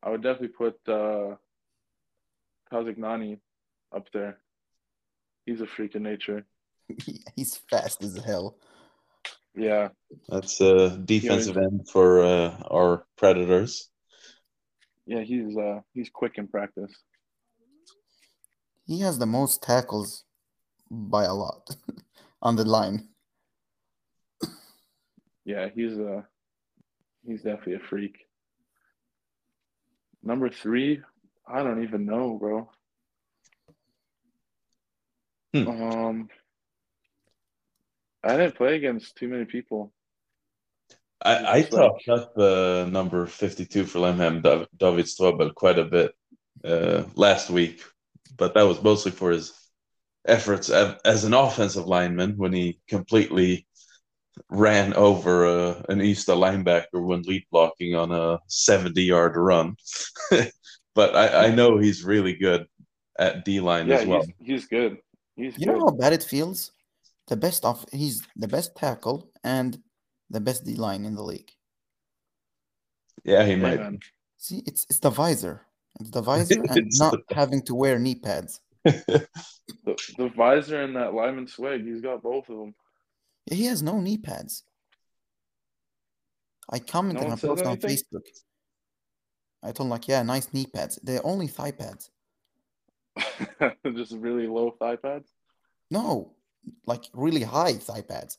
I 0.02 0.10
would 0.10 0.22
definitely 0.22 0.48
put 0.48 0.76
uh, 0.88 1.36
Kazagnani 2.72 3.38
up 3.94 4.08
there. 4.12 4.38
He's 5.46 5.60
a 5.60 5.66
freak 5.66 5.94
of 5.94 6.02
nature. 6.02 6.46
He's 7.36 7.56
fast 7.70 8.02
as 8.02 8.16
hell. 8.24 8.56
Yeah, 9.56 9.88
That's 10.28 10.60
a 10.60 10.98
defensive 10.98 11.56
end 11.56 11.88
for 11.88 12.24
uh, 12.24 12.56
our 12.70 13.06
Predators. 13.16 13.88
yeah, 15.06 15.20
he's 15.20 15.56
uh 15.56 15.80
he's 15.92 16.10
quick 16.10 16.38
in 16.38 16.48
practice. 16.48 16.92
He 18.86 19.00
has 19.00 19.18
the 19.18 19.26
most 19.26 19.62
tackles 19.62 20.24
by 20.90 21.24
a 21.24 21.34
lot 21.34 21.76
on 22.42 22.56
the 22.56 22.64
line. 22.64 23.13
Yeah, 25.45 25.68
he's 25.74 25.99
uh 25.99 26.22
he's 27.26 27.42
definitely 27.42 27.74
a 27.74 27.88
freak. 27.88 28.16
Number 30.22 30.49
three, 30.49 31.03
I 31.47 31.62
don't 31.62 31.82
even 31.82 32.07
know, 32.07 32.38
bro. 32.40 32.70
Hmm. 35.53 35.68
Um, 35.68 36.28
I 38.24 38.36
didn't 38.36 38.57
play 38.57 38.76
against 38.76 39.16
too 39.16 39.28
many 39.28 39.45
people. 39.45 39.92
I, 41.22 41.34
I 41.36 41.57
like- 41.57 41.70
topped 41.70 42.09
up 42.09 42.38
uh, 42.38 42.86
number 42.90 43.26
52 43.26 43.84
for 43.84 43.99
Limhamn, 43.99 44.42
Dav- 44.42 44.66
David 44.76 45.05
Strobel, 45.07 45.55
quite 45.55 45.78
a 45.78 45.84
bit 45.84 46.14
uh, 46.64 47.05
last 47.14 47.51
week, 47.51 47.82
but 48.36 48.55
that 48.55 48.62
was 48.62 48.82
mostly 48.82 49.12
for 49.12 49.30
his 49.30 49.53
efforts 50.26 50.70
as 50.70 51.24
an 51.24 51.34
offensive 51.34 51.86
lineman 51.86 52.36
when 52.38 52.53
he 52.53 52.80
completely 52.88 53.66
ran 54.51 54.93
over 54.95 55.47
uh, 55.47 55.82
an 55.89 56.01
Ystad 56.01 56.37
linebacker 56.39 57.05
when 57.07 57.22
lead 57.22 57.45
blocking 57.51 57.95
on 57.95 58.11
a 58.12 58.39
70 58.49 59.03
yard 59.03 59.37
run. 59.37 59.76
but 60.95 61.14
I, 61.16 61.47
I 61.47 61.55
know 61.55 61.78
he's 61.78 62.05
really 62.05 62.35
good 62.35 62.66
at 63.18 63.45
D 63.45 63.61
line 63.61 63.87
Yeah, 63.89 63.97
as 63.97 64.07
well. 64.07 64.22
he's 64.39 64.47
he's 64.62 64.66
good. 64.66 64.99
He's 65.37 65.57
You 65.59 65.66
good. 65.66 65.72
know 65.78 65.87
how 65.87 65.91
bad 65.93 66.12
it 66.12 66.22
feels? 66.22 66.72
The 67.28 67.37
best 67.37 67.64
off 67.64 67.85
he's 67.93 68.22
the 68.37 68.49
best 68.49 68.74
tackle 68.76 69.30
and 69.43 69.78
the 70.30 70.41
best 70.41 70.64
D 70.64 70.74
line 70.74 71.05
in 71.05 71.14
the 71.14 71.22
league. 71.22 71.51
Yeah, 73.24 73.45
he 73.45 73.57
might. 73.57 73.80
man. 73.80 73.99
See, 74.37 74.62
it's 74.66 74.85
it's 74.91 74.99
the 74.99 75.11
visor. 75.11 75.62
It's 76.01 76.11
the 76.11 76.22
visor 76.30 76.62
and 76.68 76.91
not 76.99 77.12
the- 77.28 77.35
having 77.35 77.62
to 77.62 77.74
wear 77.74 77.99
knee 77.99 78.16
pads. 78.16 78.61
The, 79.87 79.97
the 80.18 80.28
visor 80.28 80.82
and 80.82 80.95
that 80.97 81.14
lineman 81.14 81.47
swag, 81.47 81.85
he's 81.87 82.01
got 82.03 82.22
both 82.22 82.49
of 82.51 82.57
them. 82.59 82.74
He 83.51 83.66
has 83.66 83.82
no 83.82 84.01
knee 84.01 84.18
pads. 84.18 84.64
I 86.70 86.78
commented 86.78 87.24
one 87.24 87.32
on 87.32 87.38
says 87.38 87.49
post 87.51 87.66
on? 87.66 87.76
Facebook. 87.76 88.22
I 89.62 89.72
told 89.72 89.86
him 89.86 89.90
like, 89.90 90.09
yeah, 90.09 90.22
nice 90.22 90.53
knee 90.53 90.66
pads. 90.66 90.99
They're 91.03 91.24
only 91.26 91.47
thigh 91.47 91.72
pads. 91.72 92.11
Just 93.95 94.12
really 94.12 94.47
low 94.47 94.70
thigh 94.78 94.97
pads. 94.97 95.30
No, 95.90 96.32
like 96.86 97.05
really 97.12 97.42
high 97.42 97.74
thigh 97.74 98.03
pads. 98.03 98.38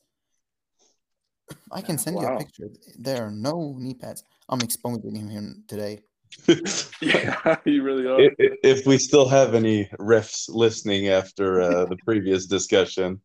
I 1.72 1.82
can 1.82 1.98
send 2.00 2.20
you 2.20 2.28
a 2.28 2.38
picture. 2.38 2.70
There 2.98 3.26
are 3.26 3.32
no 3.32 3.76
knee 3.78 3.94
pads. 3.94 4.24
I'm 4.50 4.62
exposing 4.62 5.16
him 5.16 5.30
here 5.30 5.54
today. 5.68 6.02
Yeah, 7.02 7.58
you 7.66 7.84
really 7.84 8.08
are. 8.08 8.22
I- 8.22 8.36
i- 8.40 8.58
if 8.64 8.86
we 8.88 8.98
still 8.98 9.28
have 9.30 9.54
any 9.54 9.86
refs 10.00 10.46
listening 10.50 11.10
after 11.10 11.62
uh, 11.62 11.86
the 11.86 11.98
previous 12.06 12.46
discussion, 12.48 13.22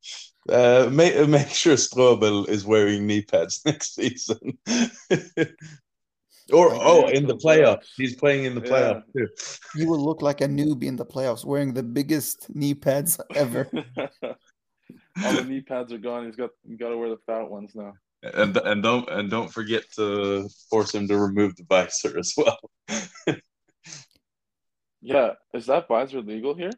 uh, 0.48 0.88
make 0.92 1.28
make 1.28 1.48
sure 1.48 1.74
Strobel 1.76 2.48
is 2.48 2.64
wearing 2.64 3.06
knee 3.06 3.22
pads 3.22 3.62
next 3.66 3.94
season. 3.94 4.58
or 6.52 6.68
Like, 6.70 6.80
oh, 6.82 7.08
in 7.08 7.26
the 7.26 7.34
the 7.34 7.36
playoffs, 7.36 7.78
playoffs. 7.80 7.88
he's 7.96 8.16
playing 8.16 8.44
in 8.44 8.54
the 8.54 8.62
Yeah. 8.62 8.70
playoffs 8.70 9.02
too. 9.16 9.28
You 9.76 9.88
will 9.88 10.02
look 10.04 10.22
like 10.22 10.40
a 10.40 10.46
newbie 10.48 10.84
in 10.84 10.96
the 10.96 11.06
playoffs 11.06 11.44
wearing 11.44 11.74
the 11.74 11.82
biggest 11.82 12.48
knee 12.54 12.74
pads 12.74 13.20
ever. 13.36 13.70
All 15.24 15.32
the 15.32 15.44
knee 15.44 15.60
pads 15.60 15.92
are 15.92 15.98
gone. 15.98 16.26
He's 16.26 16.36
got 16.36 16.50
you 16.66 16.76
got 16.78 16.88
to 16.90 16.96
wear 16.96 17.10
the 17.10 17.18
fat 17.26 17.48
ones 17.50 17.74
now. 17.74 17.92
And 18.22 18.56
and 18.56 18.82
don't 18.82 19.08
and 19.10 19.30
don't 19.30 19.52
forget 19.52 19.84
to 19.96 20.48
force 20.68 20.94
him 20.94 21.06
to 21.08 21.16
remove 21.18 21.56
the 21.56 21.64
visor 21.68 22.18
as 22.18 22.34
well. 22.36 22.58
Yeah, 25.02 25.30
is 25.54 25.64
that 25.66 25.88
visor 25.88 26.20
legal 26.20 26.54
here? 26.54 26.72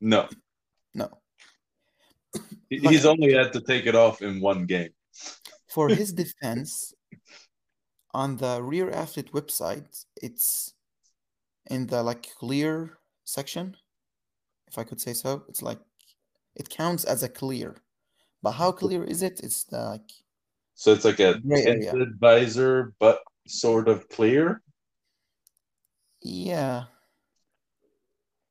No, 0.00 0.28
No. 0.94 1.08
He- 2.70 2.80
Like- 2.80 2.92
he's 2.92 3.06
only 3.06 3.32
had 3.32 3.52
to 3.52 3.60
take 3.60 3.86
it 3.86 3.94
off 3.94 4.22
in 4.22 4.40
one 4.40 4.66
game. 4.66 4.90
For 5.68 5.88
his 5.88 6.12
defense, 6.22 6.92
on 8.12 8.36
the 8.36 8.62
rear 8.62 8.90
athlete 8.90 9.32
website, 9.32 10.04
it's 10.22 10.74
in 11.70 11.86
the 11.86 12.02
like 12.02 12.28
clear 12.38 12.98
section, 13.24 13.76
if 14.68 14.78
I 14.78 14.84
could 14.84 15.00
say 15.00 15.12
so. 15.14 15.44
It's 15.48 15.62
like 15.62 15.80
it 16.54 16.68
counts 16.68 17.04
as 17.04 17.22
a 17.22 17.28
clear. 17.28 17.76
But 18.42 18.52
how 18.52 18.72
clear 18.72 19.02
is 19.04 19.22
it? 19.22 19.40
It's 19.42 19.64
the, 19.64 19.78
like 19.78 20.10
So 20.74 20.92
it's 20.92 21.04
like 21.04 21.18
a 21.20 21.40
Gray 21.40 21.64
area. 21.64 21.90
tinted 21.90 22.18
visor, 22.20 22.92
but 23.00 23.20
sort 23.48 23.88
of 23.88 24.08
clear. 24.08 24.62
yeah. 26.22 26.84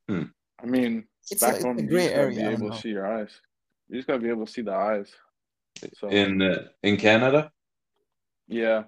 Hmm. 0.09 0.23
I 0.61 0.65
mean, 0.65 1.07
It's 1.31 1.41
a- 1.41 1.45
back 1.45 1.55
it's 1.55 1.63
a 1.63 1.67
home, 1.67 1.79
you 1.79 1.87
gray 1.87 2.05
just 2.07 2.15
area, 2.17 2.49
be 2.49 2.53
able 2.55 2.71
to 2.71 2.77
see 2.81 2.89
your 2.89 3.05
eyes. 3.07 3.31
You 3.89 3.97
just 3.97 4.07
gotta 4.07 4.19
be 4.19 4.29
able 4.29 4.45
to 4.45 4.51
see 4.51 4.61
the 4.61 4.73
eyes. 4.73 5.11
So 5.99 6.09
in 6.09 6.41
uh, 6.41 6.67
in 6.81 6.97
Canada. 6.97 7.51
yeah, 8.47 8.83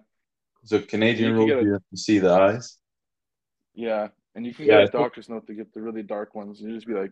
So 0.64 0.80
Canadian 0.82 1.32
You 1.32 1.36
rules, 1.38 1.50
can 1.52 1.60
a- 1.60 1.64
you 1.64 1.74
have 1.74 1.90
to 1.92 1.98
see 1.98 2.20
the 2.20 2.32
eyes. 2.32 2.78
yeah, 3.74 4.08
and 4.36 4.46
you 4.46 4.54
can 4.54 4.66
Yeah, 4.66 4.80
get 4.82 4.90
a 4.90 4.92
doctor's 4.92 5.30
note 5.30 5.46
to 5.48 5.54
get 5.54 5.74
the 5.74 5.82
really 5.82 6.04
dark 6.04 6.36
ones. 6.36 6.62
You 6.62 6.74
just 6.74 6.88
be 6.88 6.94
like, 6.94 7.12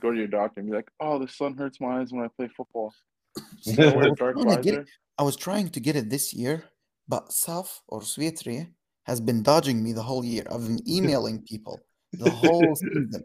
go 0.00 0.10
to 0.10 0.16
your 0.16 0.28
doctor 0.28 0.60
and 0.60 0.68
be 0.70 0.76
like, 0.76 0.90
"Oh, 1.00 1.18
the 1.18 1.28
sun 1.28 1.56
hurts 1.56 1.80
my 1.80 2.00
eyes 2.00 2.12
when 2.12 2.24
I 2.24 2.28
play 2.28 2.48
football." 2.48 2.92
See, 3.62 3.82
I 3.82 3.86
I 3.86 3.94
wear 3.96 4.06
a 4.06 4.10
was 4.10 4.18
trying 4.18 4.34
to 4.56 4.62
get 4.62 4.74
it- 4.74 4.88
I 5.18 5.22
was 5.22 5.36
trying 5.36 5.68
to 5.70 5.80
get 5.80 5.96
it 5.96 6.10
this 6.10 6.34
year, 6.34 6.64
but 7.08 7.30
Saf 7.30 7.80
or 7.88 8.00
Svetri 8.00 8.72
has 9.04 9.20
been 9.20 9.42
dodging 9.42 9.82
me 9.82 9.92
the 9.92 10.02
whole 10.02 10.24
year. 10.24 10.44
I've 10.50 10.66
been 10.66 10.82
emailing 10.96 11.42
people 11.42 11.80
the 12.12 12.30
whole 12.30 12.74
season. 12.76 13.24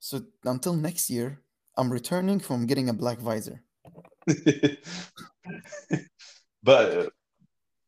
So 0.00 0.22
until 0.44 0.74
next 0.74 1.10
year, 1.10 1.40
I'm 1.76 1.90
returning 1.92 2.40
from 2.40 2.66
getting 2.66 2.88
a 2.88 2.92
black 2.92 3.18
visor. 3.18 3.62
but 6.62 7.12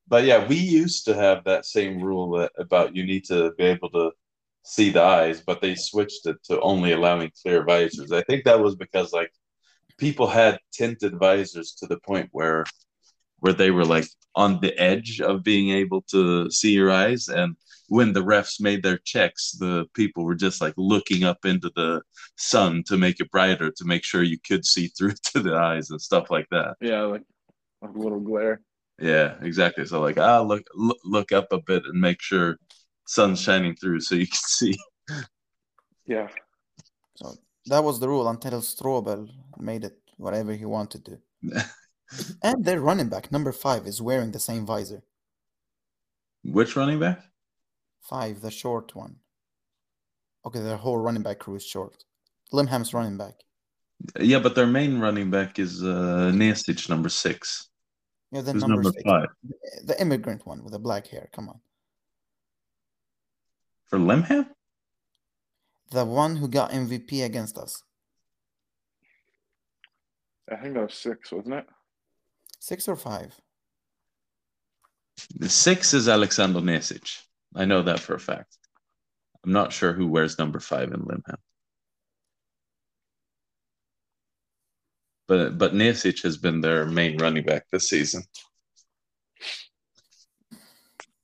but 0.08 0.24
yeah, 0.24 0.46
we 0.46 0.56
used 0.56 1.04
to 1.06 1.14
have 1.14 1.44
that 1.44 1.66
same 1.66 2.00
rule 2.00 2.30
that, 2.38 2.52
about 2.58 2.94
you 2.94 3.04
need 3.04 3.24
to 3.26 3.52
be 3.58 3.64
able 3.64 3.90
to 3.90 4.12
see 4.62 4.90
the 4.90 5.02
eyes, 5.02 5.40
but 5.40 5.60
they 5.60 5.74
switched 5.74 6.26
it 6.26 6.36
to 6.44 6.60
only 6.60 6.92
allowing 6.92 7.30
clear 7.42 7.64
visors. 7.64 8.12
I 8.12 8.22
think 8.22 8.44
that 8.44 8.60
was 8.60 8.76
because 8.76 9.12
like 9.12 9.32
people 9.98 10.26
had 10.26 10.58
tinted 10.72 11.18
visors 11.18 11.72
to 11.78 11.86
the 11.86 11.98
point 12.00 12.28
where 12.32 12.64
where 13.40 13.52
they 13.52 13.70
were 13.70 13.84
like 13.84 14.08
on 14.34 14.60
the 14.60 14.78
edge 14.78 15.20
of 15.20 15.42
being 15.42 15.70
able 15.70 16.02
to 16.02 16.50
see 16.50 16.72
your 16.72 16.90
eyes 16.90 17.28
and 17.28 17.56
when 17.88 18.12
the 18.12 18.20
refs 18.22 18.60
made 18.60 18.82
their 18.82 18.98
checks 18.98 19.52
the 19.52 19.84
people 19.94 20.24
were 20.24 20.34
just 20.34 20.60
like 20.60 20.74
looking 20.76 21.24
up 21.24 21.44
into 21.44 21.70
the 21.76 22.00
sun 22.36 22.82
to 22.86 22.96
make 22.96 23.20
it 23.20 23.30
brighter 23.30 23.70
to 23.70 23.84
make 23.84 24.04
sure 24.04 24.22
you 24.22 24.38
could 24.46 24.64
see 24.64 24.88
through 24.88 25.12
to 25.24 25.40
the 25.40 25.54
eyes 25.54 25.90
and 25.90 26.00
stuff 26.00 26.30
like 26.30 26.46
that 26.50 26.74
Yeah, 26.80 27.02
like 27.02 27.22
like 27.82 27.94
a 27.94 27.98
little 27.98 28.20
glare. 28.20 28.60
yeah 29.00 29.34
exactly 29.42 29.84
so 29.86 30.00
like 30.00 30.18
ah 30.18 30.40
look 30.40 30.62
look, 30.74 30.98
look 31.04 31.32
up 31.32 31.48
a 31.52 31.60
bit 31.60 31.84
and 31.86 32.00
make 32.00 32.20
sure 32.22 32.56
sun's 33.06 33.40
shining 33.40 33.74
through 33.76 34.00
so 34.00 34.14
you 34.14 34.26
can 34.26 34.36
see 34.58 34.74
Yeah. 36.06 36.28
So 37.16 37.36
that 37.66 37.84
was 37.84 38.00
the 38.00 38.08
rule 38.08 38.28
until 38.28 38.60
Strobel 38.62 39.30
made 39.58 39.84
it 39.84 39.98
whatever 40.16 40.52
he 40.54 40.64
wanted 40.64 41.04
to. 41.06 41.18
and 42.42 42.64
their 42.64 42.80
running 42.80 43.08
back, 43.08 43.30
number 43.30 43.52
five, 43.52 43.86
is 43.86 44.00
wearing 44.00 44.30
the 44.32 44.38
same 44.40 44.64
visor. 44.66 45.02
which 46.44 46.76
running 46.76 46.98
back 46.98 47.22
Five, 48.08 48.40
the 48.40 48.50
short 48.50 48.94
one. 48.94 49.16
Okay, 50.44 50.60
their 50.60 50.76
whole 50.76 50.98
running 50.98 51.22
back 51.22 51.40
crew 51.40 51.56
is 51.56 51.64
short. 51.66 52.04
Limhamn's 52.52 52.94
running 52.94 53.16
back. 53.18 53.34
yeah 54.20 54.38
but 54.38 54.54
their 54.54 54.66
main 54.78 55.00
running 55.00 55.30
back 55.30 55.58
is 55.58 55.82
uh 55.82 56.30
Nesic, 56.40 56.88
number 56.88 57.08
six 57.08 57.70
Yeah, 58.30 58.42
the 58.42 58.52
number, 58.54 58.82
number 58.82 58.92
five 59.04 59.28
The 59.88 59.96
immigrant 60.04 60.46
one 60.46 60.62
with 60.62 60.72
the 60.72 60.78
black 60.78 61.04
hair. 61.08 61.28
Come 61.36 61.48
on. 61.48 61.60
for 63.88 63.98
Limhamn 63.98 64.46
The 65.90 66.04
one 66.04 66.36
who 66.36 66.46
got 66.48 66.70
MVP 66.70 67.24
against 67.24 67.56
us. 67.64 67.72
I 70.52 70.56
think 70.60 70.74
that 70.74 70.82
was 70.82 70.94
six, 70.94 71.32
wasn't 71.32 71.54
it? 71.60 71.66
Six 72.60 72.86
or 72.88 72.96
five? 72.96 73.30
The 75.42 75.48
six 75.48 75.94
is 75.94 76.08
Alexander 76.08 76.60
Nesic. 76.60 77.25
I 77.56 77.64
know 77.64 77.82
that 77.82 78.00
for 78.00 78.14
a 78.14 78.20
fact. 78.20 78.58
I'm 79.44 79.52
not 79.52 79.72
sure 79.72 79.92
who 79.92 80.06
wears 80.06 80.38
number 80.38 80.60
five 80.60 80.92
in 80.92 81.00
Limhamn. 81.00 81.38
But 85.26 85.58
but 85.58 85.72
Nesic 85.72 86.22
has 86.22 86.36
been 86.36 86.60
their 86.60 86.84
main 86.84 87.18
running 87.18 87.44
back 87.44 87.64
this 87.72 87.88
season. 87.88 88.22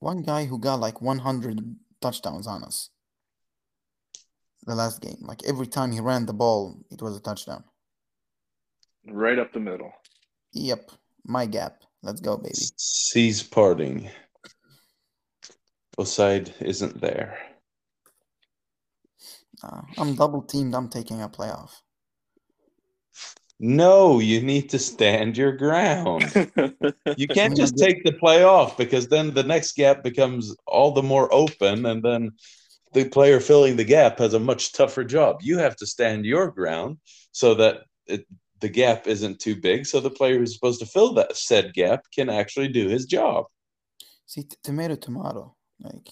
One 0.01 0.22
guy 0.22 0.47
who 0.47 0.59
got 0.59 0.80
like 0.80 1.01
100 1.01 1.76
touchdowns 2.01 2.49
on 2.49 2.64
us. 2.64 2.91
The 4.66 4.74
last 4.74 5.01
game. 5.01 5.18
Like 5.20 5.45
every 5.45 5.66
time 5.66 5.93
he 5.93 6.01
ran 6.01 6.26
the 6.26 6.33
ball, 6.33 6.78
it 6.91 7.01
was 7.03 7.16
a 7.16 7.20
touchdown. 7.20 7.62
Right 9.07 9.39
up 9.39 9.53
the 9.53 9.61
middle. 9.61 9.93
Yep. 10.53 10.91
My 11.24 11.47
gap. 11.47 11.83
Let's 12.03 12.20
go, 12.20 12.37
baby. 12.37 12.55
Seas 12.55 13.43
parting. 13.45 14.11
Oside 15.99 16.53
isn't 16.61 17.01
there. 17.01 17.38
Uh, 19.62 19.82
I'm 19.99 20.14
double 20.14 20.43
teamed. 20.43 20.74
I'm 20.74 20.88
taking 20.88 21.22
a 21.22 21.28
playoff. 21.28 21.70
No, 23.61 24.18
you 24.18 24.40
need 24.40 24.70
to 24.70 24.78
stand 24.78 25.36
your 25.36 25.53
ground. 25.53 26.51
You 27.16 27.28
can't 27.28 27.55
just 27.55 27.76
take 27.76 28.05
the 28.05 28.12
play 28.12 28.43
off 28.43 28.78
because 28.78 29.09
then 29.09 29.34
the 29.34 29.43
next 29.43 29.76
gap 29.76 30.03
becomes 30.03 30.57
all 30.66 30.93
the 30.93 31.03
more 31.03 31.32
open, 31.32 31.84
and 31.84 32.03
then 32.03 32.32
the 32.95 33.09
player 33.09 33.38
filling 33.38 33.76
the 33.76 33.84
gap 33.84 34.18
has 34.18 34.34
a 34.34 34.40
much 34.40 34.72
tougher 34.72 35.05
job. 35.05 35.40
You 35.43 35.59
have 35.59 35.76
to 35.76 35.86
stand 35.86 36.24
your 36.24 36.51
ground 36.51 36.99
so 37.32 37.55
that 37.57 37.82
it, 38.07 38.26
the 38.61 38.68
gap 38.68 39.07
isn't 39.07 39.40
too 39.40 39.57
big, 39.57 39.84
so 39.84 40.01
the 40.01 40.11
player 40.11 40.38
who's 40.38 40.55
supposed 40.55 40.80
to 40.80 40.86
fill 40.86 41.12
that 41.14 41.36
said 41.36 41.74
gap 41.74 42.07
can 42.14 42.30
actually 42.30 42.68
do 42.68 42.88
his 42.88 43.05
job. 43.05 43.45
See, 44.26 44.45
t- 44.45 44.57
tomato, 44.62 44.95
tomato. 44.95 45.55
Like 45.83 46.09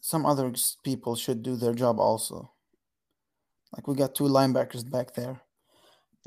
some 0.00 0.26
other 0.26 0.52
people 0.84 1.16
should 1.16 1.42
do 1.42 1.56
their 1.56 1.74
job 1.74 1.98
also. 1.98 2.52
Like 3.74 3.88
we 3.88 3.94
got 3.94 4.14
two 4.14 4.24
linebackers 4.24 4.88
back 4.88 5.14
there. 5.14 5.40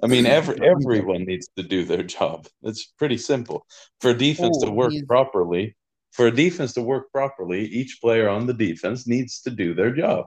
I 0.04 0.08
mean, 0.08 0.26
every 0.26 0.56
everyone 0.62 1.24
needs 1.26 1.48
to 1.58 1.64
do 1.64 1.84
their 1.84 2.04
job. 2.04 2.48
It's 2.64 2.86
pretty 2.86 3.18
simple. 3.18 3.66
For 4.02 4.14
defense 4.14 4.58
to 4.62 4.68
Oh, 4.68 4.72
work 4.74 4.92
he's- 4.92 5.06
properly, 5.08 5.76
for 6.12 6.28
a 6.28 6.32
defense 6.32 6.74
to 6.74 6.82
work 6.82 7.12
properly, 7.12 7.66
each 7.66 8.00
player 8.02 8.30
on 8.30 8.46
the 8.46 8.54
defense 8.54 9.08
needs 9.08 9.42
to 9.42 9.50
do 9.50 9.74
their 9.74 9.92
job. 9.96 10.26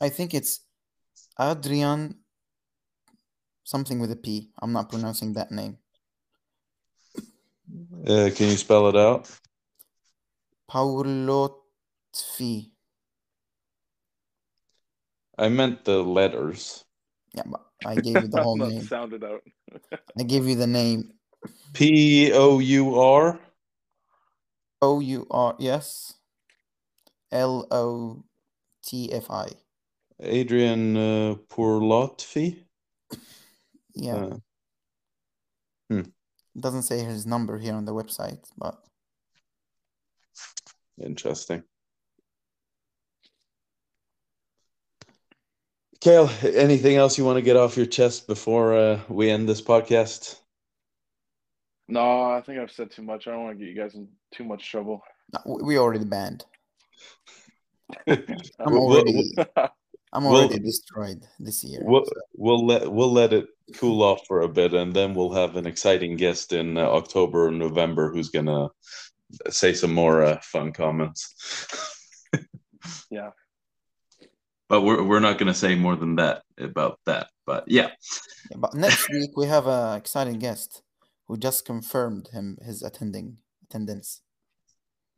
I 0.00 0.08
think 0.10 0.34
it's 0.34 0.60
Adrian 1.40 2.16
something 3.64 3.98
with 4.00 4.10
a 4.10 4.16
P. 4.16 4.50
I'm 4.60 4.72
not 4.72 4.88
pronouncing 4.90 5.34
that 5.34 5.50
name. 5.52 5.78
Uh, 8.06 8.30
can 8.34 8.48
you 8.48 8.56
spell 8.56 8.88
it 8.88 8.96
out? 8.96 9.30
Paulotfi. 10.70 12.70
I 15.38 15.48
meant 15.48 15.84
the 15.84 16.02
letters. 16.02 16.84
Yeah, 17.34 17.42
but 17.46 17.60
I 17.86 17.94
gave 17.94 18.22
you 18.22 18.28
the 18.28 18.42
whole 18.42 18.56
Not 18.56 18.70
name. 18.70 18.82
sounded 18.82 19.24
out. 19.24 19.42
I 20.18 20.22
gave 20.24 20.46
you 20.46 20.56
the 20.56 20.66
name. 20.66 21.12
P 21.72 22.32
O 22.32 22.58
U 22.58 22.98
R. 22.98 23.38
O 24.82 25.00
U 25.00 25.26
R 25.30 25.54
yes. 25.58 26.14
L 27.30 27.66
O 27.70 28.24
T 28.84 29.12
F 29.12 29.30
I. 29.30 29.48
Adrian 30.20 30.96
uh, 30.96 31.34
Pourlotfi. 31.48 32.64
Yeah. 33.94 34.30
Uh, 35.90 36.02
Doesn't 36.58 36.82
say 36.82 37.04
his 37.04 37.24
number 37.26 37.58
here 37.58 37.74
on 37.74 37.84
the 37.84 37.94
website, 37.94 38.40
but 38.56 38.82
interesting. 41.02 41.62
Kayle, 46.00 46.30
anything 46.44 46.96
else 46.96 47.18
you 47.18 47.24
want 47.24 47.36
to 47.38 47.42
get 47.42 47.56
off 47.56 47.76
your 47.76 47.86
chest 47.86 48.26
before 48.28 48.74
uh, 48.76 49.00
we 49.08 49.30
end 49.30 49.48
this 49.48 49.60
podcast? 49.60 50.36
No, 51.88 52.22
I 52.22 52.40
think 52.40 52.60
I've 52.60 52.70
said 52.70 52.90
too 52.90 53.02
much. 53.02 53.26
I 53.26 53.32
don't 53.32 53.44
want 53.44 53.58
to 53.58 53.64
get 53.64 53.74
you 53.74 53.80
guys 53.80 53.94
in 53.94 54.08
too 54.32 54.44
much 54.44 54.70
trouble. 54.70 55.02
no, 55.34 55.58
we 55.62 55.76
already 55.78 56.04
banned. 56.04 56.44
I'm 58.06 58.24
We'll- 58.66 58.86
we'll- 58.86 58.98
already 58.98 59.34
I'm 60.12 60.24
we'll- 60.24 60.36
already 60.36 60.60
destroyed 60.60 61.26
this 61.40 61.64
year. 61.64 61.80
We'll, 61.82 62.04
so- 62.04 62.12
we'll 62.36 62.64
let 62.66 62.90
we'll 62.92 63.12
let 63.12 63.32
it 63.32 63.46
cool 63.76 64.02
off 64.02 64.20
for 64.28 64.42
a 64.42 64.48
bit, 64.48 64.72
and 64.74 64.94
then 64.94 65.14
we'll 65.14 65.32
have 65.32 65.56
an 65.56 65.66
exciting 65.66 66.16
guest 66.16 66.52
in 66.52 66.78
uh, 66.78 66.82
October 66.82 67.48
or 67.48 67.50
November 67.50 68.12
who's 68.12 68.28
gonna 68.28 68.68
say 69.50 69.72
some 69.72 69.92
more 69.94 70.24
uh, 70.24 70.38
fun 70.42 70.72
comments. 70.72 71.34
Yeah. 73.10 73.30
But 74.68 74.82
we're 74.82 75.02
we're 75.02 75.20
not 75.20 75.38
gonna 75.38 75.54
say 75.54 75.74
more 75.74 75.96
than 75.96 76.16
that 76.16 76.42
about 76.58 77.00
that. 77.06 77.28
But 77.46 77.64
yeah, 77.66 77.90
Yeah, 78.50 78.58
but 78.58 78.74
next 78.74 79.08
week 79.10 79.30
we 79.36 79.46
have 79.46 79.66
an 79.66 79.96
exciting 79.96 80.38
guest 80.38 80.82
who 81.26 81.36
just 81.36 81.64
confirmed 81.64 82.28
him 82.32 82.56
his 82.62 82.82
attending 82.82 83.38
attendance. 83.64 84.20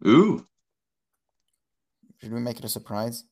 ooh, 0.07 0.47
Should 2.21 2.33
we 2.33 2.41
make 2.41 2.59
it 2.59 2.65
a 2.65 2.69
surprise? 2.69 3.25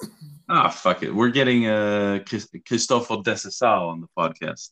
ah, 0.48 0.68
fuck 0.70 1.02
it. 1.02 1.14
We're 1.14 1.30
getting 1.30 1.66
uh 1.66 2.20
Chris- 2.26 2.48
Christopher 2.66 3.16
Desesal 3.16 3.88
on 3.92 4.00
the 4.00 4.08
podcast. 4.16 4.70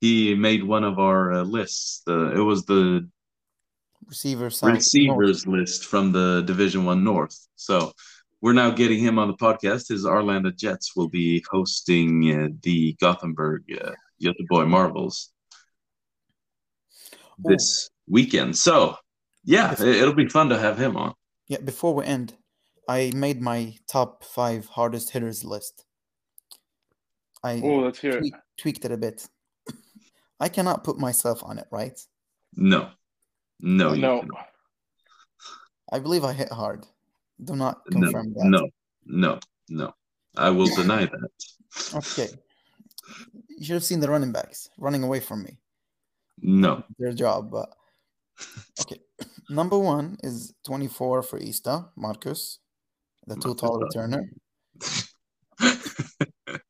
He 0.00 0.34
made 0.34 0.62
one 0.64 0.84
of 0.84 0.98
our 0.98 1.32
uh, 1.32 1.42
lists. 1.42 2.02
The 2.06 2.32
it 2.36 2.40
was 2.42 2.64
the 2.66 3.08
Receiver 4.06 4.50
South 4.50 4.68
North. 4.68 4.76
receivers 4.76 5.46
list 5.46 5.84
from 5.84 6.12
the 6.12 6.42
Division 6.42 6.84
One 6.84 7.02
North. 7.02 7.36
So 7.56 7.92
we're 8.40 8.52
now 8.52 8.70
getting 8.70 8.98
him 9.00 9.18
on 9.18 9.28
the 9.28 9.34
podcast. 9.36 9.88
His 9.88 10.04
Arlanda 10.04 10.56
Jets 10.56 10.94
will 10.94 11.08
be 11.08 11.44
hosting 11.50 12.32
uh, 12.32 12.48
the 12.62 12.94
Gothenburg 13.00 13.64
uh, 13.82 13.92
Göteborg 14.22 14.68
Marvels 14.68 15.30
Oh, 17.38 17.50
this 17.50 17.90
weekend. 18.08 18.56
So 18.56 18.96
yeah, 19.44 19.70
Yes. 19.70 19.80
it, 19.80 19.96
it'll 19.96 20.14
be 20.14 20.28
fun 20.28 20.48
to 20.50 20.58
have 20.58 20.78
him 20.78 20.96
on. 20.96 21.14
yeah, 21.48 21.58
before 21.60 21.94
we 21.94 22.04
end, 22.04 22.34
I 22.88 23.10
made 23.14 23.42
my 23.42 23.74
top 23.88 24.24
five 24.24 24.66
hardest 24.66 25.10
hitters 25.10 25.44
list. 25.44 25.84
I 27.44 27.60
Oh, 27.62 27.80
let's 27.80 27.98
hear 28.00 28.16
it. 28.18 28.32
tweaked 28.56 28.84
it 28.84 28.92
a 28.92 28.96
bit. 28.96 29.28
I 30.40 30.48
cannot 30.48 30.82
put 30.84 30.98
myself 30.98 31.42
on 31.44 31.58
it, 31.58 31.66
right? 31.70 31.98
No, 32.54 32.88
no, 33.60 33.94
no. 33.94 34.20
cannot. 34.20 34.48
I 35.92 35.98
believe 35.98 36.24
I 36.24 36.32
hit 36.32 36.50
hard. 36.50 36.86
Do 37.42 37.54
not 37.54 37.82
no, 37.90 38.00
confirm 38.00 38.32
that. 38.34 38.44
no, 38.44 38.68
no, 39.04 39.40
no. 39.68 39.94
I 40.36 40.50
will 40.50 40.66
deny 40.74 41.06
that. 41.06 41.30
Okay. 41.94 42.28
You 43.48 43.64
should 43.64 43.74
have 43.74 43.84
seen 43.84 44.00
the 44.00 44.10
running 44.10 44.32
backs 44.32 44.68
running 44.78 45.02
away 45.02 45.20
from 45.20 45.42
me. 45.42 45.58
No. 46.40 46.82
Their 46.98 47.12
job, 47.12 47.50
but 47.50 47.74
okay. 48.80 49.00
Number 49.48 49.78
one 49.78 50.18
is 50.22 50.52
24 50.64 51.22
for 51.22 51.38
Ystad, 51.38 51.88
Marcus, 51.96 52.58
the 53.26 53.36
too 53.36 53.54
tall 53.54 53.80
returner. 53.80 54.28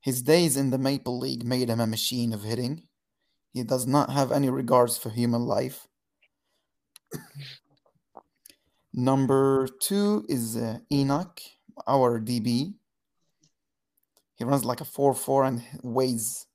His 0.00 0.22
days 0.22 0.56
in 0.56 0.70
the 0.70 0.78
Maple 0.78 1.18
League 1.18 1.44
made 1.44 1.68
him 1.68 1.78
a 1.78 1.86
machine 1.86 2.32
of 2.32 2.42
hitting. 2.42 2.88
He 3.52 3.62
does 3.62 3.86
not 3.86 4.10
have 4.10 4.32
any 4.32 4.50
regards 4.50 4.98
for 4.98 5.10
human 5.10 5.42
life. 5.42 5.86
Number 8.94 9.68
two 9.80 10.24
is 10.28 10.56
uh, 10.56 10.78
Enoch, 10.92 11.40
our 11.86 12.20
DB. 12.20 12.74
He 14.36 14.44
runs 14.44 14.64
like 14.64 14.80
a 14.80 14.84
4 14.84 15.14
4 15.14 15.44
and 15.44 15.62
weighs 15.82 16.46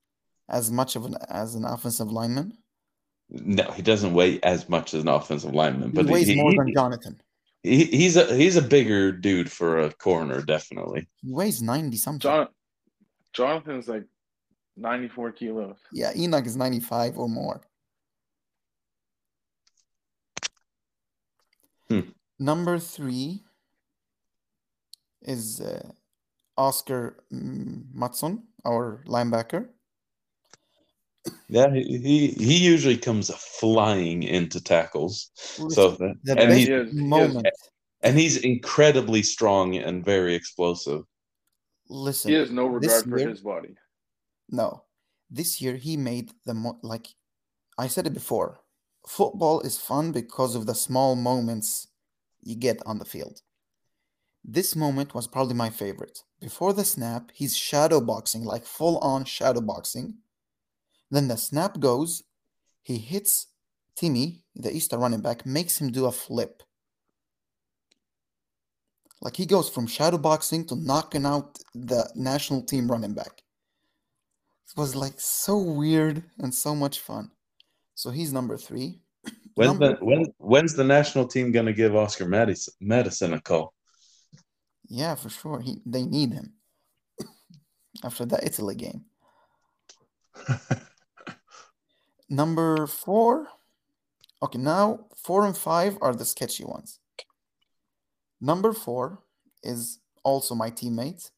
as 0.49 0.71
much 0.71 0.95
of 0.95 1.05
an 1.05 1.15
as 1.29 1.55
an 1.55 1.65
offensive 1.65 2.11
lineman. 2.11 2.53
no, 3.29 3.63
he 3.71 3.81
doesn't 3.81 4.13
weigh 4.13 4.39
as 4.41 4.69
much 4.69 4.93
as 4.93 5.01
an 5.01 5.07
offensive 5.09 5.53
lineman, 5.53 5.91
but 5.91 6.01
He 6.01 6.05
but 6.07 6.13
weighs 6.13 6.27
he, 6.27 6.35
more 6.35 6.51
he- 6.51 6.57
than 6.57 6.73
Jonathan. 6.73 7.21
he- 7.63 7.85
he's 7.85 8.15
a 8.17 8.35
he's 8.35 8.55
a 8.55 8.61
bigger 8.61 9.11
dude 9.11 9.51
for 9.51 9.79
a 9.79 9.91
corner, 9.93 10.41
definitely. 10.41 11.07
He 11.23 11.31
weighs 11.31 11.61
90 11.61 11.97
something. 11.97 12.19
John, 12.19 12.47
Jonathan's 13.34 13.88
like 13.88 14.05
94 14.75 15.31
kilos. 15.31 15.77
Yeah, 15.91 16.11
Enoch 16.15 16.45
is 16.45 16.55
95 16.55 17.17
or 17.17 17.27
more. 17.27 17.61
Hmm. 21.89 22.09
Number 22.39 22.80
three 22.80 23.43
is 25.22 25.61
uh, 25.61 25.89
Oscar 26.57 27.23
Matson, 27.31 28.43
our 28.65 29.03
linebacker. 29.07 29.69
Yeah, 31.49 31.73
he 31.73 31.97
he, 31.99 32.27
he 32.27 32.57
usually 32.57 32.97
comes 32.97 33.30
flying 33.59 34.23
into 34.23 34.61
tackles. 34.61 35.31
So 35.35 35.65
Listen, 35.65 35.97
that, 36.23 36.35
the 36.35 36.41
and 36.41 36.49
best 36.49 36.59
he 36.59 36.65
He 36.65 36.72
is- 36.72 36.93
he 36.93 37.39
is- 37.47 37.69
and 38.01 38.18
he's 38.19 38.38
incredibly 38.38 39.23
strong 39.23 39.76
and 39.77 40.05
very 40.05 40.35
explosive. 40.35 41.03
Listen, 41.89 42.31
He 42.31 42.38
has 42.38 42.51
no 42.51 42.68
regard 42.68 43.03
for 43.05 43.18
year- 43.18 43.30
his 43.30 43.41
body. 43.41 43.76
No, 44.49 44.84
this 45.30 45.61
year 45.61 45.76
he 45.77 45.97
made 45.97 46.31
the 46.45 46.53
mo- 46.53 46.80
like 46.84 47.07
I 47.77 47.88
said 47.88 48.05
it 48.07 48.14
before. 48.14 48.59
Football 49.07 49.61
is 49.61 49.77
fun 49.77 50.11
because 50.11 50.53
of 50.53 50.65
the 50.65 50.75
small 50.75 51.15
moments 51.15 51.88
you 52.43 52.57
get 52.57 52.81
on 52.85 52.99
the 52.99 53.05
field. 53.05 53.41
This 54.43 54.75
moment 54.75 55.15
was 55.15 55.27
probably 55.27 55.53
my 55.55 55.69
favorite. 55.69 56.23
Before 56.41 56.73
the 56.73 56.84
snap, 56.84 57.31
he's 57.34 57.55
shadow 57.55 58.01
boxing, 58.01 58.43
like 58.43 58.65
full 58.65 58.97
on 58.97 59.23
shadow 59.23 59.61
boxing. 59.61 60.15
Then 61.09 61.29
the 61.29 61.38
snap 61.38 61.79
goes, 61.79 62.23
he 62.84 62.97
hits 62.97 63.47
Timmy, 63.95 64.43
the 64.53 64.71
Ystad 64.71 64.99
running 64.99 65.21
back, 65.21 65.45
makes 65.45 65.79
him 65.79 65.89
do 65.89 66.05
a 66.05 66.11
flip. 66.11 66.61
Like 69.21 69.38
he 69.38 69.45
goes 69.45 69.69
from 69.69 69.88
shadow 69.88 70.17
boxing 70.17 70.65
to 70.65 70.75
knocking 70.75 71.25
out 71.25 71.59
the 71.73 72.11
national 72.13 72.63
team 72.63 72.91
running 72.91 73.13
back. 73.13 73.41
It 74.67 74.77
was 74.77 74.97
like 74.97 75.15
so 75.17 75.57
weird 75.57 76.23
and 76.39 76.53
so 76.53 76.75
much 76.75 76.99
fun. 76.99 77.31
So 77.98 78.11
he's 78.11 78.32
number 78.32 78.57
three. 78.57 78.99
When's 79.56 79.72
Number 79.72 79.98
the 79.98 80.06
when 80.06 80.26
when's 80.38 80.76
the 80.76 80.84
national 80.84 81.28
team 81.28 81.52
gonna 81.52 81.74
give 81.74 81.95
Oscar 81.95 82.28
Madison, 82.28 82.76
Madison 82.80 83.34
a 83.34 83.41
call? 83.41 83.74
Yeah, 84.88 85.15
for 85.15 85.30
sure. 85.30 85.60
He 85.61 85.82
they 85.84 86.06
need 86.06 86.32
him 86.32 86.53
after 88.03 88.24
that 88.26 88.44
Italy 88.44 88.76
game. 88.76 89.06
Number 92.30 92.86
four. 92.86 93.48
Okay, 94.44 94.60
now 94.60 95.07
four 95.15 95.48
and 95.48 95.57
five 95.57 95.98
are 95.99 96.14
the 96.14 96.26
sketchy 96.26 96.64
ones. 96.64 96.99
Number 98.40 98.74
four 98.74 99.24
is 99.64 99.98
also 100.24 100.53
my 100.53 100.69
teammate. 100.69 101.32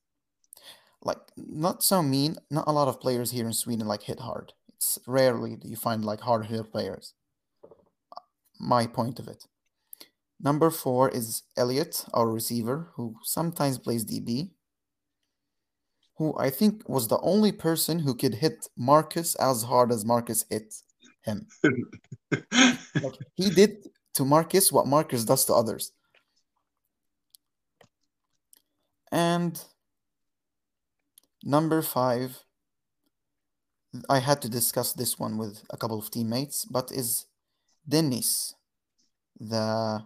Like, 1.01 1.19
not 1.37 1.83
so 1.83 2.03
mean. 2.03 2.35
Not 2.51 2.67
a 2.67 2.73
lot 2.73 2.89
of 2.89 2.99
players 2.99 3.31
here 3.31 3.45
in 3.45 3.53
Sweden 3.53 3.87
like 3.87 4.03
hit 4.03 4.19
hard. 4.19 4.51
It's 4.79 4.97
rarely 5.05 5.55
that 5.57 5.67
you 5.67 5.75
find 5.75 6.05
like 6.05 6.21
hard 6.21 6.45
hit 6.45 6.71
players. 6.71 7.13
My 8.61 8.87
point 8.87 9.19
of 9.19 9.27
it. 9.27 9.43
Number 10.39 10.69
four 10.69 11.09
is 11.09 11.43
Elliot, 11.57 12.05
our 12.13 12.29
receiver, 12.29 12.87
who 12.95 13.15
sometimes 13.23 13.77
plays 13.77 14.05
DB. 14.05 14.51
Who 16.17 16.33
I 16.37 16.49
think 16.49 16.87
was 16.87 17.09
the 17.09 17.19
only 17.19 17.51
person 17.51 17.99
who 17.99 18.15
could 18.15 18.35
hit 18.35 18.69
Marcus 18.77 19.35
as 19.35 19.63
hard 19.63 19.91
as 19.91 20.05
Marcus 20.05 20.45
hit 20.49 20.73
him. 21.25 21.47
Like 22.31 23.17
he 23.35 23.49
did 23.49 23.87
to 24.13 24.23
Marcus 24.25 24.71
what 24.71 24.87
Marcus 24.87 25.25
does 25.25 25.45
to 25.45 25.53
others. 25.53 25.91
And 29.11 29.61
number 31.43 31.81
five, 31.81 32.43
I 34.09 34.19
had 34.19 34.41
to 34.43 34.49
discuss 34.49 34.93
this 34.93 35.17
one 35.17 35.37
with 35.37 35.63
a 35.69 35.77
couple 35.77 35.97
of 35.97 36.11
teammates, 36.11 36.65
but 36.65 36.91
is 36.91 37.25
Dennis, 37.87 38.53
the 39.39 40.03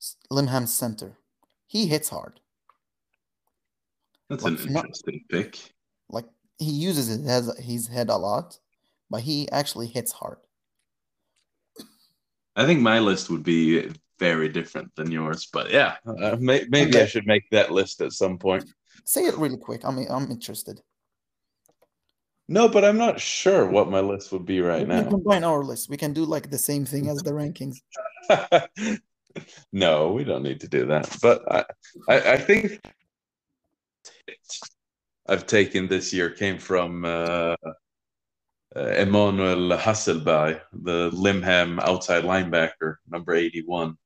S- 0.00 0.16
Limhamn 0.30 0.68
center. 0.68 1.16
He 1.66 1.86
hits 1.86 2.08
hard. 2.10 2.40
That's 4.28 4.44
an 4.44 4.56
Like, 4.56 4.70
not- 4.70 4.84
interesting 4.86 5.24
pick. 5.30 5.58
Like 6.10 6.26
he 6.58 6.70
uses 6.70 7.06
his 7.06 7.24
head, 7.26 7.44
his 7.58 7.86
head 7.88 8.10
a 8.10 8.16
lot, 8.16 8.58
but 9.08 9.22
he 9.22 9.50
actually 9.50 9.86
hits 9.86 10.12
hard. 10.12 10.38
I 12.56 12.66
think 12.66 12.80
my 12.80 12.98
list 12.98 13.30
would 13.30 13.42
be 13.44 13.90
very 14.18 14.48
different 14.48 14.94
than 14.96 15.10
yours, 15.10 15.46
but 15.50 15.70
yeah, 15.70 15.96
uh, 16.04 16.36
may, 16.38 16.66
maybe 16.68 16.98
I 17.00 17.06
should 17.06 17.26
make 17.26 17.48
that 17.50 17.70
list 17.70 18.02
at 18.02 18.12
some 18.12 18.36
point. 18.38 18.68
Say 19.04 19.24
it 19.24 19.36
really 19.38 19.56
quick. 19.56 19.84
I 19.84 19.90
mean, 19.90 20.08
I'm 20.10 20.30
interested. 20.30 20.82
No, 22.52 22.68
but 22.68 22.84
I'm 22.84 22.98
not 22.98 23.20
sure 23.20 23.64
what 23.64 23.92
my 23.92 24.00
list 24.00 24.32
would 24.32 24.44
be 24.44 24.60
right 24.60 24.80
we 24.80 24.92
now. 24.92 25.08
combine 25.08 25.44
our 25.44 25.62
list. 25.62 25.88
We 25.88 25.96
can 25.96 26.12
do 26.12 26.24
like 26.24 26.50
the 26.50 26.58
same 26.58 26.84
thing 26.84 27.08
as 27.08 27.18
the 27.18 27.30
rankings. 27.30 27.76
no, 29.72 30.10
we 30.10 30.24
don't 30.24 30.42
need 30.42 30.58
to 30.62 30.68
do 30.68 30.84
that. 30.86 31.16
But 31.22 31.44
I, 31.48 31.64
I, 32.08 32.32
I 32.32 32.36
think 32.38 32.80
I've 35.28 35.46
taken 35.46 35.86
this 35.86 36.12
year 36.12 36.28
came 36.28 36.58
from 36.58 37.04
uh, 37.04 37.54
uh, 38.74 38.80
Emmanuel 38.80 39.78
Hasselberg, 39.78 40.60
the 40.72 41.08
Limhamn 41.12 41.78
outside 41.78 42.24
linebacker, 42.24 42.96
number 43.08 43.32
81. 43.32 43.96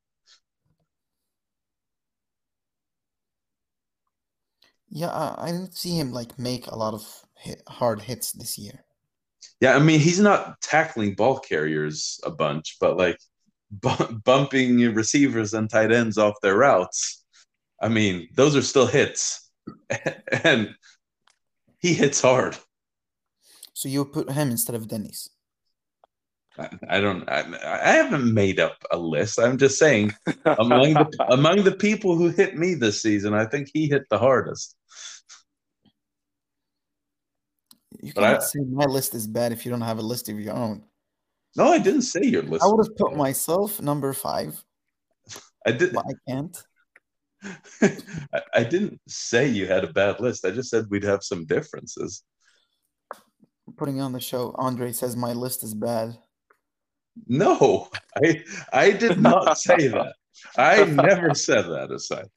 Yeah, 4.90 5.08
I, 5.08 5.46
I 5.46 5.50
didn't 5.50 5.74
see 5.74 5.98
him 5.98 6.12
like 6.12 6.38
make 6.38 6.66
a 6.66 6.76
lot 6.76 6.92
of 6.92 7.23
hit, 7.44 7.62
hard 7.68 8.00
hits 8.00 8.32
this 8.32 8.58
year. 8.58 8.84
Yeah, 9.60 9.76
I 9.76 9.78
mean, 9.78 10.00
he's 10.00 10.20
not 10.20 10.60
tackling 10.60 11.14
ball 11.14 11.38
carriers 11.38 12.20
a 12.24 12.30
bunch, 12.30 12.76
but 12.80 12.96
like 12.96 13.18
bu- 13.70 14.18
bumping 14.24 14.78
receivers 14.94 15.54
and 15.54 15.68
tight 15.68 15.92
ends 15.92 16.18
off 16.18 16.34
their 16.42 16.56
routes. 16.56 17.24
I 17.80 17.88
mean, 17.88 18.28
those 18.34 18.56
are 18.56 18.62
still 18.62 18.86
hits. 18.86 19.50
and 20.44 20.74
he 21.78 21.94
hits 21.94 22.20
hard. 22.20 22.56
So 23.74 23.88
you 23.88 24.04
put 24.04 24.30
him 24.30 24.50
instead 24.50 24.76
of 24.76 24.88
Dennis. 24.88 25.28
I, 26.58 26.68
I 26.88 27.00
don't. 27.00 27.28
I, 27.28 27.44
I 27.64 27.92
haven't 27.92 28.32
made 28.32 28.60
up 28.60 28.76
a 28.92 28.96
list. 28.96 29.40
I'm 29.40 29.58
just 29.58 29.78
saying 29.78 30.12
among 30.46 30.94
the 30.94 31.26
among 31.28 31.64
the 31.64 31.72
people 31.72 32.16
who 32.16 32.28
hit 32.28 32.56
me 32.56 32.74
this 32.74 33.02
season, 33.02 33.34
I 33.34 33.44
think 33.44 33.70
he 33.72 33.88
hit 33.88 34.04
the 34.08 34.18
hardest. 34.18 34.76
You 38.04 38.12
But 38.14 38.20
cannot 38.20 38.42
I- 38.42 38.44
say 38.44 38.58
my 38.60 38.84
list 38.84 39.14
is 39.14 39.26
bad 39.26 39.52
if 39.52 39.64
you 39.64 39.70
don't 39.70 39.80
have 39.80 39.98
a 39.98 40.02
list 40.02 40.28
of 40.28 40.38
your 40.38 40.54
own. 40.54 40.84
No, 41.56 41.68
I 41.68 41.78
didn't 41.78 42.02
say 42.02 42.22
your 42.22 42.42
list. 42.42 42.62
I 42.62 42.66
would 42.66 42.84
have 42.86 42.96
put 42.96 43.16
myself 43.16 43.80
number 43.80 44.12
five, 44.12 44.62
I 45.66 45.72
did. 45.72 45.96
I 45.96 46.12
can't. 46.28 46.56
I, 47.82 48.42
I 48.52 48.64
didn't 48.64 49.00
say 49.08 49.48
you 49.48 49.66
had 49.66 49.84
a 49.84 49.92
bad 49.92 50.20
list. 50.20 50.44
I 50.44 50.50
just 50.50 50.68
said 50.68 50.84
we'd 50.90 51.04
have 51.04 51.22
some 51.22 51.46
differences. 51.46 52.22
Putting 53.76 54.00
on 54.02 54.12
the 54.12 54.20
show, 54.20 54.54
Andre 54.58 54.92
says 54.92 55.16
my 55.16 55.32
list 55.32 55.62
is 55.64 55.74
bad. 55.74 56.18
No, 57.26 57.88
I 58.22 58.42
I 58.72 58.90
did 58.90 59.18
not 59.20 59.56
say 59.68 59.88
that. 59.88 60.14
I 60.58 60.84
never 60.84 61.32
said 61.34 61.62
that 61.70 61.90
aside. 61.90 62.28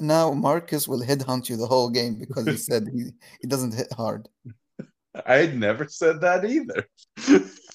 Now 0.00 0.30
Marcus 0.32 0.86
will 0.86 1.00
headhunt 1.02 1.48
you 1.48 1.56
the 1.56 1.66
whole 1.66 1.90
game 1.90 2.14
because 2.20 2.46
he 2.46 2.56
said 2.56 2.86
he, 2.94 3.10
he 3.40 3.48
doesn't 3.48 3.74
hit 3.74 3.90
hard. 3.92 4.28
I 5.26 5.46
never 5.46 5.88
said 5.88 6.20
that 6.20 6.44
either. 6.44 6.86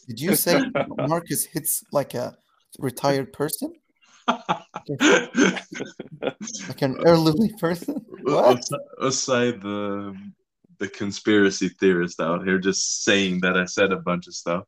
Did 0.08 0.20
you 0.20 0.36
say 0.36 0.62
Marcus 0.98 1.46
hits 1.46 1.84
like 1.92 2.14
a 2.14 2.36
retired 2.80 3.34
person, 3.34 3.74
like 4.28 4.42
an 6.82 6.98
elderly 7.06 7.54
person? 7.60 8.04
What? 8.24 8.64
Aside 9.02 9.62
the 9.62 10.16
the 10.80 10.88
conspiracy 10.88 11.70
theorist 11.70 12.20
out 12.20 12.44
here 12.46 12.58
just 12.58 13.04
saying 13.04 13.40
that 13.42 13.56
I 13.56 13.66
said 13.66 13.92
a 13.92 13.98
bunch 13.98 14.28
of 14.28 14.34
stuff. 14.34 14.66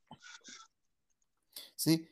See, 1.76 2.08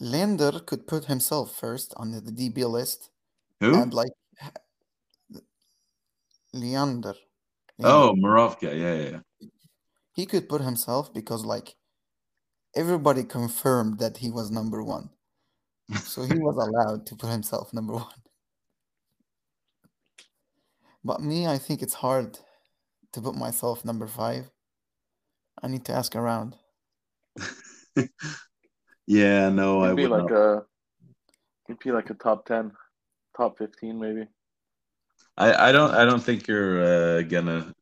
Lander 0.00 0.60
could 0.60 0.86
put 0.86 1.04
himself 1.06 1.54
first 1.54 1.92
on 1.96 2.12
the 2.12 2.20
DB 2.20 2.68
list, 2.68 3.10
Who? 3.60 3.74
and 3.74 3.92
like 3.92 4.12
Leander. 6.52 7.14
oh, 7.82 8.14
Morovka. 8.16 8.62
Yeah, 8.62 8.94
yeah, 8.94 9.10
yeah. 9.10 9.48
He 10.14 10.24
could 10.24 10.48
put 10.48 10.62
himself 10.62 11.12
because 11.12 11.44
like 11.44 11.74
everybody 12.74 13.24
confirmed 13.24 13.98
that 13.98 14.16
he 14.18 14.30
was 14.30 14.50
number 14.50 14.82
one, 14.82 15.10
so 15.96 16.22
he 16.22 16.38
was 16.38 16.56
allowed 16.66 17.04
to 17.06 17.16
put 17.16 17.30
himself 17.30 17.74
number 17.74 17.94
one. 17.94 18.22
But 21.04 21.20
me, 21.20 21.46
I 21.46 21.58
think 21.58 21.82
it's 21.82 21.94
hard 21.94 22.38
to 23.12 23.20
put 23.20 23.34
myself 23.34 23.84
number 23.84 24.06
five. 24.06 24.50
I 25.62 25.68
need 25.68 25.84
to 25.86 25.92
ask 25.92 26.16
around. 26.16 26.56
Yeah, 29.06 29.50
no, 29.50 29.80
I 29.82 29.86
It'd 29.86 29.96
be 29.96 30.02
would 30.02 30.10
like 30.12 30.30
not. 30.30 30.32
a, 30.32 30.62
it'd 31.68 31.78
be 31.78 31.92
like 31.92 32.08
a 32.08 32.14
top 32.14 32.46
ten, 32.46 32.72
top 33.36 33.58
fifteen 33.58 34.00
maybe. 34.00 34.26
I, 35.36 35.68
I 35.68 35.72
don't 35.72 35.90
I 35.90 36.04
don't 36.04 36.22
think 36.22 36.46
you're 36.46 36.82
uh, 36.82 37.22
gonna 37.22 37.74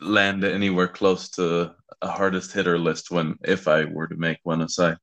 land 0.00 0.44
anywhere 0.44 0.88
close 0.88 1.28
to 1.30 1.74
a 2.02 2.08
hardest 2.08 2.52
hitter 2.52 2.78
list 2.78 3.10
when 3.10 3.36
if 3.44 3.68
I 3.68 3.84
were 3.84 4.08
to 4.08 4.16
make 4.16 4.38
one 4.42 4.62
aside. 4.62 4.98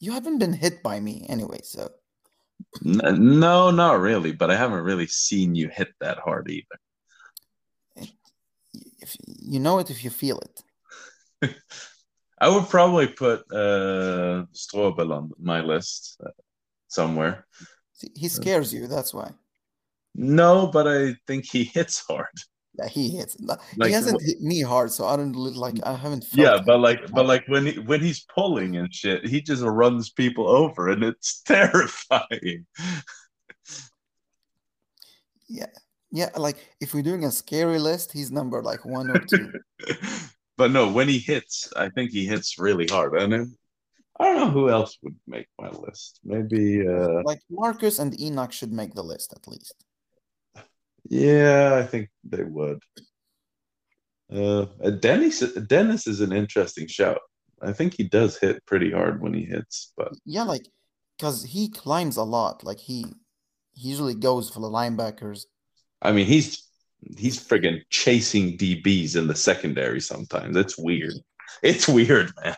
You 0.00 0.12
haven't 0.12 0.38
been 0.38 0.52
hit 0.52 0.82
by 0.82 1.00
me 1.00 1.26
anyway, 1.28 1.60
so 1.64 1.90
no, 2.82 3.70
not 3.70 4.00
really, 4.00 4.32
but 4.32 4.50
I 4.50 4.56
haven't 4.56 4.82
really 4.82 5.06
seen 5.06 5.54
you 5.54 5.68
hit 5.68 5.88
that 6.00 6.18
hard 6.18 6.50
either. 6.50 6.78
if 9.00 9.16
you 9.24 9.60
know 9.60 9.78
it 9.78 9.90
if 9.90 10.04
you 10.04 10.10
feel 10.10 10.40
it. 10.40 10.62
I 12.40 12.48
would 12.48 12.68
probably 12.68 13.08
put 13.08 13.40
uh 13.52 14.44
Strobel 14.52 15.12
on 15.12 15.30
my 15.40 15.60
list 15.60 16.20
uh, 16.24 16.30
somewhere. 16.86 17.46
See, 17.94 18.12
he 18.14 18.28
scares 18.28 18.72
you. 18.72 18.86
That's 18.86 19.12
why. 19.12 19.32
No, 20.14 20.68
but 20.68 20.86
I 20.86 21.16
think 21.26 21.46
he 21.46 21.64
hits 21.64 22.04
hard. 22.06 22.36
Yeah, 22.78 22.88
he 22.88 23.08
hits. 23.08 23.36
Like, 23.40 23.58
he 23.82 23.92
hasn't 23.92 24.22
hit 24.22 24.40
me 24.40 24.60
hard, 24.62 24.92
so 24.92 25.06
I 25.06 25.16
don't 25.16 25.32
like. 25.34 25.74
I 25.84 25.94
haven't. 25.94 26.26
Yeah, 26.32 26.58
but 26.64 26.78
like, 26.78 27.10
but 27.10 27.26
like 27.26 27.44
when 27.48 27.66
he 27.66 27.78
when 27.80 28.00
he's 28.00 28.24
pulling 28.32 28.76
and 28.76 28.92
shit, 28.94 29.26
he 29.26 29.40
just 29.40 29.62
runs 29.62 30.10
people 30.10 30.48
over, 30.48 30.88
and 30.88 31.02
it's 31.02 31.40
terrifying. 31.46 32.66
yeah, 35.48 35.66
yeah. 36.12 36.30
Like 36.36 36.56
if 36.80 36.94
we're 36.94 37.02
doing 37.02 37.24
a 37.24 37.32
scary 37.32 37.80
list, 37.80 38.12
he's 38.12 38.30
number 38.30 38.62
like 38.62 38.84
one 38.84 39.10
or 39.10 39.18
two. 39.18 39.52
but 40.56 40.70
no, 40.70 40.88
when 40.88 41.08
he 41.08 41.18
hits, 41.18 41.72
I 41.74 41.88
think 41.88 42.12
he 42.12 42.26
hits 42.26 42.60
really 42.60 42.86
hard. 42.86 43.16
And 43.16 43.32
then, 43.32 43.56
I 44.20 44.26
don't 44.26 44.36
know 44.36 44.50
who 44.50 44.70
else 44.70 44.98
would 45.02 45.16
make 45.26 45.48
my 45.58 45.70
list. 45.70 46.20
Maybe, 46.24 46.86
uh, 46.86 47.22
like 47.24 47.40
Marcus 47.50 47.98
and 47.98 48.18
Enoch 48.20 48.52
should 48.52 48.72
make 48.72 48.94
the 48.94 49.02
list 49.02 49.32
at 49.32 49.48
least. 49.48 49.84
Yeah, 51.08 51.74
I 51.74 51.84
think 51.86 52.10
they 52.24 52.42
would. 52.44 52.80
Uh, 54.32 54.66
Dennis, 55.00 55.40
Dennis 55.40 56.06
is 56.06 56.20
an 56.20 56.32
interesting 56.32 56.86
shout. 56.86 57.20
I 57.62 57.72
think 57.72 57.94
he 57.94 58.04
does 58.04 58.38
hit 58.38 58.64
pretty 58.66 58.90
hard 58.92 59.20
when 59.20 59.34
he 59.34 59.44
hits, 59.44 59.92
but 59.96 60.12
Yeah, 60.24 60.44
like 60.44 60.68
because 61.16 61.44
he 61.44 61.68
climbs 61.68 62.16
a 62.16 62.22
lot. 62.22 62.62
Like 62.62 62.78
he, 62.78 63.06
he 63.74 63.88
usually 63.88 64.14
goes 64.14 64.50
for 64.50 64.60
the 64.60 64.68
linebackers. 64.68 65.46
I 66.02 66.12
mean, 66.12 66.26
he's 66.26 66.64
he's 67.16 67.38
friggin' 67.38 67.82
chasing 67.90 68.56
DBs 68.58 69.16
in 69.16 69.26
the 69.26 69.34
secondary 69.34 70.00
sometimes. 70.00 70.56
It's 70.56 70.78
weird. 70.78 71.14
It's 71.62 71.88
weird, 71.88 72.30
man. 72.44 72.54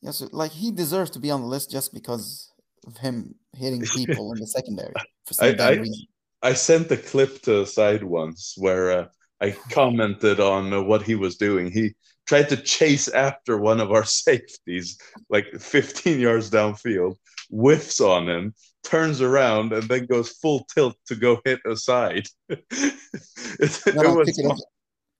Yeah, 0.00 0.12
so 0.12 0.28
like 0.32 0.52
he 0.52 0.70
deserves 0.70 1.10
to 1.10 1.18
be 1.18 1.30
on 1.30 1.40
the 1.40 1.46
list 1.46 1.70
just 1.70 1.92
because 1.92 2.52
of 2.86 2.96
him 2.96 3.34
hitting 3.54 3.82
people 3.94 4.32
in 4.32 4.40
the 4.40 4.46
secondary 4.46 4.92
for 5.26 5.34
some 5.34 5.54
I- 5.58 5.62
I- 5.62 5.70
reason. 5.76 6.06
I 6.42 6.52
sent 6.52 6.90
a 6.92 6.96
clip 6.96 7.42
to 7.42 7.66
side 7.66 8.04
once 8.04 8.54
where 8.56 8.92
uh, 8.92 9.06
I 9.40 9.50
commented 9.72 10.38
on 10.38 10.72
uh, 10.72 10.82
what 10.82 11.02
he 11.02 11.14
was 11.14 11.36
doing. 11.36 11.70
He 11.72 11.94
tried 12.26 12.48
to 12.50 12.56
chase 12.56 13.08
after 13.08 13.58
one 13.58 13.80
of 13.80 13.90
our 13.90 14.04
safeties, 14.24 14.98
like 15.30 15.46
15 15.58 16.20
yards 16.20 16.50
downfield, 16.50 17.16
whiffs 17.50 18.00
on 18.00 18.28
him, 18.28 18.54
turns 18.84 19.20
around, 19.22 19.72
and 19.72 19.84
then 19.88 20.06
goes 20.06 20.30
full 20.32 20.66
tilt 20.72 20.94
to 21.06 21.16
go 21.16 21.40
hit 21.44 21.60
a 21.66 21.74
side. 21.76 22.26
it, 22.48 22.62
it 22.70 23.60
was 23.60 23.82
took 23.84 24.44
it 24.44 24.46
off- 24.46 24.60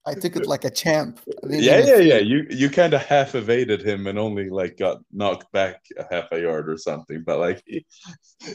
I 0.07 0.15
took 0.15 0.37
it 0.37 0.47
like 0.47 0.65
a 0.65 0.71
champ. 0.71 1.21
I 1.29 1.49
yeah, 1.49 1.85
yeah, 1.85 1.97
yeah. 1.97 2.19
You 2.19 2.47
you 2.49 2.71
kind 2.71 2.95
of 2.95 3.05
half 3.05 3.35
evaded 3.35 3.85
him 3.85 4.07
and 4.07 4.19
only 4.19 4.49
like 4.49 4.77
got 4.79 4.99
knocked 5.13 5.51
back 5.51 5.83
a 5.99 6.07
half 6.15 6.31
a 6.31 6.41
yard 6.41 6.71
or 6.71 6.79
something. 6.79 7.25
But 7.27 7.41
like, 7.41 7.63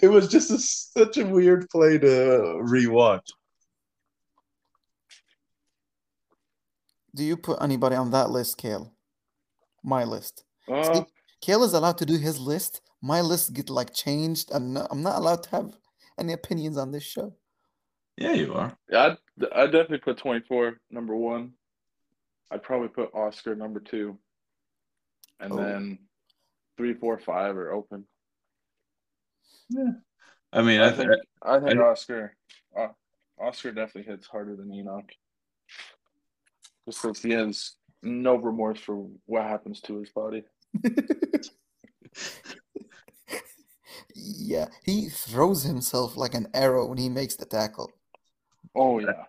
it, 0.01 0.07
was 0.07 0.29
just 0.29 0.49
a, 0.49 0.57
such 0.57 1.17
a 1.17 1.25
weird 1.25 1.69
play 1.69 1.97
to 1.97 2.07
rewatch. 2.63 3.27
Do 7.13 7.25
you 7.25 7.35
put 7.35 7.61
anybody 7.61 7.97
on 7.97 8.11
that 8.11 8.29
list, 8.29 8.57
Kayle? 8.57 8.93
My 9.83 10.05
list. 10.05 10.45
Uh, 10.71 10.93
See, 10.93 11.05
Kayle 11.41 11.65
is 11.65 11.73
allowed 11.73 11.97
to 11.97 12.05
do 12.05 12.17
his 12.17 12.39
list. 12.39 12.79
My 13.01 13.19
list 13.19 13.53
get 13.53 13.69
like 13.69 13.93
changed, 13.93 14.51
and 14.51 14.77
I'm 14.89 15.03
not 15.03 15.17
allowed 15.17 15.43
to 15.43 15.49
have 15.49 15.73
any 16.17 16.31
opinions 16.31 16.77
on 16.77 16.91
this 16.93 17.03
show. 17.03 17.33
Yeah, 18.21 18.33
you 18.33 18.53
are. 18.53 18.77
yeah, 18.89 19.15
I'd, 19.39 19.45
I'd 19.53 19.71
definitely 19.71 19.99
put 19.99 20.17
twenty 20.17 20.45
four 20.47 20.79
number 20.89 21.15
one. 21.15 21.53
I'd 22.51 22.63
probably 22.63 22.89
put 22.89 23.13
Oscar 23.13 23.55
number 23.55 23.79
two, 23.79 24.17
and 25.39 25.53
Oh. 25.53 25.57
then 25.57 25.99
three, 26.77 26.93
four, 26.93 27.17
five 27.17 27.55
are 27.57 27.71
open. 27.71 28.05
Yeah, 29.69 29.91
I 30.51 30.61
mean, 30.61 30.81
I, 30.81 30.87
I, 30.87 30.91
think 30.91 31.09
think 31.11 31.21
I 31.41 31.59
think 31.59 31.79
I- 31.79 31.83
Oscar, 31.83 32.35
uh, 32.77 32.89
Oscar 33.39 33.71
definitely 33.71 34.11
hits 34.11 34.27
harder 34.27 34.55
than 34.55 34.73
Enoch. 34.73 35.09
Just 36.87 37.01
because 37.01 37.21
he 37.21 37.31
has 37.31 37.75
no 38.03 38.35
remorse 38.35 38.79
for 38.79 39.07
what 39.27 39.43
happens 39.43 39.79
to 39.81 39.99
his 39.99 40.09
body. 40.09 40.43
yeah, 44.15 44.67
he 44.83 45.07
throws 45.09 45.63
himself 45.63 46.17
like 46.17 46.33
an 46.33 46.47
arrow 46.53 46.87
when 46.87 46.97
he 46.97 47.07
makes 47.09 47.35
the 47.35 47.45
tackle. 47.45 47.91
Oh 48.75 48.99
yeah, 48.99 49.25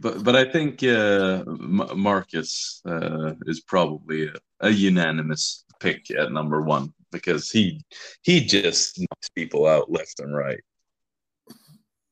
but 0.00 0.24
but 0.24 0.36
I 0.36 0.50
think 0.50 0.82
uh, 0.82 1.44
M- 1.46 1.98
Marcus 1.98 2.80
uh, 2.86 3.34
is 3.46 3.60
probably 3.60 4.28
a, 4.28 4.34
a 4.60 4.70
unanimous 4.70 5.64
pick 5.80 6.10
at 6.10 6.32
number 6.32 6.62
one 6.62 6.92
because 7.12 7.50
he 7.50 7.84
he 8.22 8.44
just 8.44 8.98
knocks 8.98 9.28
people 9.34 9.66
out 9.66 9.90
left 9.90 10.20
and 10.20 10.34
right. 10.34 10.60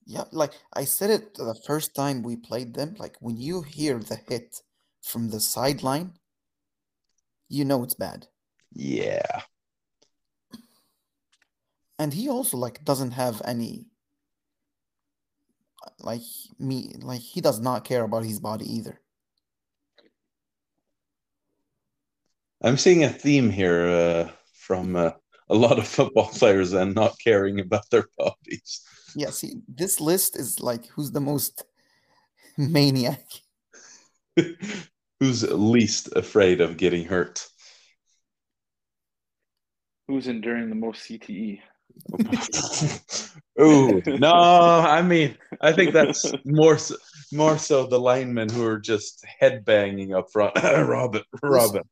Yeah, 0.06 0.24
like 0.32 0.52
I 0.74 0.84
said 0.84 1.10
it 1.10 1.34
the 1.34 1.54
first 1.66 1.94
time 1.94 2.22
we 2.22 2.36
played 2.36 2.74
them. 2.74 2.94
Like 2.98 3.16
when 3.20 3.36
you 3.38 3.62
hear 3.62 3.98
the 3.98 4.16
hit 4.16 4.60
from 5.02 5.30
the 5.30 5.40
sideline, 5.40 6.12
you 7.48 7.64
know 7.64 7.82
it's 7.82 7.94
bad. 7.94 8.28
Yeah, 8.74 9.42
And 11.98 12.12
he 12.12 12.28
also 12.28 12.56
like 12.56 12.84
doesn't 12.84 13.12
have 13.12 13.40
any 13.44 13.86
like 16.00 16.22
me 16.58 16.94
like 17.00 17.20
he 17.20 17.40
does 17.40 17.60
not 17.60 17.84
care 17.84 18.04
about 18.04 18.24
his 18.24 18.40
body 18.40 18.66
either. 18.72 19.00
I'm 22.62 22.76
seeing 22.76 23.04
a 23.04 23.10
theme 23.10 23.50
here 23.50 23.86
uh, 23.86 24.30
from 24.54 24.96
uh, 24.96 25.10
a 25.48 25.54
lot 25.54 25.78
of 25.78 25.86
football 25.96 26.28
players 26.28 26.72
and 26.72 26.94
not 26.94 27.16
caring 27.22 27.60
about 27.60 27.88
their 27.90 28.06
bodies. 28.16 28.82
Yeah, 29.16 29.30
see, 29.30 29.60
this 29.68 30.00
list 30.00 30.38
is 30.38 30.60
like 30.60 30.86
who's 30.86 31.12
the 31.12 31.20
most 31.20 31.64
maniac. 32.58 33.24
Who's 35.20 35.48
least 35.48 36.08
afraid 36.16 36.60
of 36.60 36.76
getting 36.76 37.04
hurt? 37.04 37.46
who's 40.06 40.28
enduring 40.28 40.68
the 40.68 40.74
most? 40.74 41.08
CTE? 41.08 41.60
Ooh, 43.60 44.02
no, 44.06 44.32
I 44.32 45.02
mean, 45.02 45.36
I 45.60 45.72
think 45.72 45.92
that's 45.92 46.32
more 46.44 46.76
so, 46.78 46.96
more 47.32 47.56
so 47.58 47.86
the 47.86 47.98
linemen 47.98 48.48
who 48.48 48.66
are 48.66 48.78
just 48.78 49.24
headbanging 49.40 50.16
up 50.16 50.26
front. 50.32 50.56
Robin, 50.62 51.22
Robin. 51.42 51.82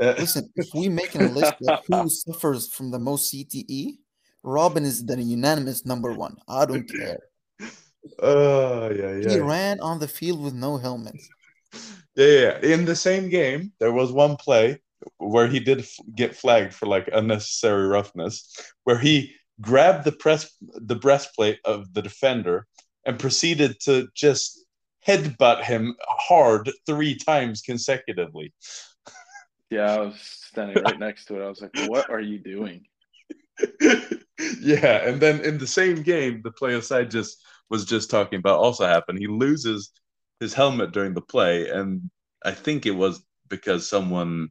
Uh, 0.00 0.14
Listen, 0.18 0.50
if 0.56 0.68
we 0.74 0.88
make 0.88 1.14
a 1.14 1.24
list 1.24 1.54
of 1.68 1.80
who 1.86 2.08
suffers 2.08 2.68
from 2.68 2.90
the 2.90 2.98
most 2.98 3.32
CTE, 3.32 3.98
Robin 4.42 4.84
is 4.84 5.04
the 5.04 5.20
unanimous 5.20 5.84
number 5.84 6.12
one. 6.12 6.36
I 6.48 6.64
don't 6.64 6.88
care. 6.88 7.18
oh, 8.20 8.90
yeah, 8.90 9.16
He 9.18 9.36
yeah. 9.36 9.42
ran 9.42 9.80
on 9.80 9.98
the 9.98 10.08
field 10.08 10.42
with 10.42 10.54
no 10.54 10.78
helmet. 10.78 11.16
Yeah, 12.16 12.26
yeah. 12.26 12.58
In 12.62 12.86
the 12.86 12.96
same 12.96 13.28
game, 13.28 13.72
there 13.78 13.92
was 13.92 14.10
one 14.10 14.36
play 14.36 14.80
where 15.18 15.46
he 15.48 15.60
did 15.60 15.80
f- 15.80 15.96
get 16.14 16.34
flagged 16.34 16.72
for 16.72 16.86
like 16.86 17.08
unnecessary 17.12 17.86
roughness, 17.86 18.50
where 18.84 18.98
he 18.98 19.34
grabbed 19.60 20.04
the 20.04 20.12
press 20.12 20.52
the 20.60 20.96
breastplate 20.96 21.58
of 21.64 21.92
the 21.92 22.02
defender 22.02 22.66
and 23.04 23.18
proceeded 23.18 23.78
to 23.80 24.08
just 24.14 24.64
headbutt 25.06 25.62
him 25.62 25.94
hard 26.08 26.70
three 26.86 27.16
times 27.16 27.62
consecutively. 27.62 28.52
Yeah, 29.72 29.94
I 29.94 30.00
was 30.00 30.16
standing 30.20 30.82
right 30.82 30.98
next 30.98 31.26
to 31.26 31.40
it. 31.40 31.44
I 31.44 31.48
was 31.48 31.62
like, 31.62 31.70
"What 31.88 32.10
are 32.10 32.18
you 32.20 32.40
doing?" 32.40 32.86
yeah, 34.60 35.06
and 35.08 35.20
then 35.20 35.44
in 35.44 35.58
the 35.58 35.66
same 35.66 36.02
game, 36.02 36.40
the 36.42 36.50
play 36.50 36.74
aside 36.74 37.08
just 37.08 37.40
was 37.68 37.84
just 37.84 38.10
talking 38.10 38.40
about 38.40 38.58
also 38.58 38.84
happened. 38.84 39.20
He 39.20 39.28
loses 39.28 39.92
his 40.40 40.54
helmet 40.54 40.90
during 40.90 41.14
the 41.14 41.20
play, 41.20 41.68
and 41.68 42.10
I 42.44 42.50
think 42.50 42.84
it 42.84 42.90
was 42.90 43.24
because 43.48 43.88
someone 43.88 44.48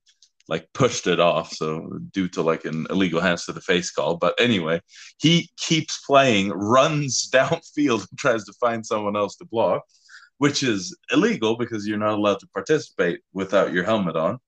like 0.49 0.67
pushed 0.73 1.07
it 1.07 1.19
off, 1.19 1.53
so 1.53 1.99
due 2.11 2.27
to 2.29 2.41
like 2.41 2.65
an 2.65 2.87
illegal 2.89 3.21
hands 3.21 3.45
to 3.45 3.53
the 3.53 3.61
face 3.61 3.91
call. 3.91 4.17
But 4.17 4.35
anyway, 4.39 4.81
he 5.19 5.49
keeps 5.57 6.03
playing, 6.05 6.49
runs 6.49 7.29
downfield, 7.33 8.07
and 8.09 8.19
tries 8.19 8.43
to 8.45 8.53
find 8.53 8.85
someone 8.85 9.15
else 9.15 9.35
to 9.37 9.45
block, 9.45 9.83
which 10.39 10.63
is 10.63 10.97
illegal 11.13 11.55
because 11.55 11.87
you're 11.87 11.97
not 11.97 12.17
allowed 12.17 12.39
to 12.39 12.47
participate 12.47 13.21
without 13.33 13.71
your 13.71 13.83
helmet 13.83 14.15
on 14.15 14.39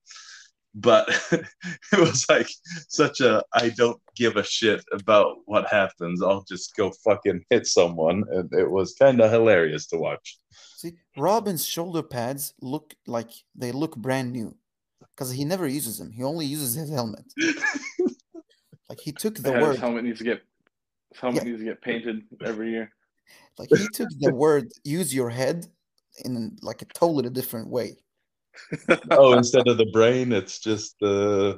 but 0.75 1.09
it 1.31 1.99
was 1.99 2.25
like 2.29 2.49
such 2.87 3.21
a 3.21 3.43
I 3.53 3.69
don't 3.69 4.01
give 4.15 4.37
a 4.37 4.43
shit 4.43 4.83
about 4.91 5.37
what 5.45 5.67
happens. 5.67 6.21
I'll 6.21 6.45
just 6.47 6.75
go 6.75 6.91
fucking 7.03 7.43
hit 7.49 7.67
someone, 7.67 8.23
and 8.31 8.51
it 8.53 8.69
was 8.69 8.95
kind 8.95 9.19
of 9.21 9.31
hilarious 9.31 9.87
to 9.87 9.97
watch. 9.97 10.39
See, 10.77 10.93
Robin's 11.17 11.65
shoulder 11.65 12.03
pads 12.03 12.53
look 12.61 12.95
like 13.05 13.31
they 13.55 13.71
look 13.71 13.95
brand 13.95 14.31
new 14.31 14.55
because 15.21 15.33
he 15.33 15.45
never 15.45 15.67
uses 15.67 15.99
them. 15.99 16.11
He 16.11 16.23
only 16.23 16.47
uses 16.47 16.73
his 16.73 16.89
helmet. 16.89 17.25
like 18.89 18.99
he 18.99 19.11
took 19.11 19.35
the 19.35 19.51
Yeah, 19.51 19.61
word, 19.61 19.71
his 19.73 19.79
helmet 19.79 20.03
needs 20.03 20.17
to 20.17 20.23
get 20.23 20.41
his 21.11 21.21
helmet 21.21 21.43
Yeah. 21.43 21.49
needs 21.49 21.59
to 21.59 21.65
get 21.65 21.79
painted 21.79 22.23
every 22.43 22.71
year. 22.71 22.91
like 23.59 23.69
he 23.69 23.87
took 23.87 24.09
the 24.19 24.33
word 24.33 24.71
"use 24.83 25.13
your 25.13 25.29
head" 25.29 25.67
in 26.25 26.57
like 26.63 26.81
a 26.81 26.85
totally 26.85 27.29
different 27.29 27.69
way. 27.69 27.97
oh, 29.11 29.33
instead 29.37 29.67
of 29.67 29.77
the 29.77 29.91
brain, 29.93 30.31
it's 30.31 30.57
just 30.59 30.95
uh, 31.03 31.53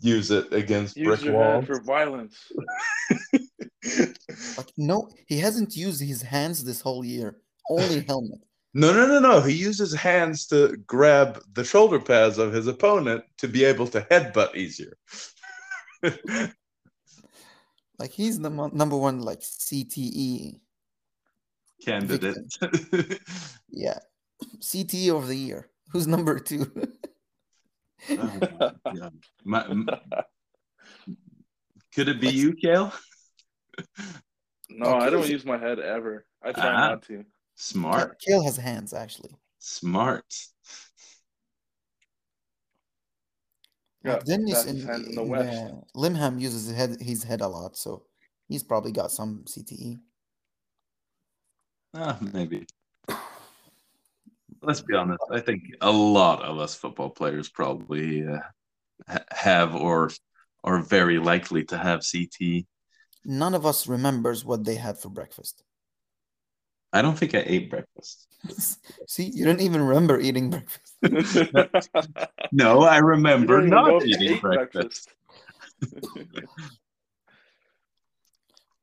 use 0.00 0.30
it 0.30 0.50
against 0.54 0.96
Use 0.96 1.08
brick 1.08 1.24
your 1.26 1.34
walls. 1.34 1.66
head 1.66 1.66
for 1.66 1.80
violence. 1.82 2.36
Like 4.56 4.72
no, 4.78 5.10
he 5.26 5.40
hasn't 5.40 5.76
used 5.76 6.00
his 6.00 6.22
hands 6.22 6.64
this 6.64 6.80
whole 6.80 7.04
year. 7.04 7.36
Only 7.68 8.00
helmet. 8.08 8.40
No, 8.78 8.92
no, 8.92 9.06
no, 9.06 9.18
no. 9.20 9.40
He 9.40 9.54
uses 9.54 9.94
hands 9.94 10.46
to 10.48 10.76
grab 10.86 11.42
the 11.54 11.64
shoulder 11.64 11.98
pads 11.98 12.36
of 12.36 12.52
his 12.52 12.66
opponent 12.66 13.24
to 13.38 13.48
be 13.48 13.64
able 13.64 13.86
to 13.88 14.02
headbutt 14.10 14.54
easier. 14.54 14.96
Like 17.98 18.10
he's 18.12 18.38
the 18.38 18.50
mo- 18.50 18.68
number 18.74 18.94
one 18.98 19.20
like 19.22 19.40
CTE. 19.40 20.60
Candidate. 21.82 22.36
Yeah, 23.70 23.98
CTE 24.60 25.16
of 25.16 25.26
the 25.28 25.34
year. 25.34 25.70
Who's 25.92 26.06
number 26.06 26.38
two? 26.38 26.70
Oh, 28.10 28.72
God. 28.94 29.14
My- 29.44 29.64
m- 29.64 29.88
could 31.94 32.08
it 32.08 32.20
be 32.20 32.28
you, 32.28 32.52
Kayle? 32.52 32.92
No, 34.68 34.96
I 34.96 35.08
don't 35.08 35.26
use 35.26 35.46
my 35.46 35.56
head 35.56 35.78
ever. 35.80 36.26
I 36.44 36.52
try 36.52 36.66
Ah. 36.66 36.88
not 36.90 37.02
to. 37.04 37.24
Smart, 37.56 38.20
Kayle 38.20 38.44
has 38.44 38.56
hands 38.58 38.92
actually. 38.92 39.34
smart. 39.58 40.26
Yeah, 44.04 44.12
Like 44.12 44.24
Dennis 44.24 44.64
that's 44.64 44.66
in, 44.66 44.88
in 44.88 45.14
the 45.14 45.22
West. 45.24 45.64
uh, 45.64 45.98
Limhamn 45.98 46.38
uses 46.40 46.66
his 46.68 46.76
head, 46.76 47.00
his 47.00 47.24
head 47.24 47.40
a 47.40 47.48
lot, 47.48 47.76
so 47.76 48.04
he's 48.46 48.62
probably 48.62 48.92
got 48.92 49.10
some. 49.10 49.44
CTE. 49.46 49.98
Ah, 51.94 52.18
maybe. 52.20 52.66
Let's 54.62 54.82
be 54.82 54.94
honest. 54.94 55.22
I 55.30 55.40
think 55.40 55.62
a 55.80 55.90
lot 55.90 56.42
of 56.42 56.58
us 56.58 56.74
football 56.74 57.10
players 57.10 57.48
probably 57.48 58.26
uh, 58.26 59.18
have 59.30 59.74
or 59.74 60.10
are 60.62 60.82
very 60.82 61.18
likely 61.18 61.64
to 61.64 61.78
have 61.78 62.00
CTE. 62.00 62.66
None 63.24 63.54
of 63.54 63.64
us 63.64 63.88
remembers 63.88 64.44
what 64.44 64.64
they 64.64 64.76
had 64.76 64.98
for 64.98 65.08
breakfast. 65.08 65.64
I 66.92 67.02
don't 67.02 67.18
think 67.18 67.34
I 67.34 67.42
ate 67.46 67.70
breakfast. 67.70 68.26
See, 69.06 69.30
you 69.34 69.44
don't 69.44 69.60
even 69.60 69.82
remember 69.82 70.20
eating 70.20 70.50
breakfast. 70.50 70.94
No, 72.52 72.82
I 72.82 72.98
remember 72.98 73.54
don't 73.60 73.66
even 73.66 73.70
know 73.70 73.98
not 73.98 74.02
if 74.02 74.08
you 74.08 74.14
eating 74.16 74.36
ate 74.36 74.42
breakfast. 74.42 75.08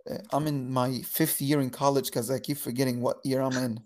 Uh, 0.09 0.17
I'm 0.33 0.47
in 0.47 0.69
my 0.69 0.99
fifth 1.01 1.39
year 1.41 1.61
in 1.61 1.69
college 1.69 2.07
because 2.07 2.29
I 2.29 2.37
keep 2.37 2.57
forgetting 2.57 2.99
what 2.99 3.19
year 3.23 3.39
I'm 3.39 3.55
in. 3.55 3.79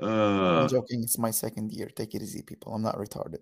Uh, 0.00 0.06
I'm 0.62 0.68
joking. 0.68 1.02
It's 1.02 1.18
my 1.18 1.32
second 1.32 1.72
year. 1.72 1.88
Take 1.88 2.14
it 2.14 2.22
easy, 2.22 2.42
people. 2.42 2.72
I'm 2.72 2.82
not 2.82 2.96
retarded. 2.96 3.40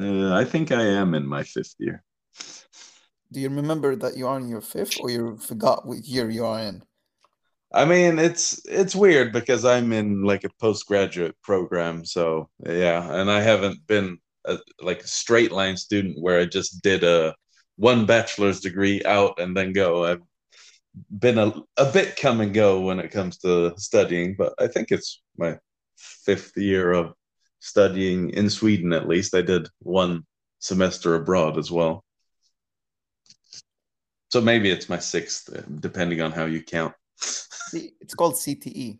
uh, 0.00 0.34
I 0.34 0.44
think 0.44 0.72
I 0.72 0.82
am 0.82 1.14
in 1.14 1.24
my 1.24 1.44
fifth 1.44 1.76
year. 1.78 2.02
Do 3.32 3.40
you 3.40 3.48
remember 3.48 3.96
that 3.96 4.16
you 4.16 4.26
are 4.26 4.38
in 4.38 4.48
your 4.48 4.60
fifth, 4.60 5.00
or 5.00 5.10
you 5.10 5.36
forgot 5.38 5.86
what 5.86 6.04
year 6.04 6.30
you 6.30 6.44
are 6.44 6.60
in? 6.60 6.82
I 7.72 7.84
mean, 7.84 8.18
it's 8.20 8.64
it's 8.66 8.94
weird 8.94 9.32
because 9.32 9.64
I'm 9.64 9.92
in 9.92 10.22
like 10.22 10.44
a 10.44 10.54
postgraduate 10.60 11.34
program, 11.42 12.04
so 12.04 12.48
yeah, 12.64 13.20
and 13.20 13.30
I 13.30 13.40
haven't 13.40 13.84
been 13.88 14.18
a, 14.44 14.58
like 14.80 15.02
a 15.02 15.08
straight 15.08 15.50
line 15.50 15.76
student 15.76 16.20
where 16.20 16.38
I 16.40 16.44
just 16.46 16.82
did 16.82 17.02
a 17.02 17.34
one 17.76 18.06
bachelor's 18.06 18.60
degree 18.60 19.02
out 19.04 19.40
and 19.40 19.56
then 19.56 19.72
go. 19.72 20.04
I've 20.04 20.22
been 21.18 21.38
a, 21.38 21.52
a 21.76 21.90
bit 21.90 22.16
come 22.16 22.40
and 22.40 22.54
go 22.54 22.80
when 22.80 23.00
it 23.00 23.10
comes 23.10 23.38
to 23.38 23.74
studying, 23.76 24.36
but 24.38 24.54
I 24.58 24.68
think 24.68 24.92
it's 24.92 25.22
my 25.36 25.58
fifth 25.96 26.56
year 26.56 26.92
of 26.92 27.14
studying 27.58 28.30
in 28.30 28.50
Sweden 28.50 28.92
at 28.92 29.08
least. 29.08 29.34
I 29.34 29.42
did 29.42 29.68
one 29.80 30.24
semester 30.60 31.16
abroad 31.16 31.58
as 31.58 31.70
well. 31.70 32.04
So 34.34 34.40
maybe 34.40 34.68
it's 34.68 34.88
my 34.88 34.98
sixth, 34.98 35.48
uh, 35.54 35.62
depending 35.78 36.20
on 36.20 36.32
how 36.32 36.46
you 36.46 36.60
count. 36.60 36.92
See, 37.20 37.92
it's 38.00 38.14
called 38.14 38.34
CTE. 38.34 38.98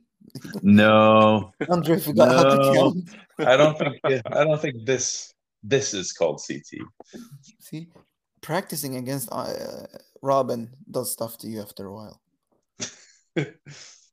No, 0.63 1.51
Andre 1.69 1.99
forgot 1.99 2.29
how 2.29 2.45
to 2.45 2.73
count. 2.73 3.49
I 3.51 3.57
don't 3.57 3.77
think 3.77 3.97
I 4.07 4.45
don't 4.45 4.63
think 4.63 4.87
this 4.87 5.35
this 5.65 5.93
is 5.93 6.13
called 6.13 6.39
CTE. 6.39 6.87
See, 7.59 7.89
practicing 8.43 8.95
against 8.95 9.29
uh, 9.33 9.89
Robin 10.23 10.71
does 10.89 11.11
stuff 11.11 11.37
to 11.39 11.49
you 11.49 11.63
after 11.63 11.87
a 11.87 11.93
while. 11.93 12.21
no, 13.37 13.45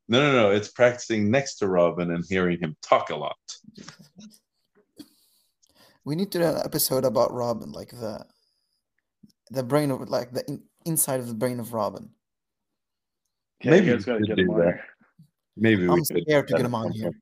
no, 0.08 0.32
no. 0.32 0.50
It's 0.50 0.72
practicing 0.72 1.30
next 1.30 1.54
to 1.58 1.68
Robin 1.68 2.10
and 2.10 2.24
hearing 2.28 2.58
him 2.58 2.74
talk 2.82 3.10
a 3.10 3.14
lot. 3.14 3.38
We 6.04 6.16
need 6.16 6.32
to 6.32 6.40
do 6.40 6.46
an 6.46 6.62
episode 6.64 7.04
about 7.04 7.32
Robin, 7.32 7.70
like 7.70 7.90
the 7.90 8.26
the 9.52 9.62
brain 9.62 9.92
of 9.92 10.08
like 10.08 10.32
the 10.32 10.60
inside 10.84 11.20
of 11.20 11.28
the 11.28 11.34
brain 11.34 11.60
of 11.60 11.72
Robin. 11.72 12.10
Yeah, 13.62 13.70
Maybe 13.72 13.86
you 13.86 13.92
guys 13.94 14.06
we 14.06 14.12
gotta 14.12 14.18
could 14.20 14.28
get 14.28 14.36
do 14.36 14.42
him 14.44 14.50
on 14.50 14.58
that. 14.60 14.66
here. 14.66 14.84
Maybe 15.56 15.82
we 15.86 15.88
I'm 15.92 16.04
could. 16.04 16.22
scared 16.26 16.48
to 16.48 16.54
get 16.54 16.64
him 16.66 16.74
on 16.74 16.92
here. 16.92 17.12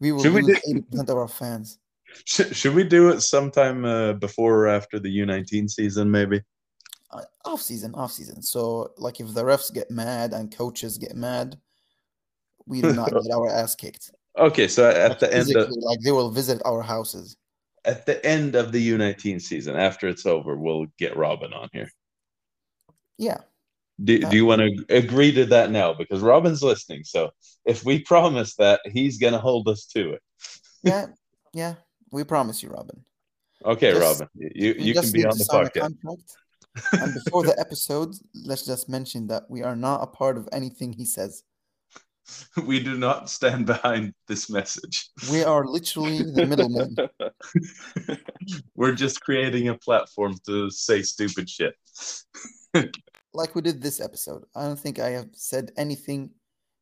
We 0.00 0.12
will 0.12 0.22
Should 0.22 0.32
lose 0.34 0.60
eighty 0.68 0.82
percent 0.82 1.08
of 1.10 1.16
our 1.16 1.28
fans. 1.28 1.78
Should, 2.24 2.56
should 2.56 2.74
we 2.74 2.84
do 2.84 3.10
it 3.10 3.20
sometime 3.20 3.84
uh, 3.84 4.14
before 4.14 4.64
or 4.64 4.68
after 4.68 4.98
the 4.98 5.14
U19 5.18 5.68
season? 5.68 6.10
Maybe. 6.10 6.40
Uh, 7.10 7.22
off 7.44 7.60
season, 7.60 7.94
off 7.94 8.12
season. 8.12 8.40
So, 8.42 8.92
like, 8.96 9.20
if 9.20 9.34
the 9.34 9.42
refs 9.44 9.72
get 9.72 9.90
mad 9.90 10.32
and 10.32 10.54
coaches 10.54 10.96
get 10.98 11.14
mad, 11.16 11.58
we 12.66 12.80
do 12.80 12.92
not 12.94 13.10
get 13.12 13.30
our 13.34 13.48
ass 13.50 13.74
kicked. 13.74 14.10
Okay, 14.38 14.68
so 14.68 14.88
at 14.88 15.10
Like, 15.10 15.18
the 15.20 15.34
end 15.34 15.54
of 15.56 15.70
like 15.80 16.00
they 16.00 16.12
will 16.12 16.30
visit 16.30 16.62
our 16.64 16.80
houses. 16.82 17.36
at 17.84 18.06
the 18.06 18.24
end 18.24 18.54
of 18.54 18.72
the 18.72 18.90
U19 18.92 19.40
season, 19.40 19.76
after 19.76 20.08
it's 20.08 20.24
over, 20.26 20.56
we'll 20.56 20.86
get 20.98 21.16
Robin 21.16 21.52
on 21.52 21.68
here. 21.72 21.90
Yeah, 23.18 23.38
Do, 24.02 24.18
do 24.18 24.36
you 24.36 24.44
uh, 24.44 24.56
want 24.56 24.62
to 24.62 24.96
agree 24.96 25.32
to 25.32 25.44
that 25.46 25.70
now? 25.70 25.92
Because 25.92 26.20
Robin's 26.20 26.62
listening. 26.62 27.04
So 27.04 27.30
if 27.64 27.84
we 27.84 28.00
promise 28.00 28.54
that, 28.56 28.80
he's 28.84 29.18
going 29.18 29.32
to 29.32 29.40
hold 29.40 29.68
us 29.68 29.86
to 29.86 30.12
it. 30.12 30.22
yeah, 30.82 31.06
yeah. 31.52 31.74
We 32.12 32.24
promise 32.24 32.62
you, 32.62 32.70
Robin. 32.70 33.04
Okay, 33.64 33.92
Just- 33.92 34.20
Robin, 34.20 34.28
you, 34.34 34.74
you 34.78 34.94
can 34.94 35.10
be 35.12 35.24
on 35.26 35.36
the 35.36 35.44
podcast. 35.44 35.94
and 36.92 37.14
before 37.24 37.42
the 37.42 37.58
episode, 37.58 38.14
let's 38.34 38.64
just 38.64 38.88
mention 38.88 39.26
that 39.26 39.44
we 39.48 39.62
are 39.62 39.74
not 39.74 40.02
a 40.02 40.06
part 40.06 40.36
of 40.36 40.48
anything 40.52 40.92
he 40.92 41.04
says. 41.04 41.42
We 42.62 42.78
do 42.80 42.96
not 42.96 43.30
stand 43.30 43.66
behind 43.66 44.12
this 44.26 44.50
message. 44.50 45.08
We 45.30 45.42
are 45.44 45.64
literally 45.64 46.18
the 46.18 46.46
middlemen. 46.46 46.94
We're 48.74 48.94
just 48.94 49.22
creating 49.22 49.68
a 49.68 49.74
platform 49.74 50.36
to 50.46 50.70
say 50.70 51.02
stupid 51.02 51.48
shit. 51.48 51.74
Like 53.34 53.54
we 53.54 53.62
did 53.62 53.82
this 53.82 54.00
episode. 54.00 54.44
I 54.54 54.64
don't 54.64 54.78
think 54.78 54.98
I 54.98 55.10
have 55.10 55.28
said 55.32 55.70
anything 55.76 56.30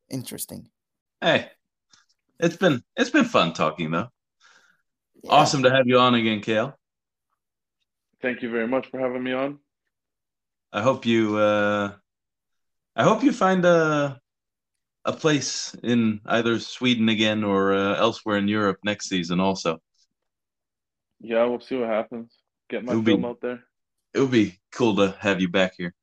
interesting. 0.09 0.69
Hey, 1.21 1.49
it's 2.39 2.55
been 2.55 2.81
it's 2.95 3.09
been 3.09 3.25
fun 3.25 3.53
talking 3.53 3.91
though. 3.91 4.07
Yeah. 5.23 5.31
Awesome 5.31 5.63
to 5.63 5.71
have 5.71 5.87
you 5.87 5.99
on 5.99 6.15
again, 6.15 6.41
Kayle. 6.41 6.77
Thank 8.21 8.41
you 8.41 8.49
very 8.49 8.67
much 8.67 8.87
for 8.87 8.99
having 8.99 9.23
me 9.23 9.33
on. 9.33 9.59
I 10.71 10.81
hope 10.81 11.05
you 11.05 11.37
uh 11.37 11.93
I 12.95 13.03
hope 13.03 13.23
you 13.23 13.31
find 13.31 13.65
a 13.65 14.19
a 15.05 15.13
place 15.13 15.73
in 15.83 16.19
either 16.25 16.59
Sweden 16.59 17.07
again 17.09 17.43
or 17.43 17.73
uh, 17.73 17.95
elsewhere 17.95 18.37
in 18.37 18.47
Europe 18.49 18.79
next 18.83 19.07
season 19.07 19.39
also. 19.39 19.79
Yeah, 21.21 21.45
we'll 21.45 21.61
see 21.61 21.77
what 21.77 21.87
happens. 21.89 22.33
Get 22.69 22.83
my 22.83 22.91
It'll 22.91 23.03
film 23.03 23.21
be- 23.21 23.27
out 23.27 23.39
there. 23.41 23.63
It 24.13 24.19
would 24.19 24.31
be 24.31 24.59
cool 24.71 24.95
to 24.97 25.15
have 25.19 25.39
you 25.39 25.47
back 25.47 25.75
here. 25.77 25.93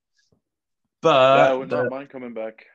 Yeah, 1.32 1.48
I 1.50 1.54
But 1.54 1.58
would 1.58 1.72
uh, 1.72 1.82
not 1.82 1.90
mind 1.90 2.08
coming 2.10 2.34
back. 2.34 2.66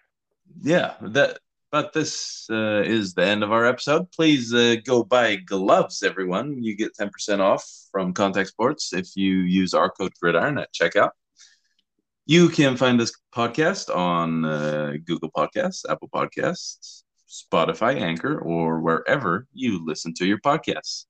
yeah, 0.62 0.96
that 1.02 1.40
but 1.72 1.94
this 1.94 2.48
uh, 2.50 2.82
is 2.82 3.14
the 3.14 3.24
end 3.24 3.44
of 3.44 3.52
our 3.52 3.66
episode. 3.66 4.12
Please 4.12 4.54
uh, 4.54 4.78
go 4.84 5.04
buy 5.04 5.36
gloves, 5.36 6.02
everyone. 6.02 6.64
You 6.64 6.76
get 6.76 6.96
10% 7.00 7.40
off 7.40 7.64
from 7.92 8.14
Contact 8.14 8.50
Sports 8.50 8.92
if 8.94 9.16
you 9.16 9.38
use 9.42 9.74
our 9.76 9.90
code 9.92 10.14
Gridiron 10.22 10.58
at 10.58 10.74
checkout. 10.74 11.12
You 12.26 12.50
can 12.50 12.78
find 12.78 13.00
this 13.00 13.14
podcast 13.34 13.96
on 13.96 14.46
uh, 14.46 14.94
Google 15.06 15.32
Podcasts, 15.32 15.84
Apple 15.90 16.10
Podcasts, 16.10 17.04
Spotify, 17.28 18.00
Anchor, 18.02 18.40
or 18.40 18.80
wherever 18.82 19.48
you 19.54 19.84
listen 19.86 20.14
to 20.16 20.26
your 20.26 20.40
podcasts. 20.40 21.06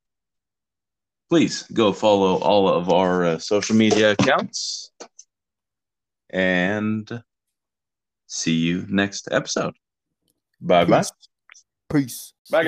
Please 1.30 1.64
go 1.74 1.94
follow 1.94 2.36
all 2.38 2.68
of 2.68 2.90
our 2.90 3.26
uh, 3.26 3.38
social 3.38 3.76
media 3.76 4.12
accounts 4.12 4.92
and 6.30 7.24
see 8.28 8.56
you 8.56 8.86
next 8.90 9.28
episode. 9.32 9.76
Bye 10.62 10.86
bye. 10.86 11.00
Peace. 11.00 11.12
Peace. 11.92 12.34
Bye, 12.52 12.64